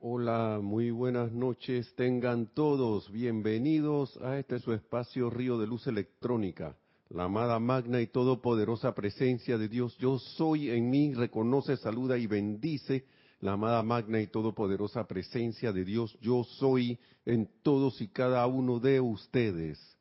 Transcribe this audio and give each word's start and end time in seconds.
Hola, 0.00 0.60
muy 0.62 0.90
buenas 0.90 1.32
noches. 1.32 1.94
Tengan 1.94 2.48
todos 2.48 3.10
bienvenidos 3.10 4.18
a 4.18 4.38
este 4.38 4.58
su 4.58 4.74
espacio 4.74 5.30
Río 5.30 5.56
de 5.56 5.66
Luz 5.66 5.86
Electrónica. 5.86 6.76
La 7.08 7.24
amada 7.24 7.58
magna 7.58 8.02
y 8.02 8.06
todopoderosa 8.06 8.94
presencia 8.94 9.56
de 9.56 9.68
Dios, 9.68 9.96
yo 9.96 10.18
soy 10.18 10.70
en 10.70 10.90
mí, 10.90 11.14
reconoce, 11.14 11.78
saluda 11.78 12.18
y 12.18 12.26
bendice 12.26 13.06
la 13.40 13.52
amada 13.52 13.82
magna 13.82 14.20
y 14.20 14.26
todopoderosa 14.26 15.06
presencia 15.06 15.72
de 15.72 15.84
Dios, 15.84 16.18
yo 16.20 16.44
soy 16.44 16.98
en 17.24 17.48
todos 17.62 18.00
y 18.02 18.08
cada 18.08 18.46
uno 18.46 18.78
de 18.78 19.00
ustedes. 19.00 19.96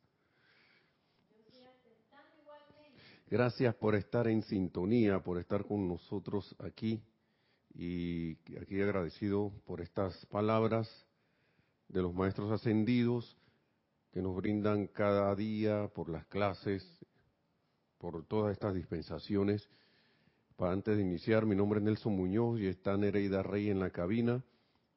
Gracias 3.30 3.74
por 3.76 3.96
estar 3.96 4.28
en 4.28 4.44
sintonía, 4.44 5.24
por 5.24 5.40
estar 5.40 5.66
con 5.66 5.88
nosotros 5.88 6.54
aquí 6.60 7.02
y 7.78 8.38
aquí 8.62 8.82
agradecido 8.82 9.52
por 9.66 9.82
estas 9.82 10.26
palabras 10.28 10.90
de 11.90 12.02
los 12.02 12.14
maestros 12.14 12.52
ascendidos 12.52 13.38
que 14.12 14.22
nos 14.22 14.36
brindan 14.36 14.88
cada 14.88 15.36
día 15.36 15.90
por 15.94 16.10
las 16.10 16.26
clases, 16.28 16.84
por 17.98 18.26
todas 18.26 18.54
estas 18.54 18.74
dispensaciones. 18.74 19.70
Para 20.56 20.72
antes 20.72 20.96
de 20.96 21.04
iniciar, 21.04 21.46
mi 21.46 21.56
nombre 21.56 21.80
es 21.80 21.86
Nelson 21.86 22.16
Muñoz 22.16 22.62
y 22.62 22.68
está 22.68 22.96
Nereida 22.96 23.44
Rey 23.44 23.70
en 23.70 23.82
la 23.82 23.90
cabina 23.90 24.42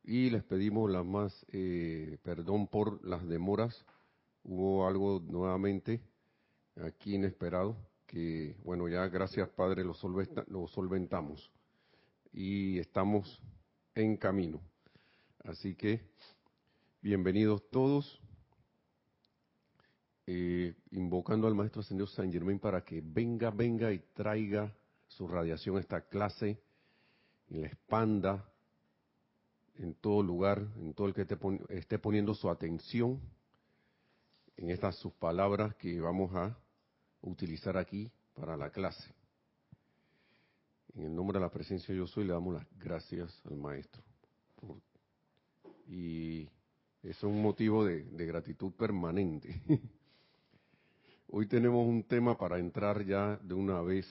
y 0.04 0.30
les 0.30 0.44
pedimos 0.44 0.88
la 0.88 1.02
más 1.02 1.44
eh, 1.48 2.18
perdón 2.22 2.68
por 2.68 3.04
las 3.04 3.26
demoras. 3.26 3.84
Hubo 4.44 4.86
algo 4.86 5.20
nuevamente 5.26 6.00
aquí 6.76 7.16
inesperado 7.16 7.76
que, 8.06 8.56
bueno, 8.62 8.88
ya 8.88 9.08
gracias 9.08 9.48
Padre 9.48 9.82
lo, 9.82 9.94
lo 10.46 10.68
solventamos 10.68 11.50
y 12.38 12.78
estamos 12.78 13.42
en 13.96 14.16
camino. 14.16 14.60
Así 15.42 15.74
que, 15.74 16.08
bienvenidos 17.02 17.68
todos, 17.68 18.20
eh, 20.24 20.76
invocando 20.92 21.48
al 21.48 21.56
Maestro 21.56 21.82
Señor 21.82 22.08
San 22.08 22.30
Germain 22.30 22.60
para 22.60 22.84
que 22.84 23.02
venga, 23.04 23.50
venga 23.50 23.92
y 23.92 23.98
traiga 24.14 24.72
su 25.08 25.26
radiación 25.26 25.78
a 25.78 25.80
esta 25.80 26.02
clase 26.02 26.62
y 27.48 27.58
la 27.58 27.66
expanda 27.66 28.48
en 29.74 29.94
todo 29.94 30.22
lugar, 30.22 30.64
en 30.76 30.94
todo 30.94 31.08
el 31.08 31.14
que 31.14 31.26
esté 31.70 31.98
poniendo 31.98 32.34
su 32.34 32.48
atención 32.48 33.20
en 34.56 34.70
estas 34.70 34.94
sus 34.94 35.12
palabras 35.14 35.74
que 35.74 36.00
vamos 36.00 36.32
a 36.36 36.56
utilizar 37.20 37.76
aquí 37.76 38.12
para 38.32 38.56
la 38.56 38.70
clase. 38.70 39.17
En 40.98 41.04
el 41.04 41.14
nombre 41.14 41.38
de 41.38 41.44
la 41.44 41.50
presencia 41.52 41.94
yo 41.94 42.08
soy, 42.08 42.24
le 42.24 42.32
damos 42.32 42.54
las 42.54 42.66
gracias 42.76 43.30
al 43.44 43.56
Maestro. 43.56 44.02
y 45.86 46.48
es 47.04 47.22
un 47.22 47.40
motivo 47.40 47.84
de, 47.84 48.02
de 48.02 48.26
gratitud 48.26 48.72
permanente. 48.72 49.62
Hoy 51.28 51.46
tenemos 51.46 51.86
un 51.86 52.02
tema 52.02 52.36
para 52.36 52.58
entrar 52.58 53.04
ya 53.04 53.36
de 53.36 53.54
una 53.54 53.80
vez 53.80 54.06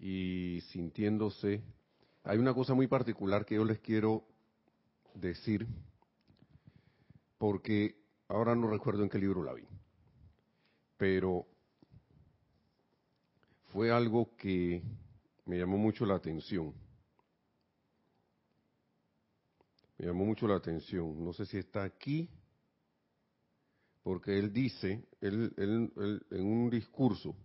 y 0.00 0.60
sintiéndose. 0.70 1.62
Hay 2.24 2.36
una 2.36 2.52
cosa 2.52 2.74
muy 2.74 2.88
particular 2.88 3.46
que 3.46 3.54
yo 3.54 3.64
les 3.64 3.78
quiero 3.78 4.26
decir, 5.14 5.66
porque 7.38 7.96
ahora 8.28 8.54
no 8.54 8.68
recuerdo 8.68 9.02
en 9.02 9.08
qué 9.08 9.18
libro 9.18 9.42
la 9.42 9.54
vi, 9.54 9.64
pero 10.98 11.46
fue 13.78 13.92
algo 13.92 14.34
que 14.36 14.82
me 15.46 15.56
llamó 15.56 15.78
mucho 15.78 16.04
la 16.04 16.16
atención. 16.16 16.74
Me 19.96 20.06
llamó 20.06 20.24
mucho 20.24 20.48
la 20.48 20.56
atención. 20.56 21.24
No 21.24 21.32
sé 21.32 21.46
si 21.46 21.58
está 21.58 21.84
aquí, 21.84 22.28
porque 24.02 24.36
él 24.36 24.52
dice, 24.52 25.06
él, 25.20 25.54
en 25.56 26.44
un 26.44 26.68
discurso, 26.70 27.36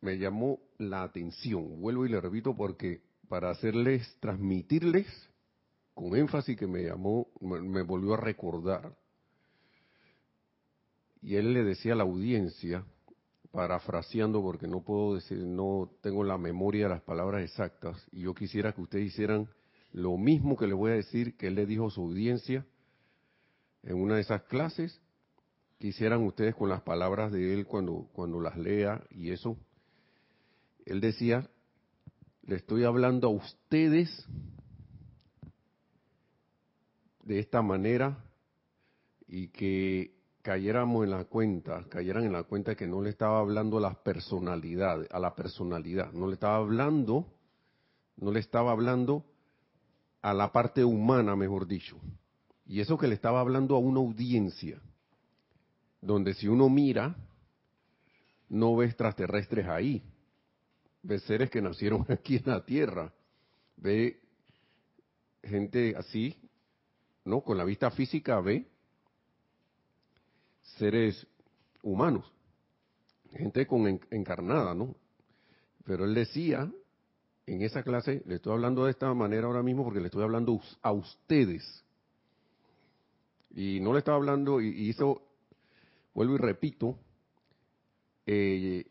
me 0.00 0.16
llamó 0.16 0.60
la 0.78 1.02
atención. 1.02 1.80
Vuelvo 1.80 2.06
y 2.06 2.10
le 2.10 2.20
repito 2.20 2.54
porque 2.54 3.02
para 3.28 3.50
hacerles, 3.50 4.06
transmitirles 4.20 5.08
con 5.94 6.14
énfasis 6.14 6.56
que 6.56 6.68
me 6.68 6.84
llamó, 6.84 7.26
me 7.40 7.82
volvió 7.82 8.14
a 8.14 8.18
recordar 8.18 8.96
y 11.22 11.36
él 11.36 11.54
le 11.54 11.62
decía 11.62 11.92
a 11.92 11.96
la 11.96 12.02
audiencia, 12.02 12.84
parafraseando 13.52 14.42
porque 14.42 14.66
no 14.66 14.82
puedo 14.82 15.14
decir, 15.14 15.38
no 15.38 15.90
tengo 16.00 16.24
la 16.24 16.36
memoria 16.36 16.84
de 16.84 16.94
las 16.94 17.02
palabras 17.02 17.42
exactas, 17.44 18.04
y 18.10 18.22
yo 18.22 18.34
quisiera 18.34 18.72
que 18.72 18.80
ustedes 18.80 19.06
hicieran 19.06 19.48
lo 19.92 20.16
mismo 20.16 20.56
que 20.56 20.66
le 20.66 20.74
voy 20.74 20.90
a 20.90 20.94
decir 20.94 21.36
que 21.36 21.46
él 21.48 21.54
le 21.54 21.66
dijo 21.66 21.86
a 21.86 21.90
su 21.90 22.02
audiencia 22.02 22.66
en 23.82 24.00
una 24.00 24.16
de 24.16 24.22
esas 24.22 24.42
clases, 24.42 25.00
que 25.78 25.88
hicieran 25.88 26.22
ustedes 26.22 26.54
con 26.54 26.68
las 26.68 26.82
palabras 26.82 27.32
de 27.32 27.52
él 27.52 27.66
cuando, 27.66 28.08
cuando 28.12 28.40
las 28.40 28.56
lea 28.56 29.02
y 29.10 29.30
eso. 29.30 29.56
Él 30.86 31.00
decía, 31.00 31.50
le 32.42 32.56
estoy 32.56 32.84
hablando 32.84 33.26
a 33.26 33.30
ustedes 33.30 34.26
de 37.24 37.40
esta 37.40 37.62
manera 37.62 38.24
y 39.26 39.48
que 39.48 40.21
cayéramos 40.42 41.04
en 41.04 41.10
la 41.10 41.24
cuenta, 41.24 41.84
cayeran 41.88 42.24
en 42.24 42.32
la 42.32 42.42
cuenta 42.42 42.74
que 42.74 42.86
no 42.86 43.00
le 43.00 43.10
estaba 43.10 43.38
hablando 43.38 43.78
a 43.78 43.80
la 43.80 44.02
personalidad, 44.02 45.06
a 45.10 45.18
la 45.20 45.34
personalidad, 45.34 46.12
no 46.12 46.26
le 46.26 46.34
estaba 46.34 46.56
hablando, 46.56 47.32
no 48.16 48.32
le 48.32 48.40
estaba 48.40 48.72
hablando 48.72 49.24
a 50.20 50.34
la 50.34 50.52
parte 50.52 50.84
humana, 50.84 51.36
mejor 51.36 51.66
dicho. 51.66 51.96
Y 52.66 52.80
eso 52.80 52.98
que 52.98 53.06
le 53.06 53.14
estaba 53.14 53.40
hablando 53.40 53.76
a 53.76 53.78
una 53.78 54.00
audiencia, 54.00 54.80
donde 56.00 56.34
si 56.34 56.48
uno 56.48 56.68
mira, 56.68 57.14
no 58.48 58.76
ve 58.76 58.86
extraterrestres 58.86 59.66
ahí, 59.68 60.02
ve 61.02 61.20
seres 61.20 61.50
que 61.50 61.62
nacieron 61.62 62.04
aquí 62.08 62.36
en 62.36 62.44
la 62.46 62.64
Tierra, 62.64 63.12
ve 63.76 64.20
gente 65.42 65.94
así, 65.96 66.36
¿no? 67.24 67.42
Con 67.42 67.58
la 67.58 67.64
vista 67.64 67.90
física 67.92 68.40
ve 68.40 68.71
seres 70.62 71.26
humanos, 71.82 72.30
gente 73.30 73.66
con 73.66 74.00
encarnada, 74.10 74.74
¿no? 74.74 74.94
Pero 75.84 76.04
él 76.04 76.14
decía, 76.14 76.70
en 77.46 77.62
esa 77.62 77.82
clase, 77.82 78.22
le 78.26 78.36
estoy 78.36 78.52
hablando 78.52 78.84
de 78.84 78.92
esta 78.92 79.12
manera 79.14 79.46
ahora 79.46 79.62
mismo 79.62 79.84
porque 79.84 80.00
le 80.00 80.06
estoy 80.06 80.22
hablando 80.22 80.60
a 80.80 80.92
ustedes. 80.92 81.84
Y 83.50 83.80
no 83.80 83.92
le 83.92 83.98
estaba 83.98 84.16
hablando, 84.16 84.60
y 84.60 84.68
hizo, 84.88 85.22
vuelvo 86.14 86.36
y 86.36 86.38
repito, 86.38 86.98
eh, 88.26 88.86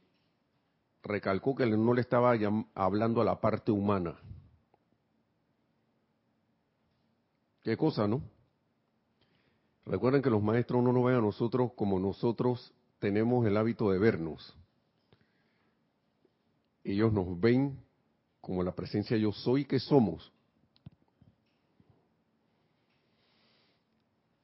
recalcó 1.03 1.55
que 1.55 1.65
no 1.65 1.93
le 1.93 2.01
estaba 2.01 2.33
hablando 2.75 3.21
a 3.21 3.25
la 3.25 3.39
parte 3.39 3.71
humana. 3.71 4.19
¿Qué 7.63 7.77
cosa, 7.77 8.07
no? 8.07 8.21
Recuerden 9.85 10.21
que 10.21 10.29
los 10.29 10.43
maestros 10.43 10.83
no 10.83 10.93
nos 10.93 11.05
ven 11.05 11.15
a 11.15 11.21
nosotros 11.21 11.71
como 11.75 11.99
nosotros 11.99 12.73
tenemos 12.99 13.45
el 13.45 13.57
hábito 13.57 13.91
de 13.91 13.99
vernos. 13.99 14.55
Ellos 16.83 17.11
nos 17.11 17.39
ven 17.39 17.79
como 18.41 18.63
la 18.63 18.73
presencia 18.73 19.17
yo 19.17 19.31
soy 19.31 19.65
que 19.65 19.79
somos. 19.79 20.31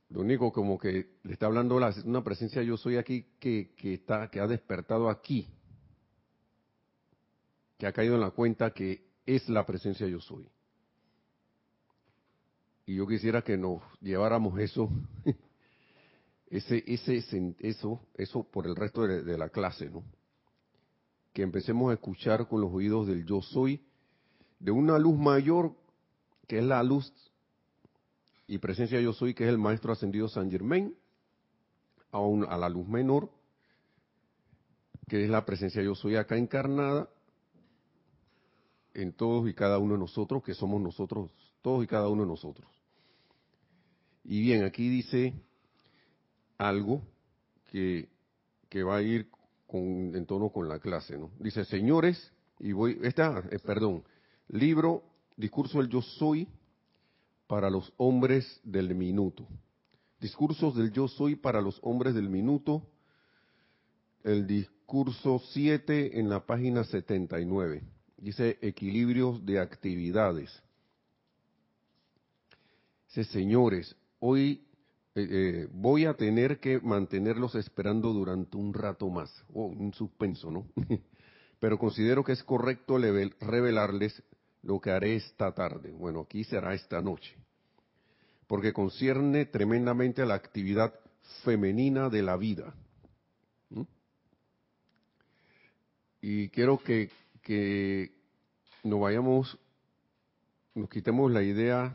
Lo 0.09 0.21
único 0.21 0.51
como 0.51 0.77
que 0.77 1.17
le 1.23 1.33
está 1.33 1.47
hablando 1.47 1.79
la, 1.79 1.93
una 2.05 2.23
presencia 2.23 2.63
yo 2.63 2.77
soy 2.77 2.97
aquí 2.97 3.25
que, 3.39 3.73
que, 3.75 3.95
está, 3.95 4.29
que 4.29 4.39
ha 4.39 4.47
despertado 4.47 5.09
aquí, 5.09 5.47
que 7.77 7.85
ha 7.85 7.91
caído 7.91 8.15
en 8.15 8.21
la 8.21 8.31
cuenta 8.31 8.71
que 8.71 9.05
es 9.25 9.47
la 9.49 9.65
presencia 9.65 10.07
yo 10.07 10.21
soy. 10.21 10.49
Y 12.87 12.95
yo 12.95 13.05
quisiera 13.05 13.41
que 13.41 13.57
nos 13.57 13.81
lleváramos 13.99 14.57
eso, 14.59 14.89
ese, 16.49 16.81
ese, 16.87 17.53
eso, 17.59 17.99
eso 18.15 18.43
por 18.43 18.65
el 18.65 18.77
resto 18.77 19.05
de, 19.05 19.37
la 19.37 19.49
clase, 19.49 19.89
¿no? 19.89 20.05
Que 21.33 21.41
empecemos 21.41 21.91
a 21.91 21.95
escuchar 21.95 22.47
con 22.47 22.61
los 22.61 22.71
oídos 22.71 23.05
del 23.07 23.25
yo 23.25 23.41
soy, 23.41 23.85
de 24.59 24.71
una 24.71 24.97
luz 24.97 25.19
mayor, 25.19 25.75
que 26.47 26.59
es 26.59 26.63
la 26.63 26.81
luz 26.81 27.11
y 28.47 28.57
presencia 28.59 29.01
yo 29.01 29.11
soy, 29.11 29.33
que 29.33 29.43
es 29.43 29.49
el 29.49 29.57
maestro 29.57 29.91
ascendido 29.91 30.29
San 30.29 30.49
Germain, 30.49 30.95
a, 32.13 32.19
a 32.19 32.57
la 32.57 32.69
luz 32.69 32.87
menor, 32.87 33.29
que 35.09 35.25
es 35.25 35.29
la 35.29 35.45
presencia 35.45 35.83
yo 35.83 35.93
soy 35.93 36.15
acá 36.15 36.37
encarnada, 36.37 37.09
en 38.93 39.11
todos 39.11 39.49
y 39.49 39.53
cada 39.53 39.77
uno 39.77 39.95
de 39.95 39.99
nosotros, 39.99 40.41
que 40.41 40.53
somos 40.53 40.81
nosotros, 40.81 41.29
todos 41.61 41.83
y 41.83 41.87
cada 41.87 42.07
uno 42.07 42.23
de 42.23 42.29
nosotros. 42.29 42.76
Y 44.27 44.41
bien, 44.41 44.65
aquí 44.65 44.89
dice 44.89 45.33
algo 46.57 47.01
que, 47.71 48.09
va 48.83 48.97
a 48.97 49.01
ir 49.01 49.29
en 49.71 50.25
tono 50.25 50.49
con 50.49 50.67
la 50.67 50.79
clase, 50.79 51.17
¿no? 51.17 51.31
Dice, 51.39 51.63
señores, 51.65 52.33
Y 52.59 52.73
voy, 52.73 52.99
esta, 53.03 53.43
eh, 53.51 53.59
perdón, 53.59 54.03
libro, 54.49 55.03
discurso 55.37 55.77
del 55.77 55.89
yo 55.89 56.01
soy 56.01 56.47
para 57.47 57.69
los 57.69 57.93
hombres 57.97 58.59
del 58.63 58.93
minuto. 58.95 59.47
Discursos 60.19 60.75
del 60.75 60.91
yo 60.91 61.07
soy 61.07 61.35
para 61.35 61.61
los 61.61 61.79
hombres 61.81 62.13
del 62.13 62.29
minuto. 62.29 62.81
El 64.23 64.45
discurso 64.45 65.39
7 65.53 66.19
en 66.19 66.29
la 66.29 66.45
página 66.45 66.83
79. 66.83 67.81
Dice 68.17 68.57
equilibrios 68.61 69.45
de 69.45 69.59
actividades. 69.59 70.51
Dice, 73.07 73.23
señores, 73.25 73.95
hoy 74.19 74.67
eh, 75.17 75.27
eh, 75.31 75.67
voy 75.71 76.05
a 76.05 76.13
tener 76.13 76.59
que 76.59 76.79
mantenerlos 76.79 77.55
esperando 77.55 78.13
durante 78.13 78.55
un 78.55 78.71
rato 78.71 79.09
más. 79.09 79.43
Oh, 79.51 79.65
un 79.65 79.91
suspenso, 79.91 80.51
¿no? 80.51 80.67
Pero 81.59 81.79
considero 81.79 82.23
que 82.23 82.33
es 82.33 82.43
correcto 82.43 82.99
revelarles 82.99 84.21
lo 84.61 84.79
que 84.79 84.91
haré 84.91 85.15
esta 85.15 85.55
tarde. 85.55 85.91
Bueno, 85.91 86.21
aquí 86.21 86.43
será 86.43 86.75
esta 86.75 87.01
noche. 87.01 87.35
Porque 88.45 88.73
concierne 88.73 89.45
tremendamente 89.45 90.21
a 90.21 90.25
la 90.25 90.35
actividad 90.35 90.93
femenina 91.43 92.09
de 92.09 92.21
la 92.21 92.37
vida. 92.37 92.75
¿Mm? 93.71 93.81
Y 96.21 96.49
quiero 96.49 96.77
que, 96.77 97.09
que 97.41 98.11
nos 98.83 98.99
vayamos, 98.99 99.57
nos 100.75 100.89
quitemos 100.89 101.31
la 101.31 101.41
idea 101.41 101.91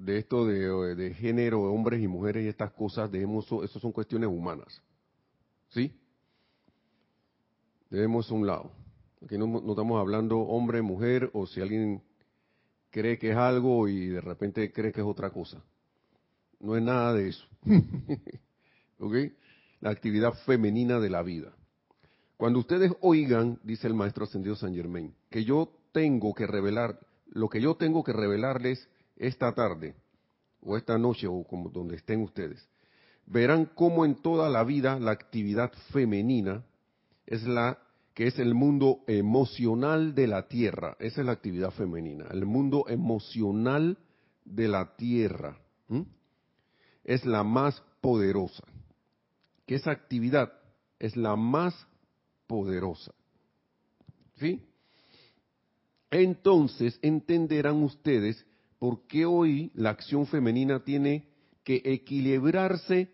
de 0.00 0.18
esto 0.18 0.46
de, 0.46 0.94
de 0.94 1.14
género, 1.14 1.62
hombres 1.62 2.02
y 2.02 2.08
mujeres 2.08 2.44
y 2.44 2.48
estas 2.48 2.72
cosas, 2.72 3.10
debemos, 3.10 3.46
eso 3.46 3.78
son 3.78 3.92
cuestiones 3.92 4.30
humanas. 4.30 4.82
¿Sí? 5.68 5.92
Debemos 7.90 8.30
a 8.30 8.34
un 8.34 8.46
lado. 8.46 8.72
Aquí 9.22 9.36
no, 9.36 9.46
no, 9.46 9.70
estamos 9.70 10.00
hablando 10.00 10.38
hombre, 10.38 10.80
mujer, 10.80 11.30
o 11.34 11.46
si 11.46 11.60
alguien 11.60 12.02
cree 12.90 13.18
que 13.18 13.30
es 13.30 13.36
algo 13.36 13.88
y 13.88 14.06
de 14.06 14.20
repente 14.22 14.72
cree 14.72 14.90
que 14.90 15.02
es 15.02 15.06
otra 15.06 15.30
cosa. 15.30 15.62
No 16.60 16.76
es 16.76 16.82
nada 16.82 17.12
de 17.12 17.28
eso. 17.28 17.46
¿Ok? 18.98 19.14
La 19.80 19.90
actividad 19.90 20.32
femenina 20.46 20.98
de 20.98 21.10
la 21.10 21.22
vida. 21.22 21.52
Cuando 22.38 22.58
ustedes 22.58 22.90
oigan, 23.02 23.58
dice 23.64 23.86
el 23.86 23.94
maestro 23.94 24.24
ascendido 24.24 24.56
San 24.56 24.74
Germain, 24.74 25.14
que 25.28 25.44
yo 25.44 25.70
tengo 25.92 26.32
que 26.32 26.46
revelar, 26.46 26.98
lo 27.26 27.50
que 27.50 27.60
yo 27.60 27.74
tengo 27.74 28.02
que 28.02 28.14
revelarles 28.14 28.88
esta 29.20 29.52
tarde, 29.54 29.94
o 30.62 30.76
esta 30.76 30.98
noche, 30.98 31.26
o 31.26 31.44
como 31.44 31.68
donde 31.68 31.96
estén 31.96 32.22
ustedes, 32.22 32.66
verán 33.26 33.66
cómo 33.74 34.04
en 34.04 34.16
toda 34.16 34.48
la 34.48 34.64
vida 34.64 34.98
la 34.98 35.12
actividad 35.12 35.72
femenina 35.92 36.64
es 37.26 37.44
la 37.44 37.78
que 38.14 38.26
es 38.26 38.38
el 38.38 38.54
mundo 38.54 39.04
emocional 39.06 40.14
de 40.14 40.26
la 40.26 40.48
tierra. 40.48 40.96
Esa 40.98 41.20
es 41.20 41.26
la 41.26 41.32
actividad 41.32 41.70
femenina, 41.70 42.26
el 42.30 42.44
mundo 42.44 42.86
emocional 42.88 43.98
de 44.44 44.68
la 44.68 44.96
tierra. 44.96 45.58
Es 47.04 47.24
la 47.24 47.44
más 47.44 47.82
poderosa. 48.00 48.64
Que 49.66 49.76
esa 49.76 49.90
actividad 49.90 50.52
es 50.98 51.16
la 51.16 51.36
más 51.36 51.74
poderosa. 52.46 53.12
¿Sí? 54.38 54.66
Entonces 56.10 56.98
entenderán 57.02 57.82
ustedes 57.82 58.44
por 58.80 59.06
qué 59.06 59.26
hoy 59.26 59.70
la 59.74 59.90
acción 59.90 60.26
femenina 60.26 60.82
tiene 60.82 61.28
que 61.62 61.82
equilibrarse 61.84 63.10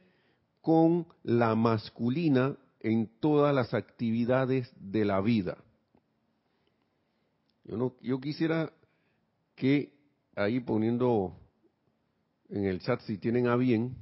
con 0.62 1.08
la 1.24 1.56
masculina 1.56 2.56
en 2.78 3.10
todas 3.18 3.52
las 3.52 3.74
actividades 3.74 4.72
de 4.78 5.04
la 5.04 5.20
vida. 5.20 5.58
Yo, 7.64 8.20
quisiera 8.20 8.72
que 9.56 9.92
ahí 10.36 10.60
poniendo 10.60 11.36
en 12.48 12.64
el 12.66 12.78
chat, 12.80 13.00
si 13.00 13.18
tienen 13.18 13.48
a 13.48 13.56
bien, 13.56 13.96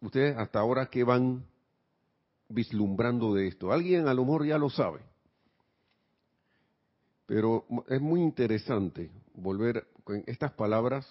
ustedes 0.00 0.36
hasta 0.36 0.58
ahora 0.58 0.86
qué 0.86 1.04
van 1.04 1.46
vislumbrando 2.48 3.32
de 3.32 3.46
esto. 3.46 3.70
Alguien 3.70 4.08
a 4.08 4.14
lo 4.14 4.24
mejor 4.24 4.44
ya 4.44 4.58
lo 4.58 4.70
sabe, 4.70 5.02
pero 7.26 7.64
es 7.88 8.00
muy 8.00 8.22
interesante 8.22 9.12
volver 9.34 9.93
con 10.04 10.22
estas 10.26 10.52
palabras 10.52 11.06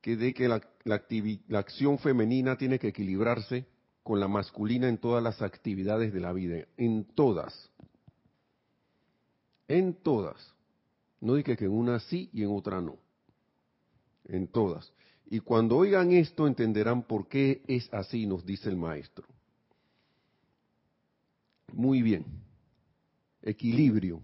que 0.00 0.16
de 0.16 0.32
que 0.32 0.48
la, 0.48 0.60
la, 0.84 1.58
acción 1.58 1.98
femenina 1.98 2.56
tiene 2.56 2.78
que 2.78 2.88
equilibrarse 2.88 3.66
con 4.02 4.20
la 4.20 4.28
masculina 4.28 4.88
en 4.88 4.98
todas 4.98 5.22
las 5.22 5.42
actividades 5.42 6.12
de 6.12 6.20
la 6.20 6.32
vida, 6.32 6.66
en 6.76 7.04
todas, 7.04 7.70
en 9.66 9.94
todas. 9.94 10.54
No 11.20 11.34
dije 11.34 11.56
que 11.56 11.64
en 11.64 11.72
una 11.72 12.00
sí 12.00 12.28
y 12.32 12.42
en 12.42 12.50
otra 12.50 12.80
no, 12.80 12.98
en 14.26 14.46
todas. 14.46 14.92
Y 15.30 15.40
cuando 15.40 15.78
oigan 15.78 16.12
esto 16.12 16.46
entenderán 16.46 17.02
por 17.04 17.26
qué 17.26 17.62
es 17.66 17.92
así, 17.92 18.26
nos 18.26 18.44
dice 18.44 18.68
el 18.68 18.76
maestro. 18.76 19.26
Muy 21.72 22.02
bien, 22.02 22.26
equilibrio. 23.42 24.20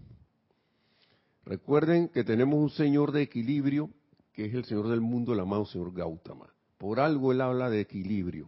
Recuerden 1.51 2.07
que 2.07 2.23
tenemos 2.23 2.57
un 2.57 2.69
Señor 2.69 3.11
de 3.11 3.23
equilibrio, 3.23 3.89
que 4.31 4.45
es 4.45 4.53
el 4.53 4.63
Señor 4.63 4.87
del 4.87 5.01
mundo, 5.01 5.33
el 5.33 5.39
amado 5.41 5.65
Señor 5.65 5.93
Gautama. 5.93 6.47
Por 6.77 7.01
algo 7.01 7.33
Él 7.33 7.41
habla 7.41 7.69
de 7.69 7.81
equilibrio. 7.81 8.47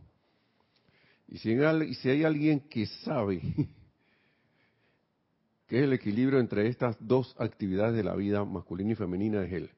Y 1.27 1.37
si 1.37 2.09
hay 2.09 2.23
alguien 2.23 2.61
que 2.61 2.85
sabe 2.85 3.41
qué 5.67 5.79
es 5.79 5.83
el 5.83 5.91
equilibrio 5.91 6.39
entre 6.39 6.69
estas 6.69 6.95
dos 7.05 7.35
actividades 7.39 7.93
de 7.93 8.05
la 8.05 8.15
vida 8.15 8.45
masculina 8.45 8.93
y 8.93 8.95
femenina, 8.95 9.43
es 9.43 9.51
Él. 9.51 9.69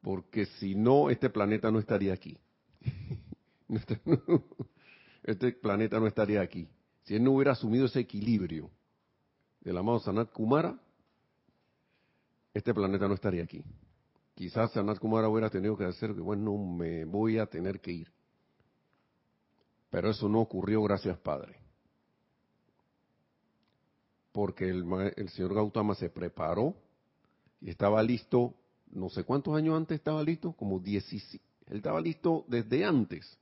Porque 0.00 0.46
si 0.46 0.74
no, 0.74 1.10
este 1.10 1.28
planeta 1.28 1.70
no 1.70 1.78
estaría 1.78 2.14
aquí. 2.14 2.38
Este 5.22 5.52
planeta 5.52 6.00
no 6.00 6.06
estaría 6.06 6.40
aquí. 6.40 6.70
Si 7.02 7.16
Él 7.16 7.22
no 7.22 7.32
hubiera 7.32 7.52
asumido 7.52 7.84
ese 7.84 8.00
equilibrio 8.00 8.70
del 9.60 9.76
amado 9.76 9.98
Sanat 9.98 10.32
Kumara, 10.32 10.80
este 12.56 12.72
planeta 12.72 13.06
no 13.06 13.14
estaría 13.14 13.42
aquí. 13.42 13.62
Quizás 14.34 14.72
Sanat 14.72 14.98
Kumara 14.98 15.28
hubiera 15.28 15.50
tenido 15.50 15.76
que 15.76 15.84
hacer 15.84 16.14
que, 16.14 16.22
bueno, 16.22 16.56
me 16.56 17.04
voy 17.04 17.38
a 17.38 17.46
tener 17.46 17.80
que 17.80 17.92
ir. 17.92 18.12
Pero 19.90 20.10
eso 20.10 20.26
no 20.28 20.40
ocurrió, 20.40 20.82
gracias 20.82 21.18
Padre. 21.18 21.56
Porque 24.32 24.68
el, 24.70 24.84
el 25.16 25.28
señor 25.30 25.54
Gautama 25.54 25.94
se 25.94 26.08
preparó 26.08 26.74
y 27.60 27.70
estaba 27.70 28.02
listo, 28.02 28.54
no 28.90 29.10
sé 29.10 29.24
cuántos 29.24 29.54
años 29.54 29.76
antes 29.76 29.98
estaba 29.98 30.22
listo, 30.22 30.52
como 30.52 30.80
17. 30.80 31.44
Él 31.66 31.76
estaba 31.76 32.00
listo 32.00 32.46
desde 32.48 32.86
antes. 32.86 33.38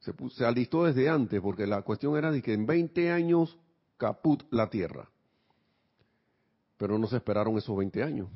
Se, 0.00 0.14
se 0.30 0.44
alistó 0.46 0.84
desde 0.84 1.10
antes, 1.10 1.40
porque 1.42 1.66
la 1.66 1.82
cuestión 1.82 2.16
era 2.16 2.30
de 2.30 2.40
que 2.40 2.54
en 2.54 2.64
20 2.64 3.10
años 3.10 3.58
caput 3.98 4.44
la 4.50 4.70
Tierra. 4.70 5.10
Pero 6.76 6.98
no 6.98 7.06
se 7.06 7.16
esperaron 7.16 7.56
esos 7.56 7.76
20 7.76 8.02
años. 8.02 8.28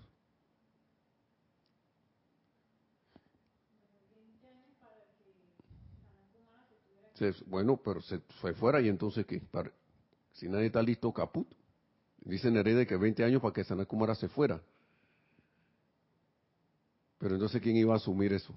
bueno, 7.47 7.77
pero 7.77 8.01
se 8.01 8.19
fue 8.41 8.55
fuera 8.55 8.81
y 8.81 8.89
entonces 8.89 9.27
que 9.27 9.43
si 10.33 10.49
nadie 10.49 10.67
está 10.67 10.83
listo, 10.83 11.13
caput. 11.13 11.47
Dice 12.23 12.51
Nerede 12.51 12.87
que 12.87 12.97
20 12.97 13.25
años 13.25 13.43
para 13.43 13.53
que 13.53 13.65
Sanakumara 13.65 14.15
se 14.15 14.29
fuera. 14.29 14.61
Pero 17.19 17.35
entonces, 17.35 17.61
¿quién 17.61 17.77
iba 17.77 17.93
a 17.93 17.97
asumir 17.97 18.33
eso? 18.33 18.55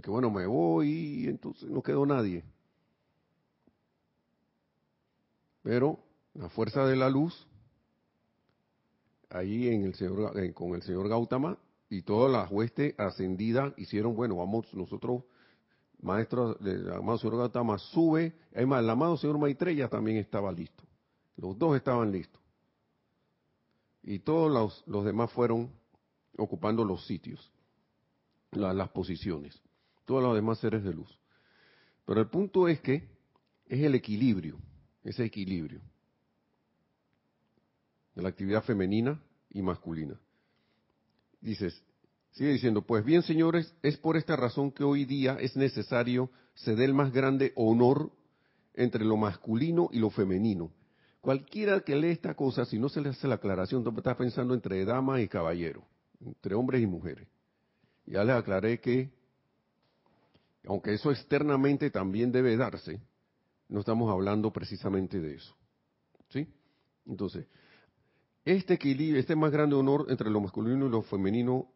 Que 0.00 0.10
bueno, 0.10 0.30
me 0.30 0.46
voy 0.46 0.88
y 0.88 1.26
entonces 1.26 1.68
no 1.68 1.82
quedó 1.82 2.06
nadie. 2.06 2.44
Pero 5.62 5.98
la 6.34 6.48
fuerza 6.48 6.86
de 6.86 6.96
la 6.96 7.10
luz 7.10 7.46
ahí 9.30 9.68
en 9.68 9.84
el 9.84 9.94
señor, 9.94 10.32
con 10.54 10.74
el 10.74 10.82
señor 10.82 11.08
Gautama 11.08 11.56
y 11.88 12.02
toda 12.02 12.28
la 12.28 12.48
hueste 12.48 12.94
ascendida 12.98 13.72
hicieron, 13.76 14.14
bueno, 14.14 14.36
vamos 14.36 14.72
nosotros, 14.74 15.24
maestro 16.02 16.54
del 16.54 16.92
amado 16.92 17.18
señor 17.18 17.38
Gautama, 17.38 17.78
sube, 17.78 18.34
además 18.54 18.82
el 18.82 18.90
amado 18.90 19.16
señor 19.16 19.38
Maitreya 19.38 19.88
también 19.88 20.18
estaba 20.18 20.52
listo, 20.52 20.84
los 21.36 21.58
dos 21.58 21.76
estaban 21.76 22.12
listos. 22.12 22.40
Y 24.02 24.18
todos 24.20 24.50
los, 24.50 24.82
los 24.86 25.04
demás 25.04 25.30
fueron 25.32 25.70
ocupando 26.36 26.84
los 26.84 27.06
sitios, 27.06 27.52
las 28.50 28.88
posiciones, 28.90 29.60
todos 30.06 30.22
los 30.22 30.34
demás 30.34 30.58
seres 30.58 30.82
de 30.82 30.92
luz. 30.92 31.18
Pero 32.06 32.20
el 32.20 32.28
punto 32.28 32.66
es 32.66 32.80
que 32.80 33.08
es 33.66 33.80
el 33.80 33.94
equilibrio, 33.94 34.58
ese 35.04 35.24
equilibrio 35.24 35.80
de 38.14 38.22
la 38.22 38.28
actividad 38.28 38.62
femenina 38.62 39.22
y 39.50 39.62
masculina. 39.62 40.18
Dices, 41.40 41.82
sigue 42.32 42.52
diciendo, 42.52 42.82
pues 42.82 43.04
bien 43.04 43.22
señores, 43.22 43.74
es 43.82 43.96
por 43.96 44.16
esta 44.16 44.36
razón 44.36 44.70
que 44.70 44.84
hoy 44.84 45.04
día 45.04 45.36
es 45.40 45.56
necesario 45.56 46.30
ceder 46.54 46.90
el 46.90 46.94
más 46.94 47.12
grande 47.12 47.52
honor 47.56 48.10
entre 48.74 49.04
lo 49.04 49.16
masculino 49.16 49.88
y 49.92 49.98
lo 49.98 50.10
femenino, 50.10 50.72
Cualquiera 51.20 51.80
que 51.80 51.96
lee 51.96 52.10
esta 52.10 52.34
cosa, 52.34 52.64
si 52.64 52.78
no 52.78 52.88
se 52.88 53.00
le 53.00 53.10
hace 53.10 53.28
la 53.28 53.34
aclaración, 53.34 53.84
está 53.96 54.16
pensando 54.16 54.54
entre 54.54 54.84
damas 54.84 55.20
y 55.20 55.28
caballeros, 55.28 55.84
entre 56.24 56.54
hombres 56.54 56.82
y 56.82 56.86
mujeres. 56.86 57.28
Ya 58.06 58.24
les 58.24 58.34
aclaré 58.34 58.80
que, 58.80 59.10
aunque 60.64 60.94
eso 60.94 61.10
externamente 61.10 61.90
también 61.90 62.32
debe 62.32 62.56
darse, 62.56 63.00
no 63.68 63.80
estamos 63.80 64.10
hablando 64.10 64.50
precisamente 64.50 65.20
de 65.20 65.34
eso. 65.34 65.54
¿Sí? 66.30 66.48
Entonces, 67.06 67.46
este 68.44 68.74
equilibrio, 68.74 69.20
este 69.20 69.36
más 69.36 69.52
grande 69.52 69.76
honor 69.76 70.06
entre 70.08 70.30
lo 70.30 70.40
masculino 70.40 70.86
y 70.86 70.90
lo 70.90 71.02
femenino 71.02 71.68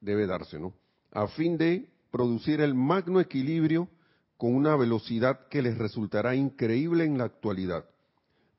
debe 0.00 0.26
darse, 0.26 0.58
¿no? 0.58 0.74
A 1.12 1.26
fin 1.28 1.56
de 1.56 1.90
producir 2.10 2.60
el 2.60 2.74
magno 2.74 3.20
equilibrio 3.20 3.88
con 4.36 4.54
una 4.54 4.76
velocidad 4.76 5.48
que 5.48 5.62
les 5.62 5.78
resultará 5.78 6.34
increíble 6.34 7.04
en 7.04 7.18
la 7.18 7.24
actualidad, 7.24 7.84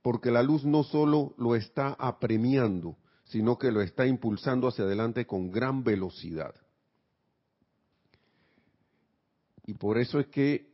porque 0.02 0.32
la 0.32 0.44
luz 0.44 0.64
no 0.64 0.84
solo 0.84 1.34
lo 1.38 1.56
está 1.56 1.96
apremiando, 2.00 2.98
sino 3.26 3.58
que 3.58 3.72
lo 3.72 3.82
está 3.82 4.06
impulsando 4.06 4.68
hacia 4.68 4.86
adelante 4.86 5.26
con 5.26 5.52
gran 5.52 5.84
velocidad. 5.84 6.54
Y 9.66 9.74
por 9.74 9.98
eso 9.98 10.20
es 10.20 10.28
que 10.28 10.72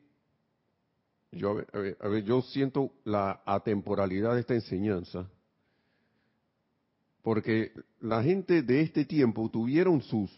yo, 1.31 1.57
a 1.71 2.07
ver, 2.07 2.23
yo 2.23 2.41
siento 2.41 2.91
la 3.03 3.41
atemporalidad 3.45 4.33
de 4.33 4.41
esta 4.41 4.55
enseñanza, 4.55 5.29
porque 7.23 7.73
la 7.99 8.23
gente 8.23 8.61
de 8.61 8.81
este 8.81 9.05
tiempo 9.05 9.49
tuvieron 9.49 10.01
sus, 10.01 10.31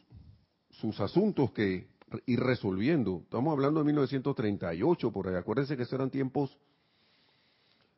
sus 0.69 0.99
asuntos 0.99 1.51
que 1.51 1.87
ir 2.25 2.39
resolviendo. 2.39 3.21
Estamos 3.23 3.53
hablando 3.53 3.79
de 3.79 3.85
1938, 3.85 5.11
por 5.11 5.27
ahí. 5.27 5.35
Acuérdense 5.35 5.77
que 5.77 5.85
eran 5.93 6.09
tiempos 6.09 6.57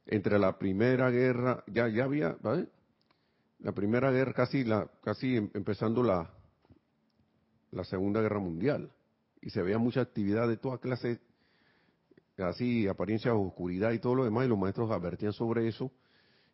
entre 0.06 0.38
la 0.38 0.58
primera 0.58 1.10
guerra, 1.10 1.64
ya, 1.68 1.88
ya 1.88 2.04
había, 2.04 2.36
¿vale? 2.42 2.68
La 3.60 3.72
primera 3.72 4.12
guerra, 4.12 4.34
casi, 4.34 4.66
la, 4.66 4.90
casi 5.02 5.38
em, 5.38 5.50
empezando 5.54 6.04
la, 6.04 6.30
la 7.72 7.84
Segunda 7.86 8.22
Guerra 8.22 8.40
Mundial. 8.40 8.92
Y 9.42 9.50
se 9.50 9.62
veía 9.62 9.78
mucha 9.78 10.02
actividad 10.02 10.48
de 10.50 10.58
toda 10.58 10.80
clase, 10.80 11.22
así, 12.38 12.88
apariencia 12.88 13.32
de 13.32 13.38
oscuridad 13.38 13.92
y 13.92 14.00
todo 14.00 14.16
lo 14.16 14.26
demás, 14.26 14.46
y 14.46 14.50
los 14.50 14.58
maestros 14.58 14.92
advertían 14.92 15.32
sobre 15.32 15.70
eso 15.70 15.90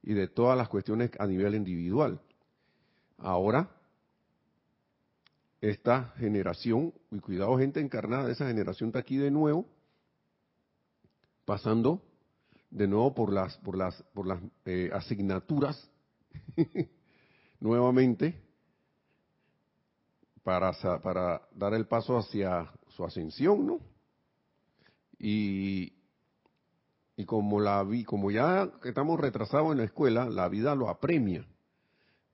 y 0.03 0.13
de 0.13 0.27
todas 0.27 0.57
las 0.57 0.69
cuestiones 0.69 1.11
a 1.19 1.27
nivel 1.27 1.55
individual. 1.55 2.19
Ahora, 3.17 3.69
esta 5.61 6.13
generación, 6.17 6.93
y 7.11 7.19
cuidado 7.19 7.57
gente 7.57 7.79
encarnada 7.79 8.31
esa 8.31 8.47
generación 8.47 8.89
está 8.89 8.99
aquí 8.99 9.17
de 9.17 9.31
nuevo, 9.31 9.65
pasando 11.45 12.01
de 12.71 12.87
nuevo 12.87 13.13
por 13.13 13.33
las, 13.33 13.57
por 13.57 13.77
las, 13.77 14.01
por 14.13 14.27
las 14.27 14.39
eh, 14.65 14.89
asignaturas 14.93 15.89
nuevamente 17.59 18.41
para, 20.43 20.71
para 21.01 21.41
dar 21.53 21.73
el 21.73 21.87
paso 21.87 22.17
hacia 22.17 22.71
su 22.89 23.05
ascensión, 23.05 23.65
¿no? 23.67 23.79
Y, 25.19 25.93
y 27.19 27.25
como 27.25 27.59
la 27.59 27.83
vi, 27.83 28.05
como 28.05 28.31
ya 28.31 28.71
estamos 28.85 29.19
retrasados 29.19 29.73
en 29.73 29.79
la 29.79 29.83
escuela, 29.83 30.29
la 30.29 30.47
vida 30.47 30.73
lo 30.73 30.87
apremia. 30.87 31.45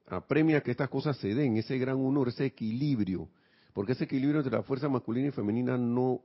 Apremia 0.06 0.62
que 0.62 0.70
estas 0.70 0.89
cosas 0.89 1.18
se 1.18 1.34
den, 1.34 1.58
ese 1.58 1.80
gran 1.80 1.96
honor, 2.06 2.27
ese 2.27 2.46
equilibrio. 2.46 3.27
Porque 3.74 3.94
ese 3.94 4.04
equilibrio 4.04 4.42
entre 4.42 4.56
la 4.56 4.62
fuerza 4.62 4.88
masculina 4.88 5.30
y 5.30 5.32
femenina 5.32 5.75
no, 5.75 6.22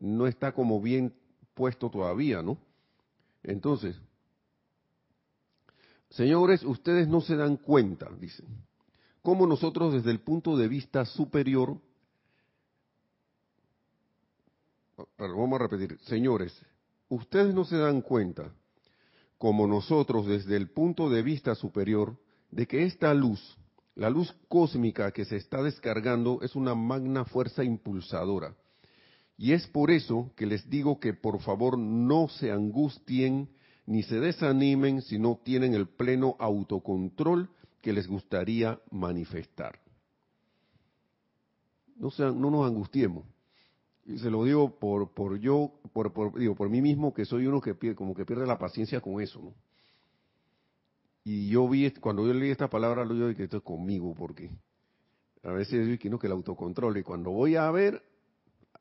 no 0.00 0.26
está 0.26 0.50
como 0.50 0.82
bien 0.82 1.14
puesto 1.54 1.88
todavía, 1.88 2.42
¿no? 2.42 2.58
Entonces, 3.44 3.94
señores, 6.10 6.64
ustedes 6.64 7.06
no 7.06 7.20
se 7.20 7.36
dan 7.36 7.58
cuenta, 7.58 8.10
dicen, 8.18 8.46
cómo 9.22 9.46
nosotros 9.46 9.92
desde 9.92 10.10
el 10.10 10.18
punto 10.18 10.56
de 10.56 10.66
vista 10.66 11.04
superior, 11.04 11.80
vamos 15.16 15.60
a 15.60 15.62
repetir, 15.62 15.96
señores, 16.06 16.60
ustedes 17.08 17.54
no 17.54 17.64
se 17.64 17.76
dan 17.76 18.00
cuenta, 18.00 18.52
como 19.38 19.66
nosotros 19.66 20.26
desde 20.26 20.56
el 20.56 20.70
punto 20.70 21.08
de 21.10 21.22
vista 21.22 21.54
superior, 21.54 22.16
de 22.50 22.66
que 22.66 22.84
esta 22.84 23.12
luz, 23.14 23.58
la 23.94 24.10
luz 24.10 24.34
cósmica 24.48 25.12
que 25.12 25.24
se 25.24 25.36
está 25.36 25.62
descargando, 25.62 26.40
es 26.42 26.56
una 26.56 26.74
magna 26.74 27.24
fuerza 27.24 27.64
impulsadora. 27.64 28.56
Y 29.38 29.52
es 29.52 29.66
por 29.66 29.90
eso 29.90 30.32
que 30.36 30.46
les 30.46 30.68
digo 30.70 30.98
que 30.98 31.12
por 31.12 31.40
favor 31.40 31.78
no 31.78 32.28
se 32.28 32.50
angustien 32.50 33.50
ni 33.84 34.02
se 34.02 34.18
desanimen 34.18 35.02
si 35.02 35.18
no 35.18 35.40
tienen 35.44 35.74
el 35.74 35.88
pleno 35.88 36.36
autocontrol 36.38 37.50
que 37.82 37.92
les 37.92 38.08
gustaría 38.08 38.80
manifestar. 38.90 39.78
No, 41.96 42.10
nos 42.50 42.66
angustiemos 42.66 43.24
y 44.06 44.18
se 44.18 44.30
lo 44.30 44.44
digo 44.44 44.78
por, 44.78 45.12
por 45.12 45.38
yo, 45.38 45.72
por, 45.92 46.12
por, 46.12 46.38
digo, 46.38 46.54
por 46.54 46.68
mí 46.70 46.80
mismo, 46.80 47.12
que 47.12 47.24
soy 47.24 47.46
uno 47.46 47.60
que 47.60 47.74
pierde, 47.74 47.96
como 47.96 48.14
que 48.14 48.24
pierde 48.24 48.46
la 48.46 48.58
paciencia 48.58 49.00
con 49.00 49.20
eso, 49.20 49.40
¿no? 49.40 49.54
Y 51.24 51.48
yo 51.48 51.68
vi, 51.68 51.90
cuando 51.90 52.24
yo 52.24 52.32
leí 52.32 52.50
esta 52.50 52.70
palabra, 52.70 53.04
lo 53.04 53.14
yo 53.14 53.26
dije, 53.26 53.44
esto 53.44 53.56
es 53.56 53.62
conmigo, 53.64 54.14
porque 54.14 54.48
a 55.42 55.50
veces 55.50 55.88
yo 55.88 55.98
quiero 55.98 56.20
que 56.20 56.28
el 56.28 56.34
autocontrol, 56.34 56.96
y 56.98 57.02
cuando 57.02 57.30
voy 57.32 57.56
a 57.56 57.68
ver, 57.72 58.00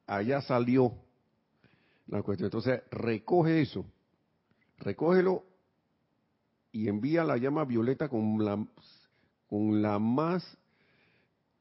allá 0.05 0.41
salió 0.41 0.93
la 2.05 2.21
cuestión. 2.21 2.45
Entonces, 2.45 2.83
recoge 2.91 3.61
eso, 3.61 3.83
recógelo 4.77 5.43
y 6.71 6.87
envía 6.87 7.23
la 7.23 7.37
llama 7.37 7.65
violeta 7.65 8.09
con 8.09 8.45
la, 8.45 8.63
con 9.47 9.81
la 9.81 9.97
más 9.97 10.57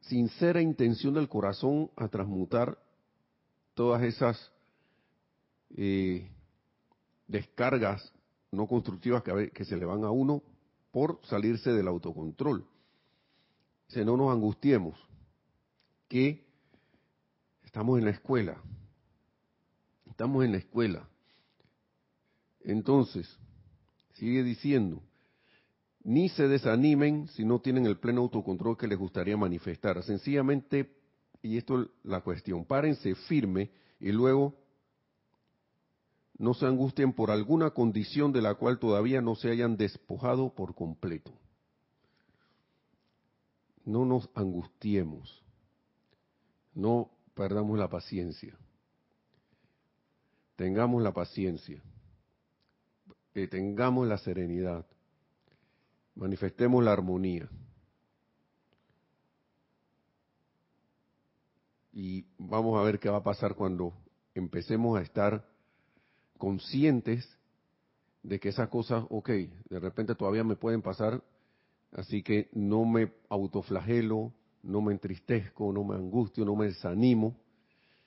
sincera 0.00 0.61
intención 0.61 1.14
del 1.14 1.30
corazón 1.30 1.90
a 1.97 2.09
transmutar 2.09 2.84
todas 3.75 4.02
esas 4.02 4.52
eh, 5.76 6.31
descargas 7.26 8.12
no 8.50 8.66
constructivas 8.66 9.23
que, 9.23 9.50
que, 9.50 9.64
se 9.64 9.76
le 9.76 9.85
van 9.85 10.04
a 10.04 10.11
uno 10.11 10.43
por 10.93 11.21
salirse 11.25 11.73
del 11.73 11.88
autocontrol. 11.88 12.64
Si 13.88 14.04
no 14.04 14.16
nos 14.16 14.33
angustiemos, 14.33 14.99
que 16.09 16.47
estamos 17.64 17.99
en 17.99 18.04
la 18.04 18.12
escuela, 18.12 18.62
estamos 20.07 20.45
en 20.45 20.52
la 20.52 20.59
escuela. 20.59 21.09
Entonces, 22.61 23.28
sigue 24.12 24.45
diciendo, 24.45 25.02
ni 26.04 26.28
se 26.28 26.47
desanimen 26.47 27.28
si 27.28 27.45
no 27.45 27.61
tienen 27.61 27.87
el 27.87 27.99
pleno 27.99 28.21
autocontrol 28.21 28.76
que 28.76 28.87
les 28.87 28.99
gustaría 28.99 29.37
manifestar. 29.37 30.02
Sencillamente 30.02 31.03
y 31.44 31.58
esto 31.58 31.82
es 31.82 31.88
la 32.04 32.22
cuestión, 32.22 32.64
párense 32.64 33.14
firme 33.14 33.70
y 34.00 34.12
luego 34.12 34.54
no 36.38 36.54
se 36.54 36.64
angustien 36.64 37.12
por 37.12 37.30
alguna 37.30 37.70
condición 37.72 38.32
de 38.32 38.40
la 38.40 38.54
cual 38.54 38.78
todavía 38.78 39.20
no 39.20 39.34
se 39.34 39.50
hayan 39.50 39.76
despojado 39.76 40.54
por 40.54 40.74
completo. 40.74 41.32
No 43.84 44.06
nos 44.06 44.30
angustiemos, 44.34 45.44
no 46.72 47.10
perdamos 47.34 47.78
la 47.78 47.90
paciencia, 47.90 48.56
tengamos 50.56 51.02
la 51.02 51.12
paciencia, 51.12 51.82
eh, 53.34 53.48
tengamos 53.48 54.08
la 54.08 54.16
serenidad, 54.16 54.86
manifestemos 56.14 56.82
la 56.82 56.94
armonía. 56.94 57.50
Y 61.94 62.26
vamos 62.38 62.76
a 62.76 62.82
ver 62.82 62.98
qué 62.98 63.08
va 63.08 63.18
a 63.18 63.22
pasar 63.22 63.54
cuando 63.54 63.94
empecemos 64.34 64.98
a 64.98 65.02
estar 65.02 65.48
conscientes 66.38 67.38
de 68.24 68.40
que 68.40 68.48
esas 68.48 68.68
cosas, 68.68 69.04
ok, 69.10 69.28
de 69.28 69.78
repente 69.78 70.16
todavía 70.16 70.42
me 70.42 70.56
pueden 70.56 70.82
pasar, 70.82 71.22
así 71.92 72.24
que 72.24 72.48
no 72.52 72.84
me 72.84 73.12
autoflagelo, 73.28 74.32
no 74.64 74.82
me 74.82 74.92
entristezco, 74.92 75.72
no 75.72 75.84
me 75.84 75.94
angustio, 75.94 76.44
no 76.44 76.56
me 76.56 76.66
desanimo 76.66 77.36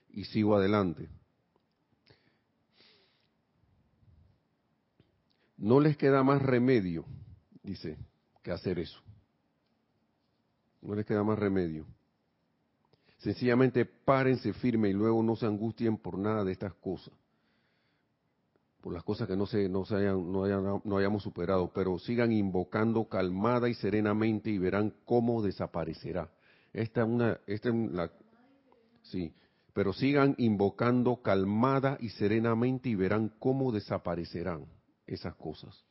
y 0.10 0.26
sigo 0.26 0.56
adelante. 0.56 1.08
No 5.56 5.80
les 5.80 5.96
queda 5.96 6.24
más 6.24 6.42
remedio, 6.42 7.06
dice, 7.64 7.98
que 8.44 8.52
hacer 8.52 8.80
eso. 8.80 9.00
No 10.82 10.94
les 10.94 11.06
queda 11.06 11.24
más 11.24 11.40
remedio. 11.40 11.86
Sencillamente 13.18 13.86
párense 13.86 14.54
firme 14.54 14.90
y 14.90 14.94
luego 14.94 15.24
no 15.24 15.36
se 15.36 15.46
angustien 15.46 15.98
por 15.98 16.18
nada 16.18 16.44
de 16.44 16.52
estas 16.52 16.74
cosas. 16.76 17.14
Por 18.82 18.94
las 18.94 19.04
cosas 19.04 19.28
que 19.28 19.36
no, 19.36 19.48
se, 19.48 19.68
no, 19.68 19.86
se 19.86 19.96
hayan, 19.96 20.32
no, 20.32 20.82
no 20.84 20.98
hayamos 20.98 21.24
superado. 21.24 21.72
Pero 21.74 21.98
sigan 21.98 22.32
invocando 22.32 23.06
calmada 23.06 23.70
y 23.70 23.74
serenamente 23.74 24.52
y 24.52 24.60
verán 24.60 24.94
cómo 25.04 25.42
desaparecerá. 25.42 26.30
Esta 26.74 27.02
es 27.02 27.08
una. 27.08 27.40
Esta 27.48 27.70
es 27.70 27.76
la, 27.92 28.12
sí. 29.02 29.34
Pero 29.74 29.94
sigan 29.94 30.36
invocando 30.38 31.22
calmada 31.22 31.98
y 32.00 32.10
serenamente 32.10 32.90
y 32.90 32.96
verán 32.96 33.34
cómo 33.40 33.72
desaparecerán 33.72 34.66
esas 35.08 35.36
cosas. 35.36 35.87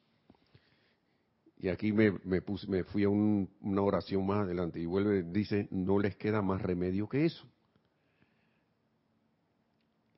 Y 1.59 1.69
aquí 1.69 1.93
me, 1.93 2.13
puse, 2.43 2.67
me 2.67 2.85
fui 2.85 3.05
a 3.05 3.09
una 3.09 3.81
oración 3.81 4.27
más 4.27 4.45
adelante 4.45 4.79
y 4.79 4.85
vuelve, 4.85 5.23
dice, 5.23 5.69
no 5.71 5.99
les 5.99 6.15
queda 6.17 6.43
más 6.43 6.61
remedio 6.61 7.09
que 7.09 7.25
eso. 7.25 7.47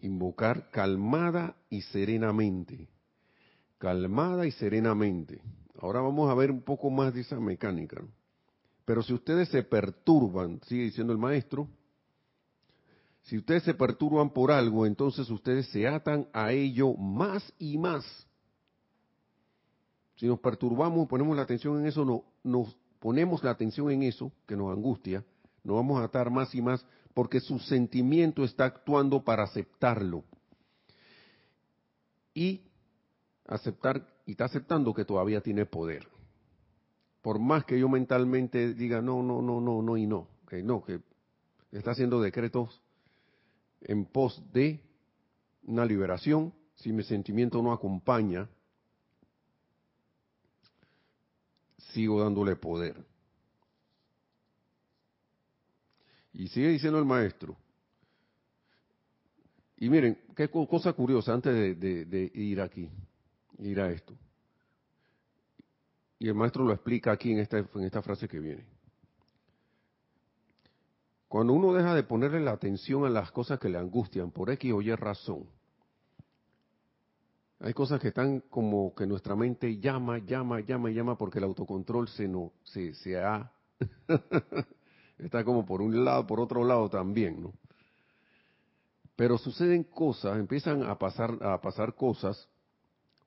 Invocar 0.00 0.71
calmada 0.71 1.57
y 1.71 1.83
serenamente. 1.83 2.88
Calmada 3.78 4.47
y 4.47 4.50
serenamente. 4.50 5.40
Ahora 5.80 6.00
vamos 6.00 6.28
a 6.28 6.35
ver 6.35 6.50
un 6.50 6.62
poco 6.62 6.90
más 6.90 7.14
de 7.14 7.21
esa 7.21 7.38
mecánica. 7.38 8.02
Pero 8.85 9.02
si 9.02 9.12
ustedes 9.12 9.49
se 9.49 9.62
perturban, 9.62 10.61
sigue 10.66 10.85
diciendo 10.85 11.12
el 11.12 11.18
maestro, 11.18 11.68
si 13.23 13.38
ustedes 13.38 13.62
se 13.62 13.75
perturban 13.75 14.30
por 14.30 14.50
algo, 14.50 14.87
entonces 14.87 15.30
ustedes 15.30 15.68
se 15.68 15.87
atan 15.87 16.26
a 16.33 16.52
ello 16.52 16.95
más 16.95 17.52
y 17.59 17.78
más 17.78 18.27
si 20.19 20.27
nos 20.27 20.41
perturbamos, 20.41 21.07
ponemos 21.09 21.37
la 21.37 21.45
atención 21.45 21.79
en 21.79 21.87
eso, 21.87 22.05
no, 22.05 22.25
nos 22.43 22.77
ponemos 22.99 23.45
la 23.45 23.53
atención 23.53 23.91
en 23.93 24.03
eso 24.03 24.33
que 24.47 24.57
nos 24.57 24.73
angustia, 24.73 25.25
nos 25.63 25.77
vamos 25.77 26.01
a 26.01 26.05
atar 26.05 26.29
más 26.31 26.53
y 26.57 26.61
más 26.61 26.85
porque 27.15 27.41
su 27.41 27.61
sentimiento 27.61 28.43
está 28.43 28.65
actuando 28.65 29.23
para 29.23 29.45
aceptarlo. 29.45 30.25
Y 32.35 32.63
aceptar 33.47 34.07
y 34.27 34.33
está 34.33 34.47
aceptando 34.47 34.93
que 34.93 35.05
todavía 35.05 35.41
tiene 35.41 35.67
poder. 35.67 36.09
Por 37.23 37.39
más 37.39 37.65
que 37.65 37.79
yo 37.79 37.89
mentalmente 37.89 38.75
diga 38.75 39.01
no, 39.01 39.23
no, 39.23 39.41
no, 39.41 39.61
no, 39.61 39.83
no 39.83 39.97
y 39.97 40.07
no, 40.07 40.29
que 40.49 40.63
no, 40.65 40.83
que 40.83 41.01
está 41.71 41.93
haciendo 41.93 42.21
decretos 42.21 42.83
en 43.83 44.05
pos 44.05 44.43
de 44.53 44.81
una 45.63 45.85
liberación, 45.85 46.53
si 46.75 46.93
mi 46.93 47.05
sentimiento 47.05 47.63
no 47.63 47.73
acompaña 47.73 48.49
sigo 51.99 52.23
dándole 52.23 52.55
poder. 52.55 52.95
Y 56.33 56.47
sigue 56.47 56.69
diciendo 56.69 57.00
el 57.00 57.05
maestro. 57.05 57.57
Y 59.78 59.90
miren, 59.90 60.17
qué 60.37 60.49
cosa 60.49 60.93
curiosa 60.93 61.33
antes 61.33 61.52
de, 61.81 62.31
ir 62.35 62.61
aquí, 62.61 62.88
ir 63.59 63.81
a 63.81 63.90
esto. 63.90 64.17
Y 66.21 66.28
el 66.28 66.35
maestro 66.35 66.64
lo 66.64 66.73
explica 66.73 67.11
aquí 67.11 67.33
en 67.33 67.40
esta, 67.40 67.59
en 67.59 67.83
esta 67.83 68.00
frase 68.00 68.28
que 68.28 68.38
viene. 68.38 68.64
Cuando 71.26 71.52
uno 71.52 71.73
deja 71.73 71.97
de 71.97 72.05
ponerle 72.05 72.40
la 72.40 72.52
atención 72.52 73.05
a 73.07 73.11
las 73.11 73.33
cosas 73.33 73.59
que 73.59 73.69
le 73.69 73.78
angustian 73.78 74.31
por 74.31 74.50
X 74.50 74.73
o 74.73 74.83
Y 74.83 74.95
razón, 74.95 75.49
hay 77.61 77.75
cosas 77.75 78.00
que 78.00 78.09
están 78.09 78.41
como 78.50 78.95
que 78.95 79.07
nuestra 79.07 79.35
mente 79.35 79.79
llama, 79.79 80.19
llama, 80.19 80.61
llama, 80.61 80.91
llama 80.91 81.19
porque 81.19 81.38
el 81.38 81.45
autocontrol 81.45 82.09
se 82.09 82.29
no 82.29 82.53
se, 82.62 82.95
se 82.95 83.19
ha 83.19 83.50
está 85.19 85.45
como 85.45 85.67
por 85.67 85.83
un 85.83 86.05
lado, 86.05 86.27
por 86.27 86.41
otro 86.41 86.65
lado 86.65 86.88
también, 86.88 87.43
¿no? 87.43 87.53
Pero 89.17 89.37
suceden 89.38 89.83
cosas, 89.83 90.38
empiezan 90.38 90.85
a 90.85 90.97
pasar 90.97 91.37
a 91.43 91.61
pasar 91.61 91.97
cosas 91.97 92.49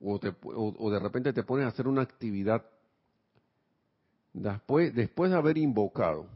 o, 0.00 0.18
o, 0.44 0.90
de 0.90 0.98
repente 0.98 1.32
te 1.32 1.44
pones 1.44 1.66
a 1.66 1.68
hacer 1.68 1.86
una 1.86 2.02
actividad 2.02 2.64
después 4.32 4.94
después 4.94 5.30
de 5.30 5.36
haber 5.36 5.58
invocado, 5.58 6.26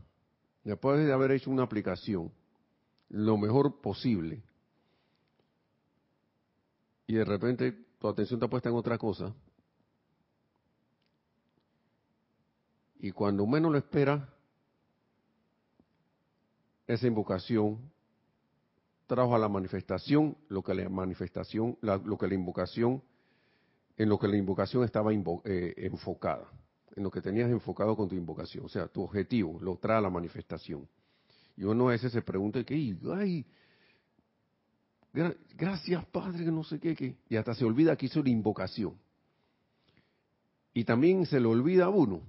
después 0.63 1.05
de 1.05 1.13
haber 1.13 1.31
hecho 1.31 1.51
una 1.51 1.63
aplicación 1.63 2.31
lo 3.09 3.39
mejor 3.39 3.81
posible 3.81 4.43
y 7.07 7.15
de 7.15 7.25
repente 7.25 7.86
tu 7.99 8.09
atención 8.09 8.39
está 8.39 8.49
puesta 8.49 8.69
en 8.69 8.75
otra 8.75 8.99
cosa, 8.99 9.35
y 12.99 13.11
cuando 13.13 13.47
menos 13.47 13.71
lo 13.73 13.79
espera, 13.79 14.29
esa 16.87 17.07
invocación 17.07 17.79
trajo 19.07 19.35
a 19.35 19.39
la 19.39 19.49
manifestación 19.49 20.37
lo 20.49 20.63
que 20.63 20.75
la 20.75 20.89
manifestación, 20.89 21.79
lo 21.81 22.19
que 22.19 22.27
la 22.27 22.35
invocación, 22.35 23.03
en 23.97 24.09
lo 24.09 24.19
que 24.19 24.29
la 24.29 24.37
invocación 24.37 24.85
estaba 24.85 25.13
eh, 25.13 25.75
enfocada, 25.77 26.51
en 26.95 27.03
lo 27.03 27.11
que 27.11 27.21
tenías 27.21 27.51
enfocado 27.51 27.97
con 27.97 28.09
tu 28.09 28.15
invocación, 28.15 28.65
o 28.65 28.69
sea, 28.69 28.89
tu 28.89 29.03
objetivo 29.03 29.59
lo 29.61 29.77
trae 29.77 29.99
a 29.99 30.01
la 30.01 30.11
manifestación. 30.11 30.89
Y 31.57 31.65
uno 31.65 31.89
a 31.89 31.93
veces 31.93 32.13
se 32.13 32.23
pregunta, 32.23 32.63
¿qué? 32.65 32.97
Ay, 33.15 33.47
Gracias, 35.57 36.05
Padre, 36.07 36.45
que 36.45 36.51
no 36.51 36.63
sé 36.65 36.79
qué. 36.79 37.17
Y 37.29 37.37
hasta 37.37 37.55
se 37.55 37.65
olvida 37.65 37.97
que 37.97 38.07
hizo 38.07 38.23
la 38.23 38.29
invocación. 38.29 38.95
Y 40.75 40.85
también 40.85 41.25
se 41.25 41.41
le 41.41 41.47
olvida 41.47 41.87
a 41.87 41.89
uno 41.89 42.21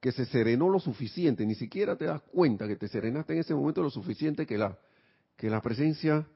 que 0.00 0.12
se 0.12 0.26
serenó 0.26 0.68
lo 0.68 0.78
suficiente, 0.78 1.46
ni 1.46 1.54
siquiera 1.54 1.96
te 1.96 2.04
das 2.04 2.20
cuenta 2.22 2.68
que 2.68 2.76
te 2.76 2.86
serenaste 2.86 3.32
en 3.32 3.40
ese 3.40 3.54
momento 3.54 3.82
lo 3.82 3.90
suficiente 3.90 4.46
que 4.46 4.58
la, 4.58 4.78
que 5.36 5.48
la 5.48 5.62
presencia 5.62 6.26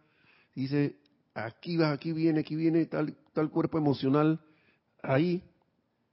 dice, 0.55 0.97
aquí 1.35 1.77
va, 1.77 1.93
aquí 1.93 2.13
viene, 2.13 2.41
aquí 2.41 2.57
viene 2.57 2.87
tal, 2.87 3.17
tal 3.33 3.51
cuerpo 3.51 3.79
emocional, 3.79 4.41
ahí, 5.03 5.45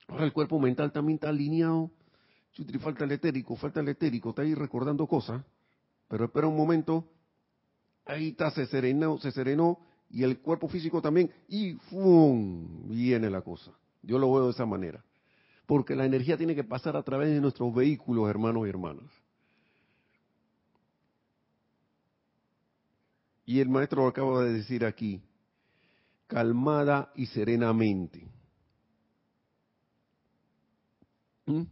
ahora 0.07 0.25
el 0.25 0.33
cuerpo 0.33 0.59
mental 0.59 0.91
también 0.91 1.15
está 1.15 1.29
alineado, 1.29 1.89
falta 2.79 3.05
el 3.05 3.13
etérico, 3.13 3.55
falta 3.55 3.79
el 3.79 3.87
etérico, 3.87 4.29
está 4.29 4.41
ahí 4.41 4.53
recordando 4.53 5.07
cosas, 5.07 5.41
pero 6.09 6.25
espera 6.25 6.47
un 6.47 6.57
momento, 6.57 7.09
ahí 8.07 8.29
está, 8.29 8.51
se 8.51 8.65
serenó, 8.65 9.17
se 9.17 9.31
serenó, 9.31 9.79
y 10.09 10.23
el 10.23 10.39
cuerpo 10.39 10.67
físico 10.67 11.01
también, 11.01 11.31
y 11.47 11.73
¡fum! 11.89 12.87
viene 12.89 13.29
la 13.29 13.41
cosa. 13.41 13.71
Yo 14.01 14.17
lo 14.17 14.31
veo 14.33 14.45
de 14.45 14.51
esa 14.51 14.65
manera. 14.65 15.03
Porque 15.65 15.95
la 15.95 16.05
energía 16.05 16.37
tiene 16.37 16.55
que 16.55 16.63
pasar 16.63 16.95
a 16.95 17.03
través 17.03 17.29
de 17.29 17.41
nuestros 17.41 17.73
vehículos, 17.75 18.29
hermanos 18.29 18.65
y 18.65 18.69
hermanas. 18.69 19.05
Y 23.45 23.59
el 23.59 23.69
maestro 23.69 24.03
lo 24.03 24.07
acaba 24.07 24.43
de 24.43 24.53
decir 24.53 24.85
aquí, 24.85 25.21
calmada 26.27 27.11
y 27.15 27.25
serenamente. 27.27 28.27
¿Mm? 31.45 31.63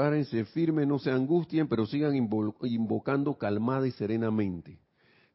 Párense 0.00 0.46
firmes, 0.46 0.88
no 0.88 0.98
se 0.98 1.10
angustien, 1.10 1.68
pero 1.68 1.84
sigan 1.84 2.14
invocando 2.16 3.36
calmada 3.36 3.86
y 3.86 3.90
serenamente. 3.90 4.80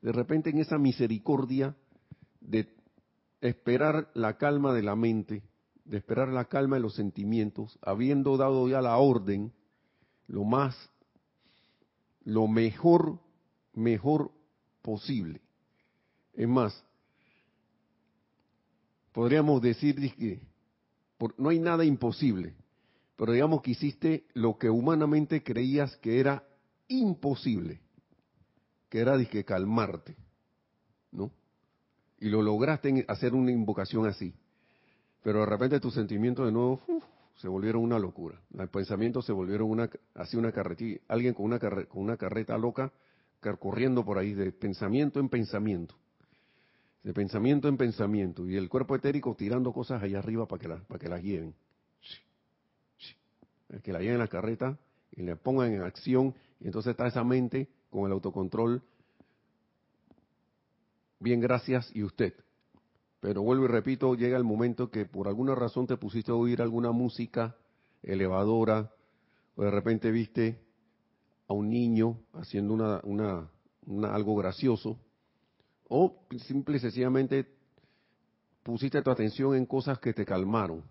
De 0.01 0.11
repente 0.11 0.49
en 0.49 0.57
esa 0.57 0.79
misericordia 0.79 1.75
de 2.41 2.75
esperar 3.41 4.09
la 4.15 4.39
calma 4.39 4.73
de 4.73 4.81
la 4.81 4.95
mente, 4.95 5.43
de 5.83 5.97
esperar 5.97 6.29
la 6.29 6.45
calma 6.45 6.77
de 6.77 6.81
los 6.81 6.95
sentimientos, 6.95 7.77
habiendo 7.83 8.37
dado 8.37 8.67
ya 8.67 8.81
la 8.81 8.97
orden, 8.97 9.53
lo 10.25 10.43
más, 10.45 10.75
lo 12.23 12.47
mejor, 12.47 13.19
mejor 13.71 14.31
posible. 14.81 15.41
Es 16.33 16.47
más, 16.47 16.83
podríamos 19.11 19.61
decir 19.61 19.95
que 20.15 20.41
no 21.37 21.49
hay 21.49 21.59
nada 21.59 21.85
imposible 21.85 22.55
pero 23.15 23.31
digamos 23.31 23.61
que 23.61 23.71
hiciste 23.71 24.25
lo 24.33 24.57
que 24.57 24.69
humanamente 24.69 25.43
creías 25.43 25.95
que 25.97 26.19
era 26.19 26.43
imposible, 26.87 27.81
que 28.89 28.99
era 28.99 29.23
que 29.25 29.45
calmarte, 29.45 30.15
¿no? 31.11 31.31
Y 32.19 32.29
lo 32.29 32.41
lograste 32.41 33.05
hacer 33.07 33.33
una 33.33 33.51
invocación 33.51 34.05
así. 34.05 34.33
Pero 35.23 35.39
de 35.39 35.45
repente 35.45 35.79
tus 35.79 35.93
sentimientos 35.93 36.45
de 36.45 36.51
nuevo 36.51 36.81
se 37.35 37.47
volvieron 37.47 37.83
una 37.83 37.99
locura. 37.99 38.39
Los 38.51 38.69
pensamientos 38.69 39.25
se 39.25 39.33
volvieron 39.33 39.69
una, 39.69 39.89
así 40.13 40.37
una 40.37 40.51
carretilla, 40.51 40.99
alguien 41.07 41.33
con 41.33 41.45
una, 41.45 41.59
con 41.59 42.03
una 42.03 42.17
carreta 42.17 42.57
loca 42.57 42.91
corriendo 43.59 44.03
por 44.03 44.17
ahí 44.17 44.33
de 44.33 44.51
pensamiento 44.51 45.19
en 45.19 45.29
pensamiento. 45.29 45.95
De 47.03 47.13
pensamiento 47.13 47.67
en 47.67 47.77
pensamiento. 47.77 48.47
Y 48.47 48.55
el 48.55 48.69
cuerpo 48.69 48.95
etérico 48.95 49.35
tirando 49.35 49.71
cosas 49.71 50.01
allá 50.01 50.19
arriba 50.19 50.47
para 50.47 50.59
que, 50.59 50.67
para 50.67 50.99
que 50.99 51.07
las 51.07 51.21
lleven 51.21 51.53
que 53.83 53.91
la 53.91 53.99
lleven 53.99 54.15
en 54.15 54.19
la 54.19 54.27
carreta 54.27 54.77
y 55.11 55.21
le 55.21 55.35
pongan 55.35 55.73
en 55.73 55.81
acción, 55.81 56.35
y 56.59 56.65
entonces 56.65 56.91
está 56.91 57.07
esa 57.07 57.23
mente 57.23 57.69
con 57.89 58.05
el 58.05 58.11
autocontrol. 58.11 58.83
Bien, 61.19 61.39
gracias, 61.39 61.89
y 61.95 62.03
usted. 62.03 62.33
Pero 63.19 63.41
vuelvo 63.41 63.65
y 63.65 63.69
repito, 63.69 64.13
llega 64.15 64.37
el 64.37 64.43
momento 64.43 64.91
que 64.91 65.05
por 65.05 65.27
alguna 65.27 65.55
razón 65.55 65.87
te 65.87 65.97
pusiste 65.97 66.31
a 66.31 66.35
oír 66.35 66.61
alguna 66.61 66.91
música 66.91 67.55
elevadora, 68.03 68.91
o 69.55 69.63
de 69.63 69.71
repente 69.71 70.11
viste 70.11 70.61
a 71.47 71.53
un 71.53 71.69
niño 71.69 72.19
haciendo 72.33 72.73
una, 72.73 72.99
una, 73.03 74.13
algo 74.13 74.35
gracioso, 74.35 74.99
o 75.87 76.25
simple 76.45 76.77
y 76.77 76.79
sencillamente 76.79 77.47
pusiste 78.63 79.01
tu 79.01 79.09
atención 79.09 79.55
en 79.55 79.65
cosas 79.65 79.99
que 79.99 80.13
te 80.13 80.25
calmaron 80.25 80.83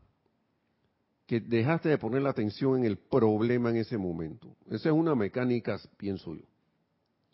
que 1.27 1.41
dejaste 1.41 1.89
de 1.89 1.99
poner 1.99 2.23
la 2.23 2.31
atención 2.31 2.79
en 2.79 2.85
el 2.85 2.99
problema 2.99 3.71
en 3.71 3.77
ese 3.77 3.97
momento. 3.97 4.57
Esa 4.69 4.91
es 4.91 4.95
una 4.95 5.15
mecánica, 5.15 5.79
pienso 5.97 6.35
yo. 6.35 6.45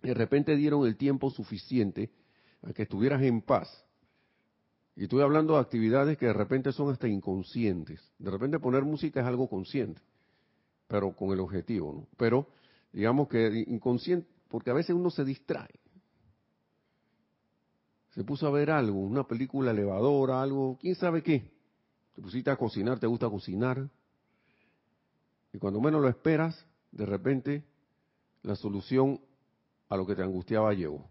De 0.02 0.14
repente 0.14 0.56
dieron 0.56 0.86
el 0.86 0.96
tiempo 0.96 1.30
suficiente 1.30 2.10
a 2.62 2.72
que 2.72 2.82
estuvieras 2.82 3.22
en 3.22 3.42
paz. 3.42 3.84
Y 4.96 5.04
estoy 5.04 5.22
hablando 5.22 5.54
de 5.54 5.60
actividades 5.60 6.18
que 6.18 6.26
de 6.26 6.32
repente 6.32 6.72
son 6.72 6.90
hasta 6.90 7.08
inconscientes. 7.08 8.00
De 8.18 8.30
repente 8.30 8.58
poner 8.58 8.84
música 8.84 9.20
es 9.20 9.26
algo 9.26 9.48
consciente, 9.48 10.00
pero 10.86 11.12
con 11.12 11.32
el 11.32 11.40
objetivo, 11.40 11.92
¿no? 11.92 12.06
Pero 12.16 12.48
digamos 12.92 13.28
que 13.28 13.64
inconsciente, 13.66 14.28
porque 14.48 14.70
a 14.70 14.74
veces 14.74 14.94
uno 14.94 15.10
se 15.10 15.24
distrae. 15.24 15.80
Se 18.10 18.24
puso 18.24 18.46
a 18.46 18.50
ver 18.50 18.70
algo, 18.70 18.98
una 18.98 19.26
película 19.26 19.70
elevadora, 19.70 20.42
algo, 20.42 20.76
quién 20.80 20.96
sabe 20.96 21.22
qué. 21.22 21.59
Te 22.20 22.24
pusiste 22.24 22.50
a 22.50 22.56
cocinar, 22.56 23.00
te 23.00 23.06
gusta 23.06 23.30
cocinar. 23.30 23.88
Y 25.54 25.58
cuando 25.58 25.80
menos 25.80 26.02
lo 26.02 26.08
esperas, 26.10 26.66
de 26.92 27.06
repente 27.06 27.64
la 28.42 28.54
solución 28.56 29.18
a 29.88 29.96
lo 29.96 30.06
que 30.06 30.14
te 30.14 30.22
angustiaba 30.22 30.74
llegó. 30.74 31.08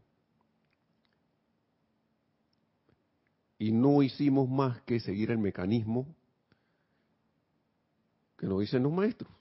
Y 3.57 3.71
no 3.71 4.03
hicimos 4.03 4.47
más 4.47 4.83
que 4.83 4.99
seguir 4.99 5.31
el 5.31 5.39
mecanismo 5.39 6.15
que 8.37 8.45
nos 8.45 8.59
dicen 8.59 8.83
los 8.83 8.93
maestros. 8.93 9.31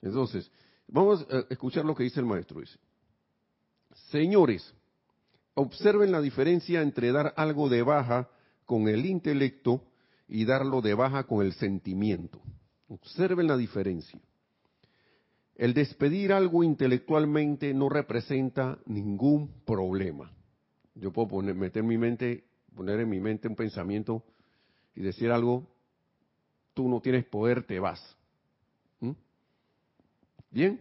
Entonces, 0.00 0.48
vamos 0.86 1.26
a 1.28 1.52
escuchar 1.52 1.84
lo 1.84 1.96
que 1.96 2.04
dice 2.04 2.20
el 2.20 2.26
maestro. 2.26 2.60
Dice, 2.60 2.78
señores, 4.12 4.72
observen 5.54 6.12
la 6.12 6.20
diferencia 6.20 6.82
entre 6.82 7.10
dar 7.10 7.34
algo 7.36 7.68
de 7.68 7.82
baja 7.82 8.30
con 8.70 8.86
el 8.86 9.04
intelecto 9.04 9.82
y 10.28 10.44
darlo 10.44 10.80
de 10.80 10.94
baja 10.94 11.24
con 11.24 11.44
el 11.44 11.54
sentimiento. 11.54 12.40
Observen 12.86 13.48
la 13.48 13.56
diferencia. 13.56 14.20
El 15.56 15.74
despedir 15.74 16.32
algo 16.32 16.62
intelectualmente 16.62 17.74
no 17.74 17.88
representa 17.88 18.78
ningún 18.86 19.50
problema. 19.66 20.30
Yo 20.94 21.12
puedo 21.12 21.26
poner, 21.26 21.56
meter 21.56 21.82
mi 21.82 21.98
mente, 21.98 22.44
poner 22.72 23.00
en 23.00 23.08
mi 23.08 23.18
mente 23.18 23.48
un 23.48 23.56
pensamiento 23.56 24.22
y 24.94 25.00
decir 25.00 25.32
algo, 25.32 25.66
tú 26.72 26.88
no 26.88 27.00
tienes 27.00 27.24
poder, 27.24 27.64
te 27.64 27.80
vas. 27.80 28.00
¿Mm? 29.00 29.10
Bien, 30.48 30.80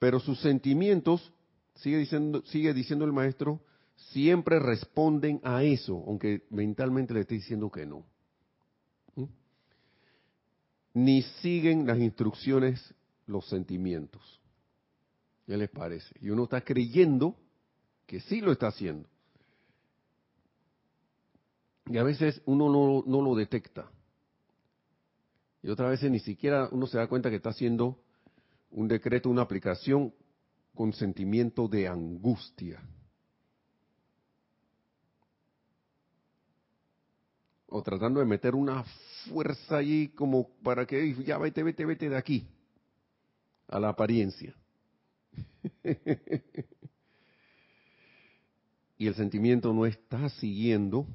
pero 0.00 0.18
sus 0.18 0.40
sentimientos, 0.40 1.32
sigue 1.76 1.98
diciendo, 1.98 2.42
sigue 2.46 2.74
diciendo 2.74 3.04
el 3.04 3.12
maestro, 3.12 3.60
siempre 3.96 4.58
responden 4.58 5.40
a 5.42 5.62
eso, 5.62 6.02
aunque 6.06 6.44
mentalmente 6.50 7.14
le 7.14 7.20
esté 7.20 7.34
diciendo 7.34 7.70
que 7.70 7.86
no. 7.86 8.04
¿Mm? 9.14 9.24
Ni 10.94 11.22
siguen 11.22 11.86
las 11.86 11.98
instrucciones 11.98 12.94
los 13.26 13.46
sentimientos. 13.48 14.40
¿Qué 15.46 15.56
les 15.56 15.70
parece? 15.70 16.14
Y 16.20 16.30
uno 16.30 16.44
está 16.44 16.60
creyendo 16.60 17.36
que 18.06 18.20
sí 18.20 18.40
lo 18.40 18.52
está 18.52 18.68
haciendo. 18.68 19.08
Y 21.86 21.98
a 21.98 22.02
veces 22.02 22.42
uno 22.46 22.68
no, 22.68 23.04
no 23.06 23.22
lo 23.22 23.34
detecta. 23.34 23.88
Y 25.62 25.68
otras 25.68 25.90
veces 25.90 26.10
ni 26.10 26.18
siquiera 26.18 26.68
uno 26.72 26.86
se 26.86 26.98
da 26.98 27.08
cuenta 27.08 27.30
que 27.30 27.36
está 27.36 27.50
haciendo 27.50 27.98
un 28.70 28.88
decreto, 28.88 29.30
una 29.30 29.42
aplicación 29.42 30.12
con 30.74 30.92
sentimiento 30.92 31.68
de 31.68 31.88
angustia. 31.88 32.80
O 37.76 37.82
tratando 37.82 38.20
de 38.20 38.26
meter 38.26 38.54
una 38.54 38.84
fuerza 39.28 39.76
allí 39.76 40.08
como 40.08 40.48
para 40.62 40.86
que 40.86 41.14
ya 41.22 41.36
vete, 41.36 41.62
vete, 41.62 41.84
vete 41.84 42.08
de 42.08 42.16
aquí. 42.16 42.48
A 43.68 43.78
la 43.78 43.90
apariencia. 43.90 44.54
y 48.96 49.06
el 49.06 49.14
sentimiento 49.14 49.74
no 49.74 49.84
está 49.84 50.30
siguiendo 50.30 51.06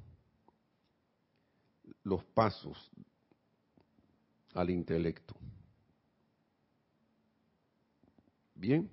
los 2.03 2.23
pasos 2.25 2.91
al 4.53 4.69
intelecto. 4.69 5.33
Bien. 8.53 8.87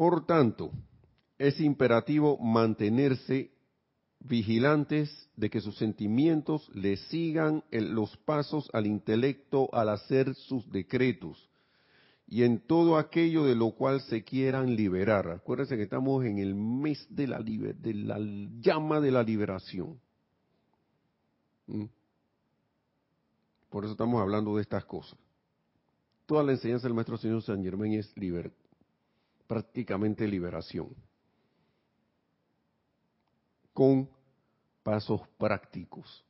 Por 0.00 0.24
tanto, 0.24 0.72
es 1.36 1.60
imperativo 1.60 2.38
mantenerse 2.38 3.50
vigilantes 4.18 5.28
de 5.36 5.50
que 5.50 5.60
sus 5.60 5.76
sentimientos 5.76 6.70
le 6.74 6.96
sigan 6.96 7.64
los 7.70 8.16
pasos 8.16 8.70
al 8.72 8.86
intelecto 8.86 9.68
al 9.74 9.90
hacer 9.90 10.34
sus 10.34 10.72
decretos 10.72 11.50
y 12.26 12.44
en 12.44 12.66
todo 12.66 12.96
aquello 12.96 13.44
de 13.44 13.54
lo 13.54 13.72
cual 13.72 14.00
se 14.00 14.24
quieran 14.24 14.74
liberar. 14.74 15.28
Acuérdense 15.28 15.76
que 15.76 15.82
estamos 15.82 16.24
en 16.24 16.38
el 16.38 16.54
mes 16.54 17.06
de 17.10 17.26
la, 17.26 17.40
de 17.40 17.92
la 17.92 18.18
llama 18.58 19.00
de 19.00 19.10
la 19.10 19.22
liberación. 19.22 20.00
¿Mm? 21.66 21.84
Por 23.68 23.84
eso 23.84 23.92
estamos 23.92 24.18
hablando 24.22 24.56
de 24.56 24.62
estas 24.62 24.86
cosas. 24.86 25.18
Toda 26.24 26.42
la 26.42 26.52
enseñanza 26.52 26.86
del 26.86 26.94
Maestro 26.94 27.18
Señor 27.18 27.42
San 27.42 27.62
Germán 27.62 27.92
es 27.92 28.10
prácticamente 29.50 30.28
liberación. 30.28 30.94
Con 33.72 34.08
pasos 34.84 35.22
prácticos. 35.36 36.24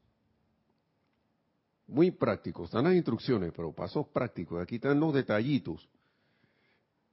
Muy 1.86 2.12
prácticos. 2.12 2.70
Están 2.70 2.84
las 2.84 2.94
instrucciones, 2.94 3.52
pero 3.54 3.74
pasos 3.74 4.06
prácticos. 4.08 4.62
Aquí 4.62 4.76
están 4.76 4.98
los 4.98 5.12
detallitos. 5.12 5.86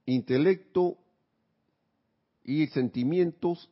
Intelecto 0.06 0.96
y 2.42 2.68
sentimientos 2.68 3.70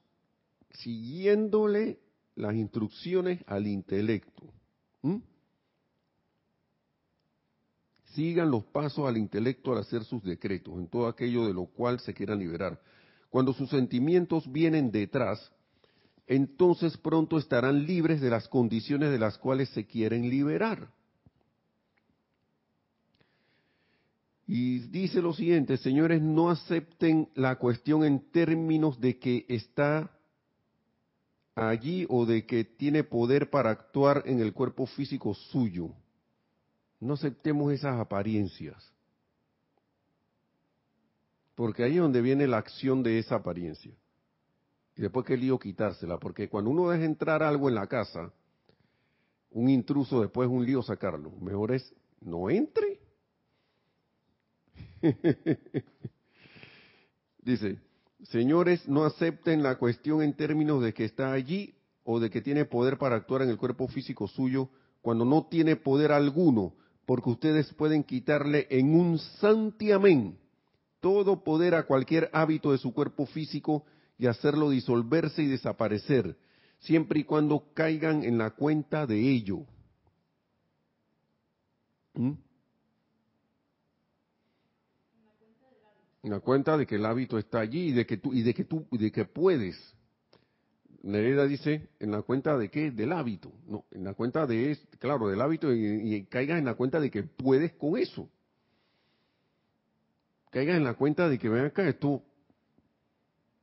siguiéndole 0.72 1.98
las 2.34 2.54
instrucciones 2.54 3.42
al 3.46 3.66
intelecto. 3.66 4.52
¿Mm? 5.00 5.16
Sigan 8.16 8.50
los 8.50 8.64
pasos 8.64 9.06
al 9.06 9.18
intelecto 9.18 9.72
al 9.72 9.78
hacer 9.78 10.02
sus 10.02 10.22
decretos, 10.24 10.74
en 10.78 10.88
todo 10.88 11.06
aquello 11.06 11.46
de 11.46 11.52
lo 11.52 11.66
cual 11.66 12.00
se 12.00 12.14
quieran 12.14 12.38
liberar. 12.38 12.80
Cuando 13.28 13.52
sus 13.52 13.68
sentimientos 13.68 14.50
vienen 14.50 14.90
detrás, 14.90 15.52
entonces 16.26 16.96
pronto 16.96 17.38
estarán 17.38 17.86
libres 17.86 18.20
de 18.20 18.30
las 18.30 18.48
condiciones 18.48 19.10
de 19.10 19.18
las 19.18 19.36
cuales 19.36 19.68
se 19.68 19.86
quieren 19.86 20.28
liberar. 20.30 20.88
Y 24.48 24.78
dice 24.78 25.20
lo 25.20 25.34
siguiente, 25.34 25.76
señores, 25.76 26.22
no 26.22 26.50
acepten 26.50 27.28
la 27.34 27.56
cuestión 27.56 28.04
en 28.04 28.30
términos 28.30 28.98
de 29.00 29.18
que 29.18 29.44
está 29.48 30.10
allí 31.54 32.06
o 32.08 32.24
de 32.26 32.46
que 32.46 32.64
tiene 32.64 33.04
poder 33.04 33.50
para 33.50 33.70
actuar 33.70 34.22
en 34.24 34.40
el 34.40 34.52
cuerpo 34.52 34.86
físico 34.86 35.34
suyo. 35.34 35.90
No 37.00 37.14
aceptemos 37.14 37.72
esas 37.72 37.98
apariencias. 37.98 38.92
Porque 41.54 41.84
ahí 41.84 41.94
es 41.94 42.00
donde 42.00 42.20
viene 42.20 42.46
la 42.46 42.58
acción 42.58 43.02
de 43.02 43.18
esa 43.18 43.36
apariencia. 43.36 43.92
Y 44.96 45.02
después 45.02 45.26
qué 45.26 45.36
lío 45.36 45.58
quitársela. 45.58 46.18
Porque 46.18 46.48
cuando 46.48 46.70
uno 46.70 46.90
deja 46.90 47.04
entrar 47.04 47.42
algo 47.42 47.68
en 47.68 47.74
la 47.74 47.86
casa, 47.86 48.32
un 49.50 49.68
intruso 49.68 50.20
después 50.20 50.48
es 50.48 50.54
un 50.54 50.64
lío 50.64 50.82
sacarlo. 50.82 51.30
Mejor 51.40 51.72
es 51.72 51.94
no 52.20 52.50
entre. 52.50 53.00
Dice, 57.42 57.78
señores, 58.24 58.88
no 58.88 59.04
acepten 59.04 59.62
la 59.62 59.78
cuestión 59.78 60.22
en 60.22 60.34
términos 60.34 60.82
de 60.82 60.92
que 60.92 61.04
está 61.04 61.32
allí 61.32 61.74
o 62.04 62.20
de 62.20 62.30
que 62.30 62.40
tiene 62.42 62.64
poder 62.64 62.98
para 62.98 63.16
actuar 63.16 63.42
en 63.42 63.50
el 63.50 63.58
cuerpo 63.58 63.88
físico 63.88 64.28
suyo 64.28 64.68
cuando 65.00 65.24
no 65.24 65.46
tiene 65.46 65.76
poder 65.76 66.10
alguno, 66.12 66.74
porque 67.06 67.30
ustedes 67.30 67.72
pueden 67.74 68.02
quitarle 68.02 68.66
en 68.68 68.94
un 68.94 69.18
santiamén 69.18 70.38
todo 71.00 71.44
poder 71.44 71.76
a 71.76 71.86
cualquier 71.86 72.28
hábito 72.32 72.72
de 72.72 72.78
su 72.78 72.92
cuerpo 72.92 73.26
físico 73.26 73.84
y 74.18 74.26
hacerlo 74.26 74.70
disolverse 74.70 75.42
y 75.42 75.46
desaparecer, 75.46 76.36
siempre 76.80 77.20
y 77.20 77.24
cuando 77.24 77.72
caigan 77.74 78.24
en 78.24 78.38
la 78.38 78.50
cuenta 78.50 79.06
de 79.06 79.20
ello. 79.20 79.60
¿Mm? 82.14 82.32
En 86.24 86.30
la 86.30 86.40
cuenta 86.40 86.76
de 86.76 86.86
que 86.86 86.96
el 86.96 87.06
hábito 87.06 87.38
está 87.38 87.60
allí 87.60 87.90
y 87.90 87.92
de 87.92 88.04
que 88.04 88.16
tú 88.16 88.32
y 88.34 88.42
de 88.42 88.52
que 88.52 88.64
tú 88.64 88.84
y 88.90 88.98
de 88.98 89.12
que 89.12 89.24
puedes 89.24 89.76
Nereda 91.02 91.46
dice, 91.46 91.88
en 92.00 92.10
la 92.10 92.22
cuenta 92.22 92.56
de 92.56 92.70
qué? 92.70 92.90
Del 92.90 93.12
hábito. 93.12 93.52
No, 93.66 93.84
en 93.90 94.04
la 94.04 94.14
cuenta 94.14 94.46
de, 94.46 94.78
claro, 94.98 95.28
del 95.28 95.40
hábito 95.40 95.72
y, 95.72 96.24
caigas 96.26 96.58
en 96.58 96.64
la 96.64 96.74
cuenta 96.74 97.00
de 97.00 97.10
que 97.10 97.22
puedes 97.22 97.72
con 97.74 97.96
eso. 97.96 98.28
Caigas 100.50 100.76
en 100.76 100.84
la 100.84 100.94
cuenta 100.94 101.28
de 101.28 101.38
que, 101.38 101.48
ven 101.48 101.66
acá, 101.66 101.88
esto, 101.88 102.22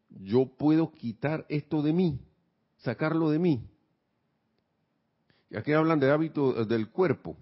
yo 0.10 0.46
puedo 0.46 0.91
quitar 0.91 1.46
esto 1.50 1.82
de 1.82 1.93
mí, 1.93 2.19
sacarlo 2.78 3.30
de 3.30 3.39
mí. 3.39 3.69
Y 5.50 5.58
aquí 5.58 5.74
hablan 5.74 6.00
de 6.00 6.12
hábito 6.12 6.62
eh, 6.62 6.65
del 6.65 6.89
cuerpo. 6.89 7.38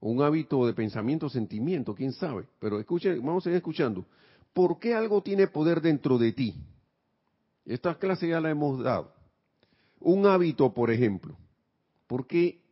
un 0.00 0.22
hábito 0.22 0.66
de 0.66 0.72
pensamiento, 0.72 1.28
sentimiento, 1.28 1.94
quién 1.94 2.12
sabe. 2.12 2.46
Pero 2.58 2.78
escuchen, 2.80 3.18
vamos 3.24 3.42
a 3.42 3.44
seguir 3.44 3.58
escuchando. 3.58 4.06
¿Por 4.52 4.78
qué 4.78 4.94
algo 4.94 5.22
tiene 5.22 5.46
poder 5.46 5.80
dentro 5.80 6.18
de 6.18 6.32
ti? 6.32 6.54
Esta 7.64 7.98
clase 7.98 8.28
ya 8.28 8.40
la 8.40 8.50
hemos 8.50 8.82
dado. 8.82 9.12
Un 10.00 10.26
hábito, 10.26 10.72
por 10.72 10.90
ejemplo. 10.90 11.36
¿Por 12.06 12.26
qué 12.26 12.62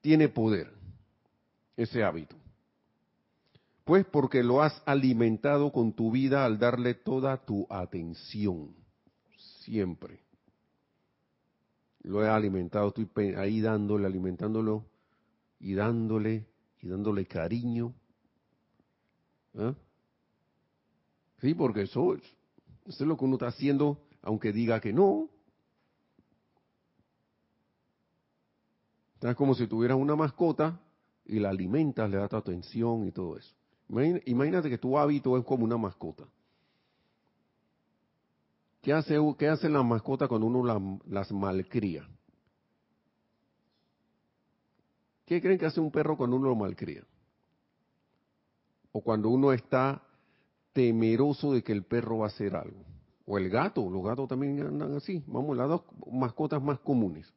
tiene 0.00 0.28
poder 0.28 0.72
ese 1.76 2.02
hábito? 2.02 2.36
Pues 3.84 4.04
porque 4.06 4.42
lo 4.42 4.62
has 4.62 4.82
alimentado 4.84 5.72
con 5.72 5.92
tu 5.92 6.10
vida 6.10 6.44
al 6.44 6.58
darle 6.58 6.94
toda 6.94 7.44
tu 7.44 7.66
atención. 7.70 8.74
Siempre. 9.60 10.20
Lo 12.02 12.24
he 12.24 12.28
alimentado, 12.28 12.88
estoy 12.88 13.34
ahí 13.36 13.60
dándole, 13.60 14.06
alimentándolo 14.06 14.84
y 15.60 15.74
dándole 15.74 16.46
y 16.80 16.88
dándole 16.88 17.26
cariño. 17.26 17.94
¿Ah? 19.54 19.74
Sí, 21.40 21.54
porque 21.54 21.82
eso, 21.82 22.16
eso 22.88 23.04
es 23.04 23.08
lo 23.08 23.16
que 23.18 23.24
uno 23.24 23.34
está 23.34 23.48
haciendo, 23.48 24.00
aunque 24.22 24.52
diga 24.52 24.80
que 24.80 24.92
no. 24.92 25.28
Es 29.20 29.36
como 29.36 29.54
si 29.54 29.66
tuvieras 29.66 29.98
una 29.98 30.16
mascota 30.16 30.80
y 31.26 31.38
la 31.38 31.50
alimentas, 31.50 32.08
le 32.08 32.16
das 32.16 32.30
tu 32.30 32.36
atención 32.36 33.06
y 33.06 33.12
todo 33.12 33.36
eso. 33.36 33.54
Imagínate 34.24 34.70
que 34.70 34.78
tu 34.78 34.98
hábito 34.98 35.36
es 35.36 35.44
como 35.44 35.64
una 35.64 35.76
mascota. 35.76 36.24
¿Qué 38.80 38.92
hace, 38.92 39.16
qué 39.38 39.48
hace 39.48 39.68
la 39.68 39.82
mascota 39.82 40.26
cuando 40.26 40.46
uno 40.46 41.00
las 41.06 41.30
malcría? 41.32 42.08
¿Qué 45.26 45.42
creen 45.42 45.58
que 45.58 45.66
hace 45.66 45.80
un 45.80 45.90
perro 45.90 46.16
cuando 46.16 46.36
uno 46.36 46.48
lo 46.48 46.54
malcría? 46.54 47.04
O 48.92 49.02
cuando 49.02 49.28
uno 49.28 49.52
está 49.52 50.02
temeroso 50.72 51.52
de 51.52 51.62
que 51.62 51.72
el 51.72 51.84
perro 51.84 52.18
va 52.18 52.26
a 52.26 52.28
hacer 52.28 52.54
algo. 52.54 52.84
O 53.26 53.36
el 53.36 53.50
gato, 53.50 53.88
los 53.90 54.02
gatos 54.02 54.28
también 54.28 54.60
andan 54.60 54.94
así. 54.94 55.22
Vamos, 55.26 55.56
las 55.56 55.68
dos 55.68 55.82
mascotas 56.10 56.62
más 56.62 56.78
comunes. 56.80 57.32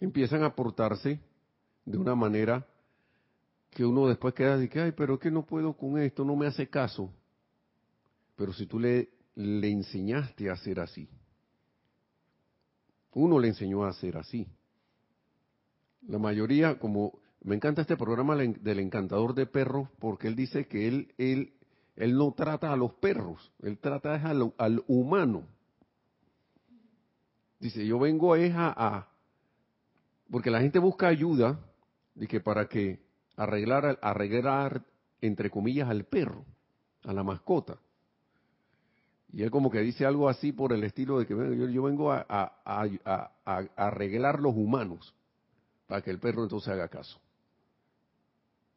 Empiezan 0.00 0.42
a 0.42 0.54
portarse 0.54 1.20
de 1.84 1.98
una 1.98 2.14
manera 2.14 2.66
que 3.70 3.84
uno 3.84 4.08
después 4.08 4.34
queda 4.34 4.56
de 4.56 4.68
que, 4.68 4.80
ay, 4.80 4.92
pero 4.92 5.14
es 5.14 5.20
que 5.20 5.30
no 5.30 5.44
puedo 5.44 5.74
con 5.74 5.98
esto, 5.98 6.24
no 6.24 6.36
me 6.36 6.46
hace 6.46 6.68
caso. 6.68 7.12
Pero 8.36 8.52
si 8.52 8.66
tú 8.66 8.78
le, 8.78 9.10
le 9.34 9.70
enseñaste 9.70 10.48
a 10.48 10.54
hacer 10.54 10.80
así, 10.80 11.08
uno 13.12 13.38
le 13.38 13.48
enseñó 13.48 13.84
a 13.84 13.90
hacer 13.90 14.16
así. 14.16 14.46
La 16.08 16.18
mayoría, 16.18 16.78
como 16.78 17.19
me 17.42 17.56
encanta 17.56 17.82
este 17.82 17.96
programa 17.96 18.36
del 18.36 18.78
encantador 18.80 19.34
de 19.34 19.46
perros, 19.46 19.88
porque 19.98 20.28
él 20.28 20.36
dice 20.36 20.66
que 20.66 20.88
él, 20.88 21.14
él, 21.16 21.54
él 21.96 22.16
no 22.16 22.32
trata 22.32 22.72
a 22.72 22.76
los 22.76 22.92
perros, 22.94 23.52
él 23.62 23.78
trata 23.78 24.14
al, 24.14 24.52
al 24.58 24.84
humano. 24.88 25.46
Dice, 27.58 27.86
yo 27.86 27.98
vengo 27.98 28.36
es 28.36 28.52
a, 28.56 29.08
porque 30.30 30.50
la 30.50 30.60
gente 30.60 30.78
busca 30.78 31.08
ayuda, 31.08 31.58
de 32.14 32.26
que 32.26 32.40
para 32.40 32.68
que 32.68 33.00
arreglar, 33.36 33.98
arreglar, 34.02 34.84
entre 35.20 35.50
comillas, 35.50 35.88
al 35.88 36.04
perro, 36.04 36.44
a 37.04 37.12
la 37.12 37.22
mascota. 37.22 37.78
Y 39.32 39.42
él 39.42 39.50
como 39.50 39.70
que 39.70 39.80
dice 39.80 40.04
algo 40.04 40.28
así 40.28 40.52
por 40.52 40.72
el 40.72 40.82
estilo 40.84 41.18
de 41.18 41.26
que 41.26 41.34
yo, 41.72 41.82
vengo 41.82 42.12
a, 42.12 42.26
a, 42.28 43.30
arreglar 43.76 44.40
los 44.40 44.54
humanos 44.56 45.14
para 45.86 46.02
que 46.02 46.10
el 46.10 46.18
perro 46.18 46.42
entonces 46.42 46.68
haga 46.68 46.88
caso, 46.88 47.20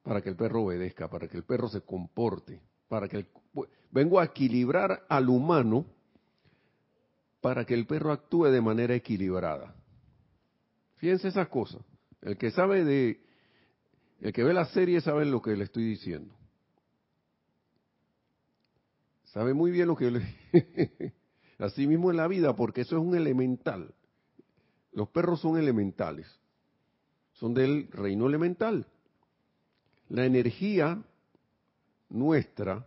para 0.03 0.21
que 0.21 0.29
el 0.29 0.35
perro 0.35 0.63
obedezca, 0.63 1.09
para 1.09 1.27
que 1.27 1.37
el 1.37 1.43
perro 1.43 1.69
se 1.69 1.81
comporte, 1.81 2.61
para 2.87 3.07
que 3.07 3.25
vengo 3.91 4.19
a 4.19 4.25
equilibrar 4.25 5.05
al 5.09 5.29
humano 5.29 5.85
para 7.43 7.65
que 7.65 7.73
el 7.73 7.85
perro 7.85 8.13
actúe 8.13 8.45
de 8.45 8.61
manera 8.61 8.95
equilibrada. 8.95 9.75
Fíjense 10.95 11.27
esas 11.27 11.49
cosas. 11.49 11.81
El 12.21 12.37
que 12.37 12.51
sabe 12.51 12.85
de, 12.85 13.19
el 14.21 14.31
que 14.31 14.45
ve 14.45 14.53
la 14.53 14.65
serie 14.67 15.01
sabe 15.01 15.25
lo 15.25 15.41
que 15.41 15.57
le 15.57 15.65
estoy 15.65 15.83
diciendo. 15.83 16.33
Sabe 19.25 19.53
muy 19.53 19.71
bien 19.71 19.89
lo 19.89 19.97
que 19.97 20.09
le... 20.09 21.13
Así 21.59 21.85
mismo 21.85 22.11
en 22.11 22.17
la 22.17 22.29
vida, 22.29 22.55
porque 22.55 22.81
eso 22.81 22.95
es 22.95 23.03
un 23.03 23.13
elemental. 23.13 23.93
Los 24.93 25.09
perros 25.09 25.41
son 25.41 25.57
elementales. 25.57 26.39
Son 27.33 27.53
del 27.53 27.89
reino 27.91 28.25
elemental. 28.25 28.87
La 30.13 30.25
energía 30.25 31.03
nuestra, 32.09 32.85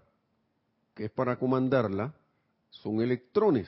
que 0.95 1.07
es 1.07 1.11
para 1.11 1.37
comandarla, 1.37 2.15
son 2.71 3.01
electrones. 3.01 3.67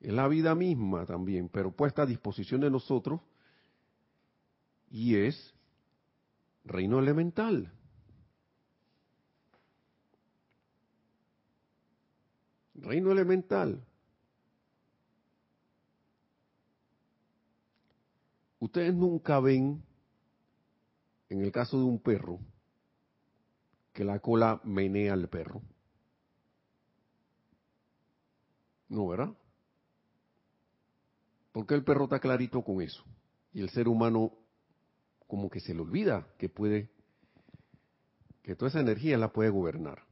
Es 0.00 0.14
la 0.14 0.26
vida 0.28 0.54
misma 0.54 1.04
también, 1.04 1.50
pero 1.50 1.72
puesta 1.72 2.02
a 2.02 2.06
disposición 2.06 2.62
de 2.62 2.70
nosotros 2.70 3.20
y 4.90 5.16
es 5.16 5.52
reino 6.64 6.98
elemental. 6.98 7.70
Reino 12.76 13.12
elemental. 13.12 13.84
Ustedes 18.58 18.94
nunca 18.94 19.38
ven, 19.40 19.84
en 21.34 21.42
el 21.42 21.50
caso 21.50 21.76
de 21.78 21.84
un 21.84 21.98
perro, 21.98 22.38
que 23.92 24.04
la 24.04 24.20
cola 24.20 24.60
menea 24.62 25.14
al 25.14 25.28
perro. 25.28 25.62
No, 28.88 29.08
¿verdad? 29.08 29.34
Porque 31.50 31.74
el 31.74 31.82
perro 31.82 32.04
está 32.04 32.20
clarito 32.20 32.62
con 32.62 32.80
eso. 32.80 33.04
Y 33.52 33.60
el 33.60 33.70
ser 33.70 33.88
humano 33.88 34.32
como 35.26 35.50
que 35.50 35.58
se 35.58 35.74
le 35.74 35.80
olvida 35.80 36.28
que 36.38 36.48
puede, 36.48 36.90
que 38.42 38.54
toda 38.54 38.68
esa 38.68 38.80
energía 38.80 39.18
la 39.18 39.32
puede 39.32 39.50
gobernar. 39.50 40.04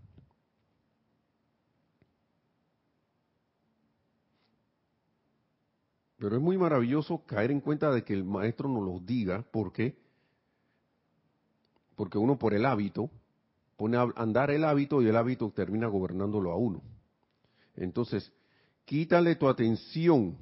Pero 6.16 6.37
es 6.37 6.42
muy 6.42 6.58
maravilloso 6.58 7.24
caer 7.26 7.52
en 7.52 7.61
cuenta 7.61 7.92
de 7.92 8.02
que 8.02 8.12
el 8.12 8.24
maestro 8.24 8.68
nos 8.68 8.82
lo 8.82 8.98
diga, 8.98 9.42
¿por 9.42 9.72
qué? 9.72 10.01
Porque 11.96 12.18
uno 12.18 12.38
por 12.38 12.55
el 12.55 12.64
hábito 12.66 13.11
pone 13.76 13.96
a 13.96 14.07
andar 14.16 14.50
el 14.50 14.64
hábito 14.64 15.02
y 15.02 15.09
el 15.09 15.16
hábito 15.16 15.50
termina 15.50 15.87
gobernándolo 15.87 16.52
a 16.52 16.57
uno. 16.57 16.83
Entonces, 17.76 18.33
quítale 18.85 19.37
tu 19.37 19.48
atención 19.48 20.37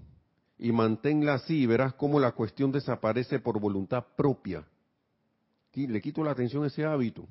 y 0.59 0.73
manténla 0.73 1.35
así 1.35 1.63
y 1.63 1.67
verás 1.67 1.95
cómo 1.95 2.21
la 2.21 2.33
cuestión 2.33 2.71
desaparece 2.71 3.39
por 3.39 3.59
voluntad 3.59 4.05
propia. 4.17 4.67
Le 5.73 6.01
quito 6.01 6.23
la 6.23 6.33
atención 6.33 6.65
a 6.65 6.67
ese 6.67 6.85
hábito. 6.85 7.27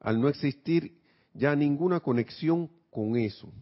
Al 0.00 0.20
no 0.20 0.28
existir 0.28 1.00
ya 1.32 1.54
ninguna 1.54 2.00
conexión 2.00 2.70
con 2.90 3.16
eso. 3.16 3.52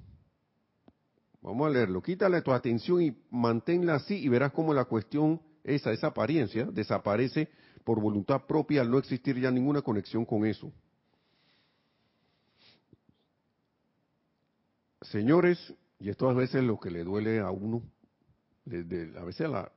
Vamos 1.43 1.67
a 1.67 1.71
leerlo. 1.71 2.03
Quítale 2.03 2.41
tu 2.43 2.53
atención 2.53 3.03
y 3.03 3.17
manténla 3.31 3.97
así 3.97 4.17
y 4.17 4.29
verás 4.29 4.53
cómo 4.53 4.73
la 4.73 4.87
cuestión, 4.87 5.41
esa, 5.63 5.93
esa 5.93 6.09
apariencia, 6.09 6.65
desaparece 6.65 7.49
por 7.85 8.01
voluntad 8.01 8.47
propia 8.47 8.81
al 8.81 8.91
no 8.91 8.99
existir 8.99 9.39
ya 9.39 9.51
ninguna 9.51 9.83
conexión 9.83 10.25
con 10.25 10.47
eso. 10.47 10.73
Señores, 15.03 15.75
y 16.01 16.09
esto 16.09 16.29
a 16.29 16.33
veces 16.33 16.65
lo 16.65 16.81
que 16.81 16.91
le 16.91 17.05
duele 17.05 17.41
a 17.41 17.51
uno, 17.51 17.83
a 18.67 19.25
veces 19.25 19.49
la, 19.51 19.71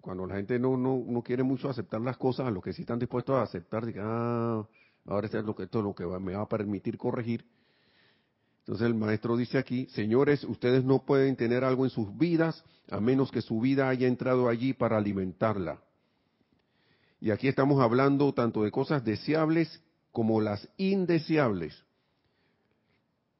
cuando 0.00 0.26
la 0.26 0.36
gente 0.36 0.58
no, 0.58 0.76
no, 0.76 1.22
quiere 1.22 1.42
mucho 1.42 1.68
aceptar 1.68 2.00
las 2.00 2.16
cosas, 2.16 2.46
a 2.46 2.50
lo 2.50 2.60
que 2.60 2.72
sí 2.72 2.82
están 2.82 3.00
dispuestos 3.00 3.34
a 3.34 3.42
aceptar, 3.42 3.84
de 3.84 3.94
ah, 3.98 4.64
ahora 5.06 5.26
esto 5.26 5.38
es 5.38 5.44
lo 5.44 5.56
que, 5.56 5.64
esto 5.64 5.78
es 5.80 5.84
lo 5.84 5.94
que 5.94 6.06
me 6.06 6.36
va 6.36 6.42
a 6.42 6.48
permitir 6.48 6.96
corregir, 6.96 7.44
entonces 8.60 8.86
el 8.88 8.94
maestro 8.94 9.36
dice 9.36 9.58
aquí, 9.58 9.86
señores, 9.90 10.42
ustedes 10.42 10.84
no 10.84 11.04
pueden 11.04 11.36
tener 11.36 11.62
algo 11.62 11.84
en 11.84 11.90
sus 11.90 12.16
vidas 12.18 12.64
a 12.90 12.98
menos 12.98 13.30
que 13.30 13.40
su 13.40 13.60
vida 13.60 13.88
haya 13.88 14.08
entrado 14.08 14.48
allí 14.48 14.72
para 14.72 14.96
alimentarla. 14.96 15.85
Y 17.26 17.32
aquí 17.32 17.48
estamos 17.48 17.82
hablando 17.82 18.32
tanto 18.32 18.62
de 18.62 18.70
cosas 18.70 19.04
deseables 19.04 19.82
como 20.12 20.40
las 20.40 20.68
indeseables. 20.76 21.84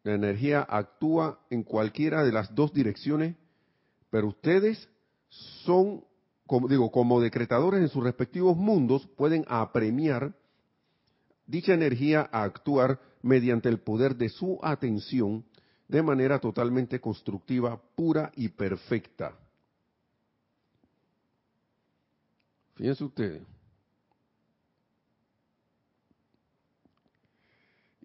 La 0.03 0.15
energía 0.15 0.67
actúa 0.69 1.39
en 1.51 1.63
cualquiera 1.63 2.25
de 2.25 2.33
las 2.33 2.53
dos 2.53 2.73
direcciones, 2.73 3.37
pero 4.11 4.27
ustedes 4.27 4.89
son, 5.29 6.03
como 6.49 6.67
digo, 6.67 6.91
como 6.91 7.21
decretadores 7.21 7.81
en 7.81 7.89
sus 7.89 8.03
respectivos 8.03 8.57
mundos, 8.57 9.07
pueden 9.17 9.45
apremiar 9.47 10.35
dicha 11.47 11.73
energía 11.73 12.29
a 12.33 12.43
actuar 12.43 12.99
mediante 13.23 13.69
el 13.69 13.79
poder 13.79 14.17
de 14.17 14.31
su 14.31 14.59
atención 14.63 15.45
de 15.87 16.03
manera 16.03 16.41
totalmente 16.41 17.01
constructiva, 17.01 17.81
pura 17.95 18.33
y 18.35 18.49
perfecta. 18.49 19.39
Fíjense 22.75 23.05
ustedes. 23.05 23.56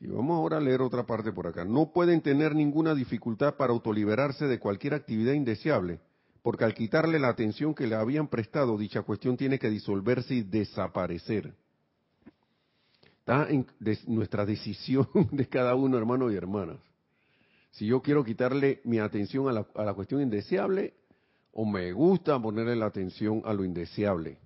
Y 0.01 0.07
vamos 0.07 0.35
ahora 0.35 0.57
a 0.57 0.59
leer 0.59 0.81
otra 0.81 1.05
parte 1.05 1.31
por 1.31 1.45
acá. 1.45 1.63
No 1.63 1.93
pueden 1.93 2.21
tener 2.21 2.55
ninguna 2.55 2.95
dificultad 2.95 3.55
para 3.55 3.71
autoliberarse 3.71 4.47
de 4.47 4.57
cualquier 4.57 4.95
actividad 4.95 5.33
indeseable, 5.33 5.99
porque 6.41 6.65
al 6.65 6.73
quitarle 6.73 7.19
la 7.19 7.29
atención 7.29 7.75
que 7.75 7.85
le 7.85 7.93
habían 7.93 8.27
prestado, 8.27 8.79
dicha 8.79 9.03
cuestión 9.03 9.37
tiene 9.37 9.59
que 9.59 9.69
disolverse 9.69 10.33
y 10.33 10.41
desaparecer. 10.41 11.53
Está 13.19 13.47
en 13.47 13.67
nuestra 14.07 14.43
decisión 14.43 15.07
de 15.31 15.47
cada 15.47 15.75
uno, 15.75 15.99
hermanos 15.99 16.33
y 16.33 16.35
hermanas. 16.35 16.77
Si 17.69 17.85
yo 17.85 18.01
quiero 18.01 18.23
quitarle 18.23 18.81
mi 18.83 18.97
atención 18.97 19.47
a 19.49 19.51
la, 19.51 19.67
a 19.75 19.85
la 19.85 19.93
cuestión 19.93 20.19
indeseable, 20.19 20.95
o 21.53 21.63
me 21.63 21.91
gusta 21.91 22.41
ponerle 22.41 22.75
la 22.75 22.87
atención 22.87 23.43
a 23.45 23.53
lo 23.53 23.63
indeseable, 23.63 24.39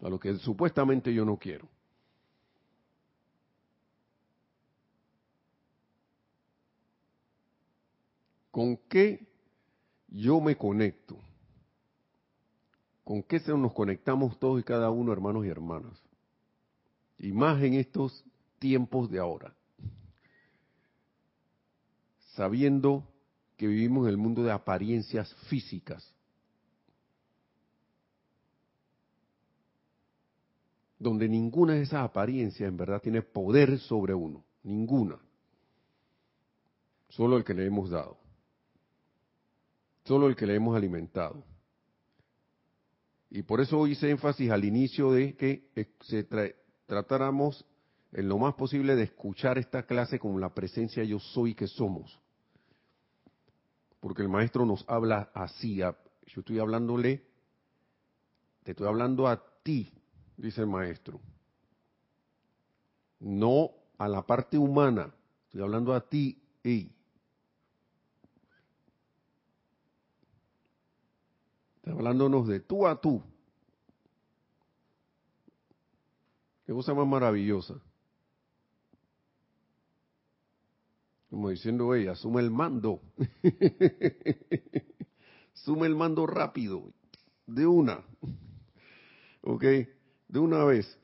a 0.00 0.08
lo 0.08 0.18
que 0.18 0.34
supuestamente 0.36 1.12
yo 1.12 1.26
no 1.26 1.36
quiero. 1.36 1.68
¿Con 8.54 8.76
qué 8.88 9.26
yo 10.06 10.40
me 10.40 10.56
conecto? 10.56 11.18
¿Con 13.02 13.24
qué 13.24 13.40
se 13.40 13.52
nos 13.52 13.72
conectamos 13.72 14.38
todos 14.38 14.60
y 14.60 14.62
cada 14.62 14.90
uno, 14.90 15.12
hermanos 15.12 15.44
y 15.44 15.48
hermanas? 15.48 16.00
Y 17.18 17.32
más 17.32 17.60
en 17.64 17.74
estos 17.74 18.24
tiempos 18.60 19.10
de 19.10 19.18
ahora. 19.18 19.56
Sabiendo 22.36 23.02
que 23.56 23.66
vivimos 23.66 24.04
en 24.04 24.10
el 24.10 24.18
mundo 24.18 24.44
de 24.44 24.52
apariencias 24.52 25.34
físicas. 25.48 26.14
Donde 30.96 31.28
ninguna 31.28 31.72
de 31.72 31.82
esas 31.82 32.04
apariencias 32.04 32.68
en 32.68 32.76
verdad 32.76 33.02
tiene 33.02 33.20
poder 33.20 33.80
sobre 33.80 34.14
uno. 34.14 34.44
Ninguna. 34.62 35.18
Solo 37.08 37.36
el 37.36 37.42
que 37.42 37.54
le 37.54 37.66
hemos 37.66 37.90
dado 37.90 38.22
solo 40.04 40.28
el 40.28 40.36
que 40.36 40.46
le 40.46 40.54
hemos 40.54 40.76
alimentado. 40.76 41.42
Y 43.30 43.42
por 43.42 43.60
eso 43.60 43.86
hice 43.86 44.10
énfasis 44.10 44.50
al 44.50 44.64
inicio 44.64 45.10
de 45.10 45.34
que 45.34 45.68
se 46.02 46.24
tratáramos 46.86 47.64
en 48.12 48.28
lo 48.28 48.38
más 48.38 48.54
posible 48.54 48.94
de 48.94 49.02
escuchar 49.02 49.58
esta 49.58 49.84
clase 49.86 50.20
con 50.20 50.40
la 50.40 50.54
presencia 50.54 51.02
yo 51.02 51.18
soy 51.18 51.54
que 51.54 51.66
somos. 51.66 52.20
Porque 53.98 54.22
el 54.22 54.28
maestro 54.28 54.64
nos 54.64 54.84
habla 54.88 55.30
así. 55.34 55.76
yo 55.76 55.94
estoy 56.26 56.60
hablándole, 56.60 57.24
te 58.62 58.70
estoy 58.70 58.86
hablando 58.86 59.26
a 59.26 59.42
ti, 59.62 59.92
dice 60.36 60.60
el 60.60 60.68
maestro. 60.68 61.20
No 63.18 63.70
a 63.98 64.06
la 64.06 64.22
parte 64.22 64.58
humana, 64.58 65.12
estoy 65.46 65.62
hablando 65.62 65.92
a 65.92 66.08
ti 66.08 66.40
y 66.62 66.92
Hablándonos 71.86 72.48
de 72.48 72.60
tú 72.60 72.86
a 72.86 73.00
tú. 73.00 73.22
Qué 76.66 76.72
cosa 76.72 76.94
más 76.94 77.06
maravillosa. 77.06 77.74
Como 81.28 81.50
diciendo 81.50 81.94
ella, 81.94 82.12
asume 82.12 82.40
el 82.40 82.50
mando. 82.50 83.02
Sume 85.52 85.86
el 85.86 85.96
mando 85.96 86.26
rápido. 86.26 86.92
De 87.46 87.66
una. 87.66 88.02
¿Ok? 89.42 89.62
De 90.28 90.38
una 90.38 90.64
vez. 90.64 90.98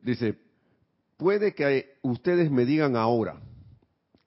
Dice, 0.00 0.38
puede 1.16 1.54
que 1.54 1.98
ustedes 2.02 2.50
me 2.50 2.64
digan 2.64 2.96
ahora, 2.96 3.40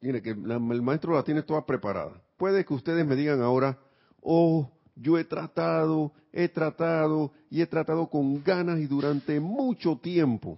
Mire, 0.02 0.22
que 0.22 0.32
el 0.32 0.82
maestro 0.82 1.14
la 1.14 1.24
tiene 1.24 1.44
toda 1.44 1.64
preparada. 1.66 2.20
Puede 2.38 2.66
que 2.66 2.74
ustedes 2.74 3.06
me 3.06 3.16
digan 3.16 3.42
ahora, 3.42 3.78
oh, 4.20 4.72
yo 4.96 5.18
he 5.18 5.24
tratado, 5.24 6.12
he 6.34 6.50
tratado 6.50 7.32
y 7.52 7.62
he 7.62 7.68
tratado 7.68 8.10
con 8.10 8.44
ganas 8.44 8.80
y 8.80 8.88
durante 8.88 9.40
mucho 9.40 9.98
tiempo. 9.98 10.58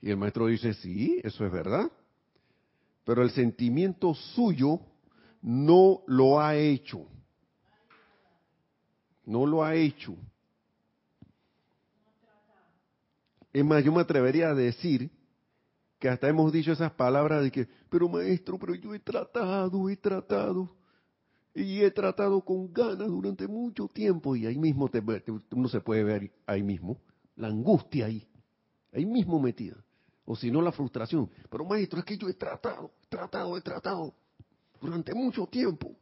Y 0.00 0.10
el 0.10 0.16
maestro 0.16 0.46
dice, 0.46 0.74
sí, 0.74 1.20
eso 1.24 1.44
es 1.44 1.52
verdad. 1.52 1.90
Pero 3.04 3.22
el 3.22 3.30
sentimiento 3.30 4.14
suyo 4.14 4.80
no 5.40 6.02
lo 6.06 6.40
ha 6.40 6.54
hecho. 6.54 7.06
No 9.24 9.44
lo 9.44 9.64
ha 9.64 9.74
hecho. 9.74 10.16
Es 13.52 13.64
más, 13.64 13.84
yo 13.84 13.92
me 13.92 14.00
atrevería 14.00 14.50
a 14.50 14.54
decir 14.54 15.10
que 16.02 16.08
hasta 16.08 16.28
hemos 16.28 16.52
dicho 16.52 16.72
esas 16.72 16.90
palabras 16.90 17.44
de 17.44 17.52
que, 17.52 17.68
pero 17.88 18.08
maestro, 18.08 18.58
pero 18.58 18.74
yo 18.74 18.92
he 18.92 18.98
tratado, 18.98 19.88
he 19.88 19.96
tratado, 19.96 20.68
y 21.54 21.80
he 21.80 21.92
tratado 21.92 22.40
con 22.40 22.72
ganas 22.72 23.06
durante 23.06 23.46
mucho 23.46 23.86
tiempo, 23.86 24.34
y 24.34 24.44
ahí 24.44 24.58
mismo 24.58 24.88
te, 24.88 25.00
uno 25.52 25.68
se 25.68 25.80
puede 25.80 26.02
ver 26.02 26.32
ahí 26.44 26.64
mismo, 26.64 26.98
la 27.36 27.46
angustia 27.46 28.06
ahí, 28.06 28.26
ahí 28.92 29.06
mismo 29.06 29.38
metida, 29.38 29.76
o 30.24 30.34
si 30.34 30.50
no 30.50 30.60
la 30.60 30.72
frustración, 30.72 31.30
pero 31.48 31.64
maestro, 31.64 32.00
es 32.00 32.04
que 32.04 32.18
yo 32.18 32.28
he 32.28 32.34
tratado, 32.34 32.90
he 33.04 33.06
tratado, 33.06 33.56
he 33.56 33.60
tratado, 33.60 34.12
durante 34.80 35.14
mucho 35.14 35.46
tiempo. 35.46 35.94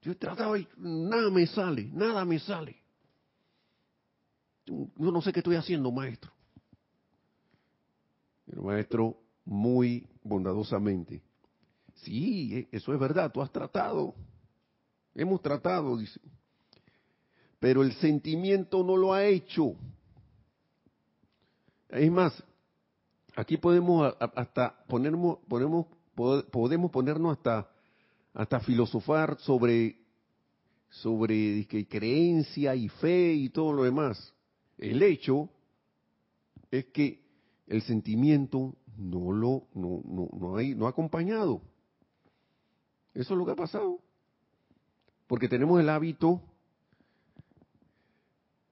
Yo 0.00 0.12
he 0.12 0.14
tratado 0.14 0.56
y 0.56 0.68
nada 0.76 1.28
me 1.28 1.44
sale, 1.48 1.90
nada 1.92 2.24
me 2.24 2.38
sale. 2.38 2.79
Yo 4.96 5.10
no 5.10 5.20
sé 5.20 5.32
qué 5.32 5.40
estoy 5.40 5.56
haciendo, 5.56 5.90
maestro. 5.90 6.30
El 8.46 8.62
maestro 8.62 9.16
muy 9.44 10.06
bondadosamente. 10.22 11.22
Sí, 11.96 12.54
e, 12.54 12.68
eso 12.76 12.92
es 12.92 13.00
verdad, 13.00 13.32
tú 13.32 13.42
has 13.42 13.50
tratado. 13.50 14.14
Hemos 15.14 15.42
tratado, 15.42 15.96
dice. 15.96 16.20
Pero 17.58 17.82
el 17.82 17.92
sentimiento 17.94 18.82
no 18.84 18.96
lo 18.96 19.12
ha 19.12 19.24
hecho. 19.24 19.74
Es 21.88 22.10
más, 22.10 22.42
aquí 23.34 23.56
podemos 23.56 24.14
hasta 24.20 24.84
ponernos, 24.86 25.38
ponemos, 25.48 25.86
podemos 26.14 26.90
ponernos 26.90 27.36
hasta, 27.36 27.68
hasta 28.32 28.60
filosofar 28.60 29.36
sobre, 29.40 29.98
sobre 30.88 31.66
creencia 31.88 32.74
y 32.76 32.88
fe 32.88 33.32
y 33.32 33.48
todo 33.48 33.72
lo 33.72 33.82
demás. 33.82 34.32
El 34.80 35.02
hecho 35.02 35.50
es 36.70 36.86
que 36.86 37.22
el 37.66 37.82
sentimiento 37.82 38.74
no 38.96 39.30
lo 39.30 39.68
no, 39.74 40.02
no, 40.04 40.28
no, 40.32 40.56
hay, 40.56 40.74
no 40.74 40.86
ha 40.86 40.90
acompañado. 40.90 41.60
Eso 43.12 43.34
es 43.34 43.38
lo 43.38 43.44
que 43.44 43.52
ha 43.52 43.56
pasado. 43.56 44.00
Porque 45.26 45.48
tenemos 45.48 45.78
el 45.80 45.88
hábito 45.90 46.42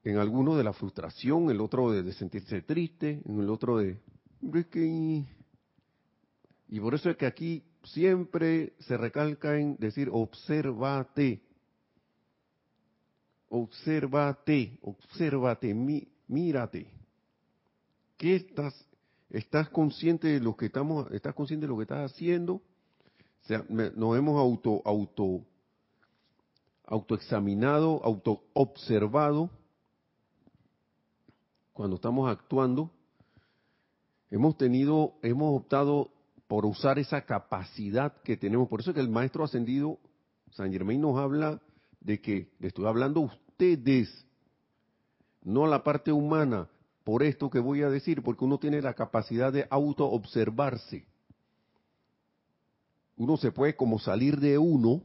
en 0.02 0.16
alguno 0.16 0.56
de 0.56 0.64
la 0.64 0.72
frustración, 0.72 1.50
el 1.50 1.60
otro 1.60 1.92
de, 1.92 2.12
sentirse 2.14 2.62
triste, 2.62 3.20
en 3.26 3.40
el 3.40 3.50
otro 3.50 3.76
de... 3.76 4.00
Y 6.68 6.80
por 6.80 6.94
eso 6.94 7.10
es 7.10 7.16
que 7.16 7.26
aquí 7.26 7.64
siempre 7.84 8.72
se 8.78 8.96
recalca 8.96 9.58
en 9.58 9.76
decir, 9.76 10.08
obsérvate 13.48 14.78
obsérvate, 14.78 14.78
obsérvate, 14.82 15.74
mírate. 16.28 16.90
¿Qué 18.16 18.36
estás? 18.36 18.86
¿Estás 19.30 19.68
consciente 19.70 20.28
de 20.28 20.40
lo 20.40 20.56
que 20.56 20.66
estamos, 20.66 21.10
estás 21.12 21.34
consciente 21.34 21.66
de 21.66 21.70
lo 21.70 21.76
que 21.76 21.82
estás 21.82 22.12
haciendo? 22.12 22.54
O 22.54 23.46
sea, 23.46 23.64
nos 23.68 24.16
hemos 24.16 24.38
auto, 24.38 24.82
auto, 24.84 25.44
autoexaminado, 26.84 28.02
autoobservado 28.04 29.50
cuando 31.72 31.96
estamos 31.96 32.30
actuando. 32.30 32.90
Hemos 34.30 34.56
tenido, 34.56 35.14
hemos 35.22 35.56
optado 35.56 36.10
por 36.48 36.66
usar 36.66 36.98
esa 36.98 37.22
capacidad 37.22 38.20
que 38.22 38.36
tenemos. 38.36 38.68
Por 38.68 38.80
eso 38.80 38.90
es 38.90 38.94
que 38.94 39.00
el 39.00 39.08
maestro 39.08 39.44
ascendido, 39.44 39.98
San 40.50 40.72
Germain 40.72 41.00
nos 41.00 41.18
habla 41.18 41.60
de 42.00 42.20
que 42.20 42.50
le 42.58 42.68
estoy 42.68 42.86
hablando 42.86 43.20
a 43.20 43.24
ustedes, 43.24 44.26
no 45.42 45.64
a 45.64 45.68
la 45.68 45.82
parte 45.82 46.12
humana, 46.12 46.68
por 47.04 47.22
esto 47.22 47.48
que 47.48 47.58
voy 47.58 47.82
a 47.82 47.88
decir, 47.88 48.22
porque 48.22 48.44
uno 48.44 48.58
tiene 48.58 48.82
la 48.82 48.94
capacidad 48.94 49.52
de 49.52 49.66
auto-observarse. 49.70 51.06
Uno 53.16 53.36
se 53.36 53.50
puede 53.50 53.74
como 53.74 53.98
salir 53.98 54.38
de 54.38 54.58
uno 54.58 55.02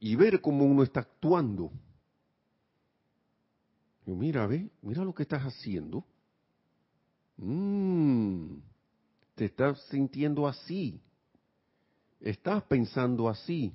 y 0.00 0.16
ver 0.16 0.40
cómo 0.40 0.64
uno 0.64 0.82
está 0.82 1.00
actuando. 1.00 1.70
Yo, 4.06 4.14
mira, 4.14 4.46
ve, 4.46 4.70
mira 4.82 5.04
lo 5.04 5.14
que 5.14 5.22
estás 5.22 5.42
haciendo. 5.42 6.04
Mm, 7.36 8.56
te 9.34 9.46
estás 9.46 9.80
sintiendo 9.90 10.46
así. 10.46 11.00
Estás 12.20 12.62
pensando 12.64 13.28
así. 13.28 13.72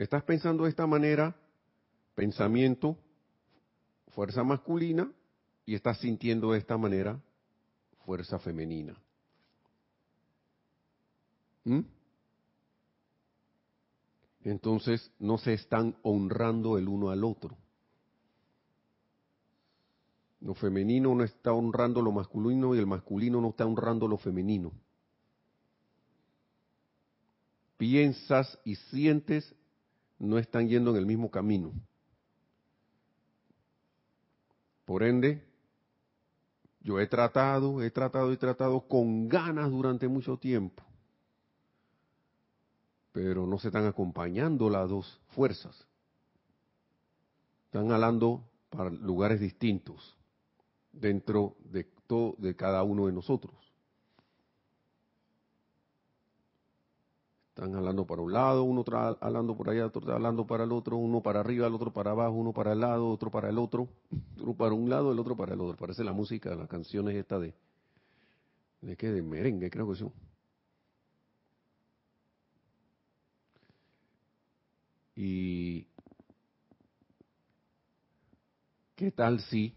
Estás 0.00 0.22
pensando 0.22 0.64
de 0.64 0.70
esta 0.70 0.86
manera, 0.86 1.36
pensamiento, 2.14 2.96
fuerza 4.08 4.42
masculina, 4.42 5.12
y 5.66 5.74
estás 5.74 5.98
sintiendo 5.98 6.52
de 6.52 6.58
esta 6.58 6.78
manera, 6.78 7.20
fuerza 8.06 8.38
femenina. 8.38 8.98
¿Mm? 11.64 11.80
Entonces 14.44 15.12
no 15.18 15.36
se 15.36 15.52
están 15.52 15.94
honrando 16.00 16.78
el 16.78 16.88
uno 16.88 17.10
al 17.10 17.22
otro. 17.22 17.58
Lo 20.40 20.54
femenino 20.54 21.14
no 21.14 21.24
está 21.24 21.52
honrando 21.52 22.00
lo 22.00 22.10
masculino 22.10 22.74
y 22.74 22.78
el 22.78 22.86
masculino 22.86 23.38
no 23.42 23.50
está 23.50 23.66
honrando 23.66 24.08
lo 24.08 24.16
femenino. 24.16 24.72
Piensas 27.76 28.58
y 28.64 28.76
sientes 28.76 29.54
no 30.20 30.38
están 30.38 30.68
yendo 30.68 30.90
en 30.90 30.96
el 30.98 31.06
mismo 31.06 31.30
camino. 31.30 31.72
Por 34.84 35.02
ende, 35.02 35.42
yo 36.80 37.00
he 37.00 37.06
tratado, 37.06 37.82
he 37.82 37.90
tratado 37.90 38.32
y 38.32 38.36
tratado 38.36 38.86
con 38.86 39.28
ganas 39.28 39.70
durante 39.70 40.08
mucho 40.08 40.36
tiempo, 40.36 40.82
pero 43.12 43.46
no 43.46 43.58
se 43.58 43.68
están 43.68 43.86
acompañando 43.86 44.68
las 44.68 44.88
dos 44.88 45.20
fuerzas. 45.28 45.86
Están 47.66 47.90
hablando 47.90 48.44
para 48.68 48.90
lugares 48.90 49.40
distintos 49.40 50.16
dentro 50.92 51.56
de 51.64 51.84
todo, 52.06 52.34
de 52.38 52.54
cada 52.56 52.82
uno 52.82 53.06
de 53.06 53.12
nosotros. 53.12 53.54
Están 57.60 57.76
hablando 57.76 58.06
para 58.06 58.22
un 58.22 58.32
lado, 58.32 58.64
uno 58.64 58.82
hablando 59.20 59.54
por 59.54 59.68
allá, 59.68 59.84
otro 59.84 60.10
hablando 60.14 60.46
para 60.46 60.64
el 60.64 60.72
otro, 60.72 60.96
uno 60.96 61.22
para 61.22 61.40
arriba, 61.40 61.66
el 61.66 61.74
otro 61.74 61.92
para 61.92 62.12
abajo, 62.12 62.32
uno 62.32 62.54
para 62.54 62.72
el 62.72 62.80
lado, 62.80 63.10
otro 63.10 63.30
para 63.30 63.50
el 63.50 63.58
otro, 63.58 63.86
uno 64.38 64.54
para 64.54 64.72
un 64.72 64.88
lado, 64.88 65.12
el 65.12 65.18
otro 65.18 65.36
para 65.36 65.52
el 65.52 65.60
otro. 65.60 65.76
Parece 65.76 66.02
la 66.02 66.14
música, 66.14 66.54
las 66.54 66.68
canciones 66.68 67.16
esta 67.16 67.38
de, 67.38 67.52
¿de 68.80 68.96
qué? 68.96 69.10
De 69.10 69.20
merengue, 69.20 69.68
creo 69.68 69.86
que 69.90 69.96
son. 69.96 70.10
Y 75.14 75.86
¿qué 78.96 79.10
tal 79.10 79.38
si 79.38 79.76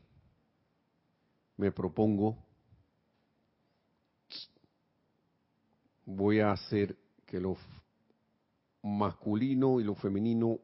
me 1.58 1.70
propongo, 1.74 2.38
voy 6.06 6.40
a 6.40 6.54
hacer 6.54 7.03
que 7.34 7.40
lo 7.40 7.58
masculino 8.84 9.80
y 9.80 9.84
lo 9.84 9.96
femenino, 9.96 10.60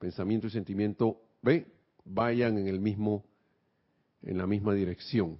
pensamiento 0.00 0.48
y 0.48 0.50
sentimiento, 0.50 1.20
ve, 1.42 1.72
vayan 2.04 2.58
en 2.58 2.66
el 2.66 2.80
mismo, 2.80 3.24
en 4.22 4.36
la 4.36 4.48
misma 4.48 4.74
dirección. 4.74 5.38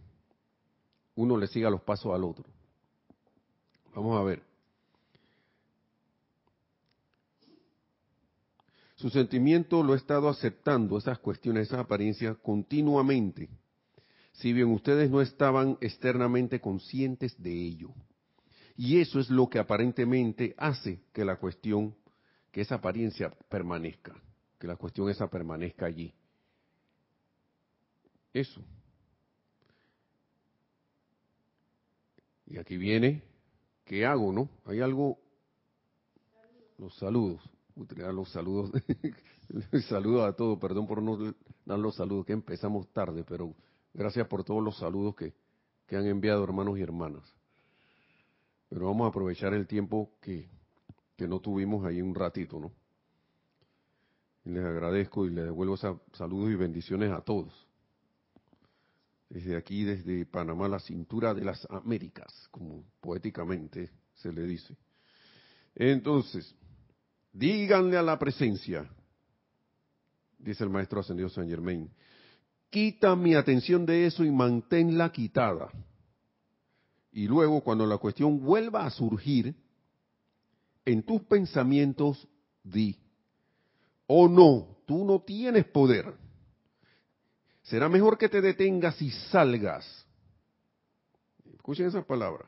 Uno 1.17 1.37
le 1.37 1.49
siga 1.49 1.69
los 1.69 1.83
pasos 1.83 2.15
al 2.15 2.23
otro. 2.23 2.45
Vamos 3.93 4.17
a 4.17 4.23
ver. 4.23 4.41
Su 8.95 9.11
sentimiento 9.11 9.83
lo 9.83 9.95
ha 9.95 9.97
estado 9.97 10.29
aceptando, 10.29 10.97
esas 10.97 11.19
cuestiones, 11.19 11.67
esas 11.67 11.81
apariencias, 11.81 12.37
continuamente 12.37 13.49
si 14.35 14.53
bien 14.53 14.71
ustedes 14.71 15.11
no 15.11 15.21
estaban 15.21 15.77
externamente 15.81 16.61
conscientes 16.61 17.41
de 17.43 17.53
ello. 17.53 17.91
Y 18.77 19.01
eso 19.01 19.21
es 19.21 19.31
lo 19.31 19.49
que 19.49 19.59
aparentemente 19.59 20.55
hace 20.59 21.01
que 21.13 21.25
la 21.25 21.37
cuestión, 21.37 21.95
que 22.51 22.61
esa 22.61 22.77
apariencia 22.77 23.31
permanezca, 23.49 24.15
que 24.59 24.67
la 24.67 24.77
cuestión 24.77 25.09
esa 25.09 25.29
permanezca 25.29 25.87
allí. 25.87 26.13
Eso. 28.33 28.61
Y 32.47 32.59
aquí 32.59 32.77
viene, 32.77 33.23
¿qué 33.85 34.05
hago, 34.05 34.33
no? 34.33 34.49
Hay 34.67 34.81
algo, 34.81 35.19
los 36.79 36.95
saludos, 36.97 37.43
los 37.77 38.31
saludos, 38.31 38.71
saludos 39.89 40.29
a 40.29 40.33
todos, 40.35 40.59
perdón 40.59 40.87
por 40.87 41.01
no 41.01 41.35
dar 41.65 41.79
los 41.79 41.95
saludos, 41.95 42.27
que 42.27 42.33
empezamos 42.33 42.93
tarde, 42.93 43.25
pero 43.25 43.55
Gracias 43.95 44.27
por 44.27 44.43
todos 44.43 44.63
los 44.63 44.77
saludos 44.77 45.15
que, 45.15 45.33
han 45.97 46.07
enviado 46.07 46.43
hermanos 46.43 46.77
y 46.77 46.83
hermanas. 46.83 47.23
Pero 48.75 48.87
vamos 48.87 49.05
a 49.05 49.11
aprovechar 49.11 49.55
el 49.55 49.69
tiempo 49.69 50.11
que, 50.21 50.49
no 51.29 51.39
tuvimos 51.39 51.87
ahí 51.87 52.03
un 52.03 52.13
ratito, 52.13 52.59
¿no? 52.59 52.73
Les 54.47 54.65
agradezco 54.65 55.27
y 55.27 55.31
les 55.31 55.45
devuelvo 55.45 55.77
saludos 55.77 56.51
y 56.51 56.57
bendiciones 56.57 57.13
a 57.13 57.21
todos. 57.21 57.53
Desde 59.29 59.57
aquí, 59.57 59.85
desde 59.85 60.27
Panamá, 60.27 60.67
la 60.67 60.81
cintura 60.81 61.33
de 61.33 61.45
las 61.45 61.65
Américas, 61.71 62.49
como 62.51 62.83
poéticamente 63.01 63.93
se 64.15 64.33
le 64.33 64.43
dice. 64.43 64.77
Entonces, 65.77 66.53
díganle 67.33 67.97
a 67.97 68.03
la 68.03 68.19
presencia, 68.19 68.91
dice 70.37 70.65
el 70.65 70.71
maestro 70.71 70.99
ascendido 70.99 71.29
San 71.29 71.49
Germain, 71.49 71.89
quita 72.71 73.15
mi 73.15 73.37
atención 73.37 73.87
de 73.87 74.07
eso 74.07 74.25
y 74.25 74.33
manténla 74.33 75.13
quitada. 75.13 75.71
Y 77.15 77.27
luego, 77.27 77.63
cuando 77.63 77.87
la 77.87 77.97
cuestión 77.97 78.39
vuelva 78.41 78.85
a 78.85 78.91
surgir, 78.91 79.55
en 80.85 81.03
tus 81.03 81.23
pensamientos 81.23 82.29
di, 82.63 82.99
oh 84.07 84.29
no, 84.29 84.77
tú 84.85 85.07
no 85.07 85.23
tienes 85.23 85.65
poder. 85.65 86.13
Será 87.63 87.89
mejor 87.89 88.19
que 88.19 88.29
te 88.29 88.43
detengas 88.43 89.01
y 89.01 89.11
salgas. 89.11 90.07
Escuchen 91.55 91.87
esas 91.87 92.05
palabras. 92.05 92.47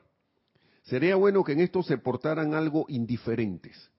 Sería 0.83 1.17
bueno 1.17 1.43
que 1.43 1.53
en 1.53 1.61
esto 1.61 1.83
se 1.83 1.97
portaran 1.97 2.53
algo 2.53 2.85
indiferentes. 2.89 3.91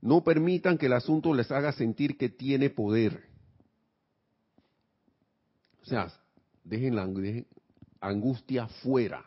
No 0.00 0.24
permitan 0.24 0.76
que 0.76 0.86
el 0.86 0.94
asunto 0.94 1.32
les 1.32 1.52
haga 1.52 1.70
sentir 1.70 2.18
que 2.18 2.28
tiene 2.28 2.70
poder 2.70 3.34
o 5.84 5.86
sea, 5.86 6.10
dejen 6.64 6.96
la 6.96 7.06
angustia 8.00 8.66
fuera. 8.66 9.22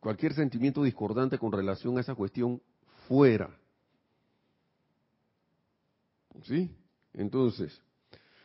Cualquier 0.00 0.34
sentimiento 0.34 0.82
discordante 0.82 1.38
con 1.38 1.52
relación 1.52 1.98
a 1.98 2.00
esa 2.00 2.14
cuestión, 2.14 2.60
fuera. 3.08 3.50
¿Sí? 6.44 6.70
Entonces, 7.14 7.80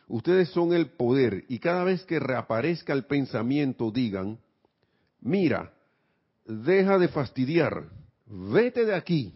ustedes 0.08 0.48
son 0.50 0.72
el 0.72 0.90
poder 0.90 1.44
y 1.48 1.58
cada 1.58 1.84
vez 1.84 2.04
que 2.04 2.18
reaparezca 2.18 2.92
el 2.92 3.04
pensamiento 3.04 3.90
digan, 3.90 4.38
mira, 5.20 5.74
deja 6.46 6.98
de 6.98 7.08
fastidiar, 7.08 7.90
vete 8.26 8.84
de 8.84 8.94
aquí. 8.94 9.34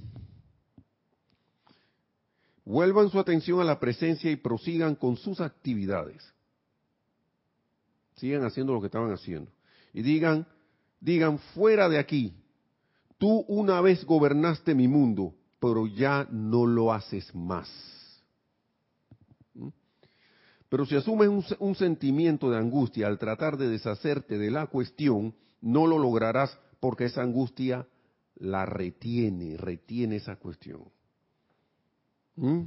Vuelvan 2.64 3.10
su 3.10 3.20
atención 3.20 3.60
a 3.60 3.64
la 3.64 3.78
presencia 3.78 4.30
y 4.30 4.36
prosigan 4.36 4.96
con 4.96 5.16
sus 5.16 5.40
actividades 5.40 6.32
sigan 8.16 8.44
haciendo 8.44 8.72
lo 8.72 8.80
que 8.80 8.86
estaban 8.86 9.12
haciendo. 9.12 9.50
Y 9.92 10.02
digan, 10.02 10.46
digan, 11.06 11.38
fuera 11.54 11.88
de 11.88 12.00
aquí, 12.00 12.34
tú 13.16 13.44
una 13.46 13.80
vez 13.80 14.04
gobernaste 14.04 14.74
mi 14.74 14.88
mundo, 14.88 15.36
pero 15.60 15.86
ya 15.86 16.26
no 16.32 16.66
lo 16.66 16.92
haces 16.92 17.32
más. 17.32 17.68
¿Mm? 19.54 19.68
Pero 20.68 20.84
si 20.84 20.96
asumes 20.96 21.56
un, 21.60 21.74
sentimiento 21.76 22.50
de 22.50 22.58
angustia 22.58 23.06
al 23.06 23.20
tratar 23.20 23.56
de 23.56 23.68
deshacerte 23.68 24.36
de 24.36 24.50
la 24.50 24.66
cuestión, 24.66 25.32
no 25.60 25.86
lo 25.86 25.96
lograrás 25.96 26.58
porque 26.80 27.04
esa 27.04 27.22
angustia 27.22 27.86
la 28.34 28.66
retiene, 28.66 29.56
retiene 29.56 30.16
esa 30.16 30.34
cuestión. 30.34 30.90
¿Mm? 32.34 32.62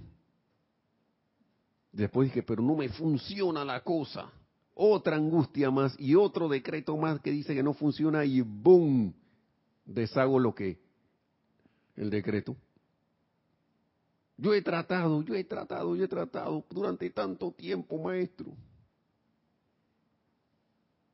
Después 1.92 2.30
dije, 2.30 2.44
pero 2.44 2.64
no 2.64 2.76
me 2.76 2.88
funciona 2.88 3.66
la 3.66 3.84
cosa 3.84 4.32
otra 4.74 5.16
angustia 5.16 5.72
más 5.72 5.96
y 6.00 6.16
otro 6.16 6.48
decreto 6.48 6.96
más 6.98 7.20
que 7.20 7.32
dice 7.32 7.54
que 7.54 7.64
no 7.64 7.74
funciona 7.74 8.26
y 8.26 8.42
¡boom! 8.42 9.14
deshago 9.86 10.40
lo 10.40 10.54
que 10.54 10.80
el 11.96 12.10
decreto. 12.10 12.56
Yo 14.38 14.54
he 14.54 14.62
tratado, 14.62 15.22
yo 15.22 15.36
he 15.36 15.44
tratado, 15.44 15.96
yo 15.96 16.06
he 16.06 16.08
tratado 16.08 16.66
durante 16.70 17.10
tanto 17.10 17.52
tiempo, 17.52 18.02
maestro. 18.02 18.54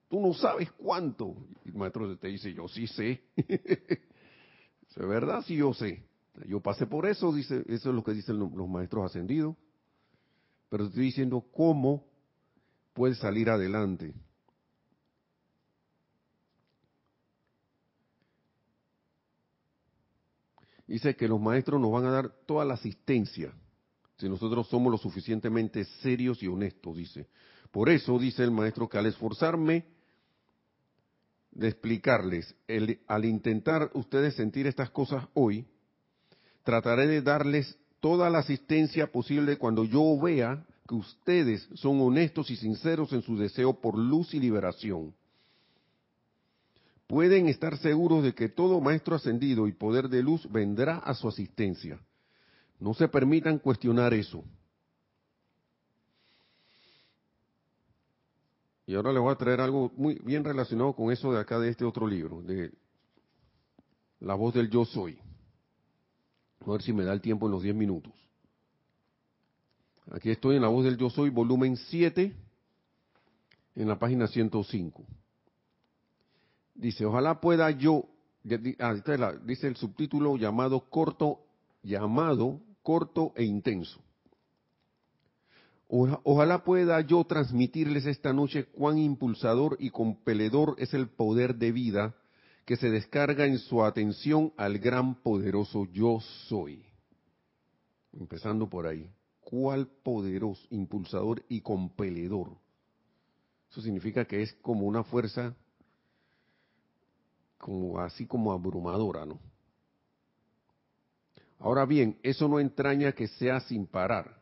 Tú 0.08 0.22
no 0.22 0.34
sabes 0.36 0.72
cuánto. 0.74 1.36
El 1.66 1.74
maestro 1.74 2.16
te 2.18 2.28
dice, 2.28 2.54
yo 2.54 2.68
sí 2.68 2.86
sé. 2.86 3.24
¿Es 3.36 4.96
verdad? 4.96 5.44
Sí, 5.46 5.56
yo 5.56 5.74
sé. 5.74 6.04
Yo 6.48 6.60
pasé 6.60 6.86
por 6.86 7.08
eso, 7.08 7.34
dice, 7.34 7.64
eso 7.68 7.90
es 7.90 7.96
lo 7.96 8.04
que 8.04 8.12
dicen 8.12 8.38
los 8.38 8.70
maestros 8.70 9.06
ascendidos. 9.06 9.56
pero 10.70 10.86
estoy 10.86 11.06
diciendo 11.06 11.44
cómo 11.52 12.06
puedes 12.96 13.20
salir 13.20 13.52
adelante. 13.52 14.16
Dice 20.88 21.16
que 21.16 21.28
los 21.28 21.40
maestros 21.40 21.80
nos 21.80 21.92
van 21.92 22.06
a 22.06 22.12
dar 22.12 22.30
toda 22.48 22.66
la 22.66 22.76
asistencia 22.76 23.54
si 24.18 24.30
nosotros 24.30 24.68
somos 24.70 24.92
lo 24.92 24.98
suficientemente 24.98 25.84
serios 26.02 26.42
y 26.42 26.48
honestos, 26.48 26.96
dice. 26.96 27.28
Por 27.72 27.90
eso 27.90 28.18
dice 28.18 28.44
el 28.44 28.52
maestro 28.52 28.88
que 28.88 28.98
al 28.98 29.08
esforzarme 29.08 29.86
de 31.52 31.68
explicarles, 31.68 32.56
al 33.08 33.26
intentar 33.26 33.92
ustedes 33.94 34.36
sentir 34.36 34.68
estas 34.68 34.90
cosas 34.90 35.26
hoy, 35.34 35.66
trataré 36.64 37.08
de 37.08 37.22
darles 37.22 37.78
toda 38.00 38.30
la 38.30 38.40
asistencia 38.40 39.12
posible 39.12 39.58
cuando 39.58 39.84
yo 39.84 40.18
vea 40.18 40.66
que 40.88 40.96
ustedes 40.96 41.68
son 41.74 42.00
honestos 42.02 42.50
y 42.52 42.56
sinceros 42.56 43.12
en 43.14 43.22
su 43.22 43.38
deseo 43.38 43.74
por 43.74 43.98
luz 43.98 44.34
y 44.34 44.40
liberación. 44.40 45.14
Pueden 47.08 47.48
estar 47.48 47.78
seguros 47.78 48.24
de 48.24 48.34
que 48.34 48.50
todo 48.50 48.82
maestro 48.82 49.16
ascendido 49.16 49.68
y 49.68 49.74
poder 49.74 50.10
de 50.10 50.24
luz 50.24 50.50
vendrá 50.52 50.98
a 50.98 51.14
su 51.14 51.28
asistencia. 51.28 52.00
No 52.80 52.94
se 52.94 53.08
permitan 53.08 53.60
cuestionar 53.60 54.14
eso. 54.14 54.44
Y 58.88 58.94
ahora 58.96 59.12
les 59.12 59.22
voy 59.22 59.32
a 59.32 59.38
traer 59.38 59.62
algo 59.62 59.92
muy 59.96 60.16
bien 60.24 60.44
relacionado 60.44 60.94
con 60.94 61.12
eso 61.12 61.32
de 61.32 61.40
acá 61.40 61.60
de 61.60 61.70
este 61.70 61.86
otro 61.86 62.08
libro, 62.08 62.42
de 62.42 62.72
La 64.20 64.36
voz 64.36 64.54
del 64.54 64.70
yo 64.70 64.86
soy. 64.86 65.18
A 66.66 66.72
ver 66.72 66.82
si 66.82 66.94
me 66.94 67.04
da 67.04 67.14
el 67.14 67.22
tiempo 67.22 67.48
en 67.48 67.52
los 67.52 67.64
10 67.64 67.76
minutos. 67.76 68.14
Aquí 70.12 70.30
estoy 70.30 70.56
en 70.58 70.62
La 70.62 70.68
voz 70.68 70.86
del 70.86 70.98
yo 70.98 71.10
soy, 71.10 71.30
volumen 71.30 71.78
7, 71.78 72.34
en 73.76 73.88
la 73.88 73.98
página 73.98 74.28
105. 74.28 75.06
Dice, 76.76 77.06
ojalá 77.06 77.40
pueda 77.42 77.72
yo, 77.72 78.06
ah, 78.80 79.34
dice 79.44 79.68
el 79.68 79.76
subtítulo 79.76 80.38
llamado 80.38 80.90
corto, 80.90 81.40
llamado 81.82 82.62
corto 82.84 83.34
e 83.36 83.44
intenso. 83.44 84.00
Ojalá 85.88 86.64
pueda 86.64 87.00
yo 87.02 87.24
transmitirles 87.26 88.06
esta 88.06 88.34
noche 88.34 88.66
cuán 88.66 88.98
impulsador 88.98 89.78
y 89.80 89.92
compeledor 89.92 90.76
es 90.80 90.94
el 90.94 91.10
poder 91.10 91.56
de 91.56 91.72
vida 91.72 92.16
que 92.66 92.76
se 92.76 92.90
descarga 92.90 93.46
en 93.46 93.60
su 93.60 93.84
atención 93.84 94.52
al 94.58 94.80
gran 94.80 95.22
poderoso 95.22 95.86
yo 95.86 96.20
soy. 96.48 96.84
Empezando 98.14 98.68
por 98.68 98.88
ahí. 98.88 99.10
¿Cuál 99.46 99.88
poderoso, 99.88 100.66
impulsador 100.72 101.44
y 101.48 101.62
compeledor? 101.62 102.58
Eso 103.70 103.80
significa 103.80 104.26
que 104.26 104.42
es 104.42 104.54
como 104.56 104.88
una 104.88 105.04
fuerza 105.04 105.56
como 107.60 108.00
así 108.00 108.26
como 108.26 108.52
abrumadora, 108.52 109.26
¿no? 109.26 109.40
Ahora 111.60 111.86
bien, 111.86 112.20
eso 112.24 112.48
no 112.48 112.60
entraña 112.60 113.12
que 113.12 113.28
sea 113.28 113.60
sin 113.60 113.86
parar. 113.86 114.42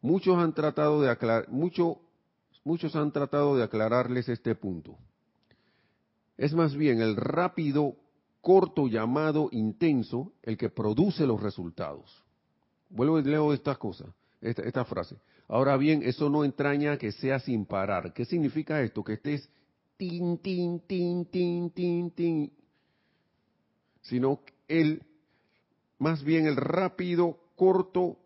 Muchos 0.00 0.38
han 0.38 0.54
tratado 0.54 1.02
de 1.02 1.10
aclarar, 1.10 1.50
mucho, 1.50 2.00
muchos 2.64 2.96
han 2.96 3.12
tratado 3.12 3.54
de 3.56 3.64
aclararles 3.64 4.30
este 4.30 4.54
punto. 4.54 4.96
Es 6.38 6.54
más 6.54 6.74
bien 6.74 7.02
el 7.02 7.16
rápido, 7.16 7.96
corto 8.40 8.88
llamado 8.88 9.50
intenso 9.52 10.32
el 10.42 10.56
que 10.56 10.70
produce 10.70 11.26
los 11.26 11.42
resultados. 11.42 12.23
Vuelvo 12.90 13.18
y 13.18 13.24
leo 13.24 13.52
esta 13.52 13.76
cosa, 13.76 14.06
esta, 14.40 14.62
esta 14.62 14.84
frase. 14.84 15.16
Ahora 15.48 15.76
bien, 15.76 16.02
eso 16.02 16.30
no 16.30 16.44
entraña 16.44 16.96
que 16.96 17.12
sea 17.12 17.38
sin 17.38 17.66
parar. 17.66 18.12
¿Qué 18.12 18.24
significa 18.24 18.80
esto? 18.82 19.02
Que 19.04 19.14
estés 19.14 19.48
tin, 19.96 20.38
tin, 20.38 20.80
tin, 20.80 21.26
tin, 21.26 21.70
tin, 21.70 22.10
tin, 22.10 22.52
sino 24.02 24.40
el, 24.68 25.02
más 25.98 26.22
bien 26.22 26.46
el 26.46 26.56
rápido, 26.56 27.38
corto, 27.56 28.16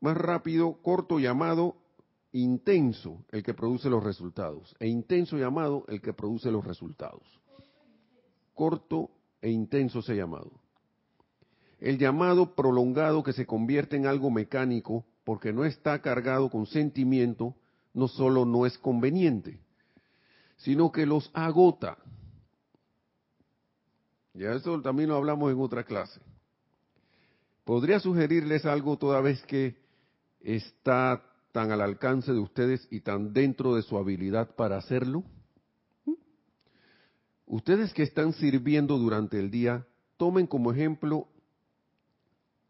más 0.00 0.16
rápido, 0.16 0.78
corto 0.82 1.18
llamado 1.18 1.76
intenso, 2.32 3.24
el 3.30 3.42
que 3.42 3.54
produce 3.54 3.90
los 3.90 4.02
resultados, 4.04 4.74
e 4.78 4.86
intenso 4.86 5.36
llamado 5.36 5.84
el 5.88 6.00
que 6.00 6.12
produce 6.12 6.50
los 6.50 6.64
resultados. 6.64 7.22
Corto 8.54 9.10
e 9.40 9.50
intenso 9.50 10.02
se 10.02 10.14
llamado. 10.14 10.59
El 11.80 11.98
llamado 11.98 12.54
prolongado 12.54 13.22
que 13.22 13.32
se 13.32 13.46
convierte 13.46 13.96
en 13.96 14.06
algo 14.06 14.30
mecánico 14.30 15.06
porque 15.24 15.52
no 15.52 15.64
está 15.64 16.02
cargado 16.02 16.50
con 16.50 16.66
sentimiento, 16.66 17.56
no 17.94 18.06
solo 18.06 18.44
no 18.44 18.66
es 18.66 18.76
conveniente, 18.78 19.58
sino 20.58 20.92
que 20.92 21.06
los 21.06 21.30
agota. 21.32 21.96
Ya 24.34 24.52
eso 24.52 24.80
también 24.82 25.08
lo 25.08 25.16
hablamos 25.16 25.50
en 25.50 25.60
otra 25.60 25.84
clase. 25.84 26.20
Podría 27.64 27.98
sugerirles 27.98 28.66
algo 28.66 28.98
toda 28.98 29.20
vez 29.22 29.42
que 29.44 29.76
está 30.40 31.22
tan 31.52 31.72
al 31.72 31.80
alcance 31.80 32.32
de 32.32 32.38
ustedes 32.38 32.86
y 32.90 33.00
tan 33.00 33.32
dentro 33.32 33.74
de 33.74 33.82
su 33.82 33.96
habilidad 33.96 34.54
para 34.54 34.76
hacerlo. 34.76 35.24
Ustedes 37.46 37.92
que 37.94 38.02
están 38.02 38.32
sirviendo 38.34 38.98
durante 38.98 39.38
el 39.38 39.50
día, 39.50 39.86
tomen 40.16 40.46
como 40.46 40.72
ejemplo 40.72 41.26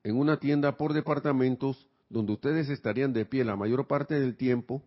en 0.03 0.17
una 0.17 0.39
tienda 0.39 0.77
por 0.77 0.93
departamentos 0.93 1.89
donde 2.09 2.33
ustedes 2.33 2.69
estarían 2.69 3.13
de 3.13 3.25
pie 3.25 3.45
la 3.45 3.57
mayor 3.57 3.87
parte 3.87 4.19
del 4.19 4.37
tiempo, 4.37 4.83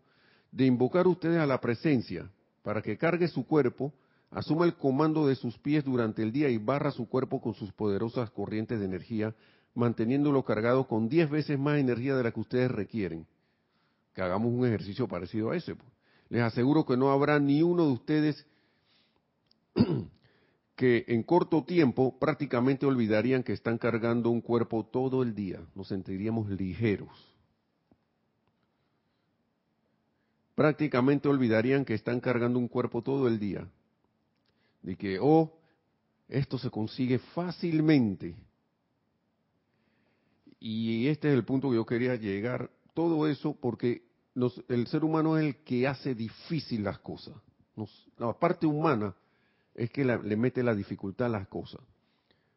de 0.51 0.65
invocar 0.65 1.07
ustedes 1.07 1.39
a 1.39 1.45
la 1.45 1.61
presencia 1.61 2.29
para 2.63 2.81
que 2.81 2.97
cargue 2.97 3.27
su 3.27 3.45
cuerpo, 3.45 3.93
asuma 4.31 4.65
el 4.65 4.75
comando 4.75 5.27
de 5.27 5.35
sus 5.35 5.57
pies 5.57 5.83
durante 5.83 6.21
el 6.21 6.31
día 6.31 6.49
y 6.49 6.57
barra 6.57 6.91
su 6.91 7.07
cuerpo 7.07 7.41
con 7.41 7.53
sus 7.53 7.71
poderosas 7.71 8.29
corrientes 8.31 8.79
de 8.79 8.85
energía, 8.85 9.35
manteniéndolo 9.75 10.43
cargado 10.43 10.87
con 10.87 11.09
diez 11.09 11.29
veces 11.29 11.57
más 11.57 11.77
energía 11.77 12.15
de 12.15 12.23
la 12.23 12.31
que 12.31 12.39
ustedes 12.39 12.71
requieren. 12.71 13.25
Que 14.13 14.21
hagamos 14.21 14.51
un 14.51 14.65
ejercicio 14.65 15.07
parecido 15.07 15.51
a 15.51 15.55
ese. 15.55 15.75
Pues. 15.75 15.89
Les 16.29 16.41
aseguro 16.41 16.85
que 16.85 16.97
no 16.97 17.11
habrá 17.11 17.39
ni 17.39 17.61
uno 17.61 17.85
de 17.85 17.91
ustedes 17.91 18.45
que 20.75 21.05
en 21.07 21.23
corto 21.23 21.63
tiempo 21.63 22.17
prácticamente 22.19 22.85
olvidarían 22.85 23.43
que 23.43 23.53
están 23.53 23.77
cargando 23.77 24.29
un 24.29 24.41
cuerpo 24.41 24.85
todo 24.85 25.23
el 25.23 25.35
día. 25.35 25.59
Nos 25.75 25.87
sentiríamos 25.87 26.49
ligeros. 26.49 27.33
prácticamente 30.55 31.27
olvidarían 31.27 31.85
que 31.85 31.93
están 31.93 32.19
cargando 32.19 32.59
un 32.59 32.67
cuerpo 32.67 33.01
todo 33.01 33.27
el 33.27 33.39
día. 33.39 33.67
De 34.81 34.95
que, 34.95 35.17
oh, 35.19 35.51
esto 36.27 36.57
se 36.57 36.69
consigue 36.69 37.19
fácilmente. 37.19 38.35
Y 40.59 41.07
este 41.07 41.29
es 41.29 41.33
el 41.33 41.45
punto 41.45 41.69
que 41.69 41.75
yo 41.75 41.85
quería 41.85 42.15
llegar. 42.15 42.69
Todo 42.93 43.27
eso 43.27 43.53
porque 43.59 44.03
el 44.67 44.87
ser 44.87 45.03
humano 45.03 45.37
es 45.37 45.45
el 45.45 45.55
que 45.63 45.87
hace 45.87 46.15
difícil 46.15 46.83
las 46.83 46.99
cosas. 46.99 47.35
la 48.17 48.33
parte 48.33 48.65
humana 48.65 49.15
es 49.75 49.89
que 49.89 50.05
le 50.05 50.35
mete 50.35 50.63
la 50.63 50.75
dificultad 50.75 51.27
a 51.27 51.37
las 51.37 51.47
cosas. 51.47 51.81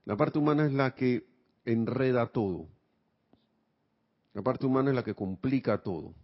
La 0.04 0.16
parte 0.16 0.38
humana 0.38 0.66
es 0.66 0.72
la 0.72 0.94
que 0.94 1.26
enreda 1.64 2.26
todo. 2.26 2.68
La 4.34 4.42
parte 4.42 4.66
humana 4.66 4.90
es 4.90 4.96
la 4.96 5.02
que 5.02 5.14
complica 5.14 5.78
todo. 5.82 6.14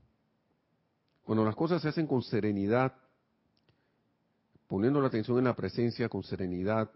Cuando 1.25 1.45
las 1.45 1.57
cosas 1.57 1.81
se 1.83 1.89
hacen 1.89 2.07
con 2.07 2.23
serenidad, 2.23 2.95
poniendo 4.69 5.01
la 5.01 5.09
atención 5.09 5.39
en 5.39 5.45
la 5.45 5.57
presencia 5.57 6.09
con 6.09 6.23
serenidad, 6.23 6.91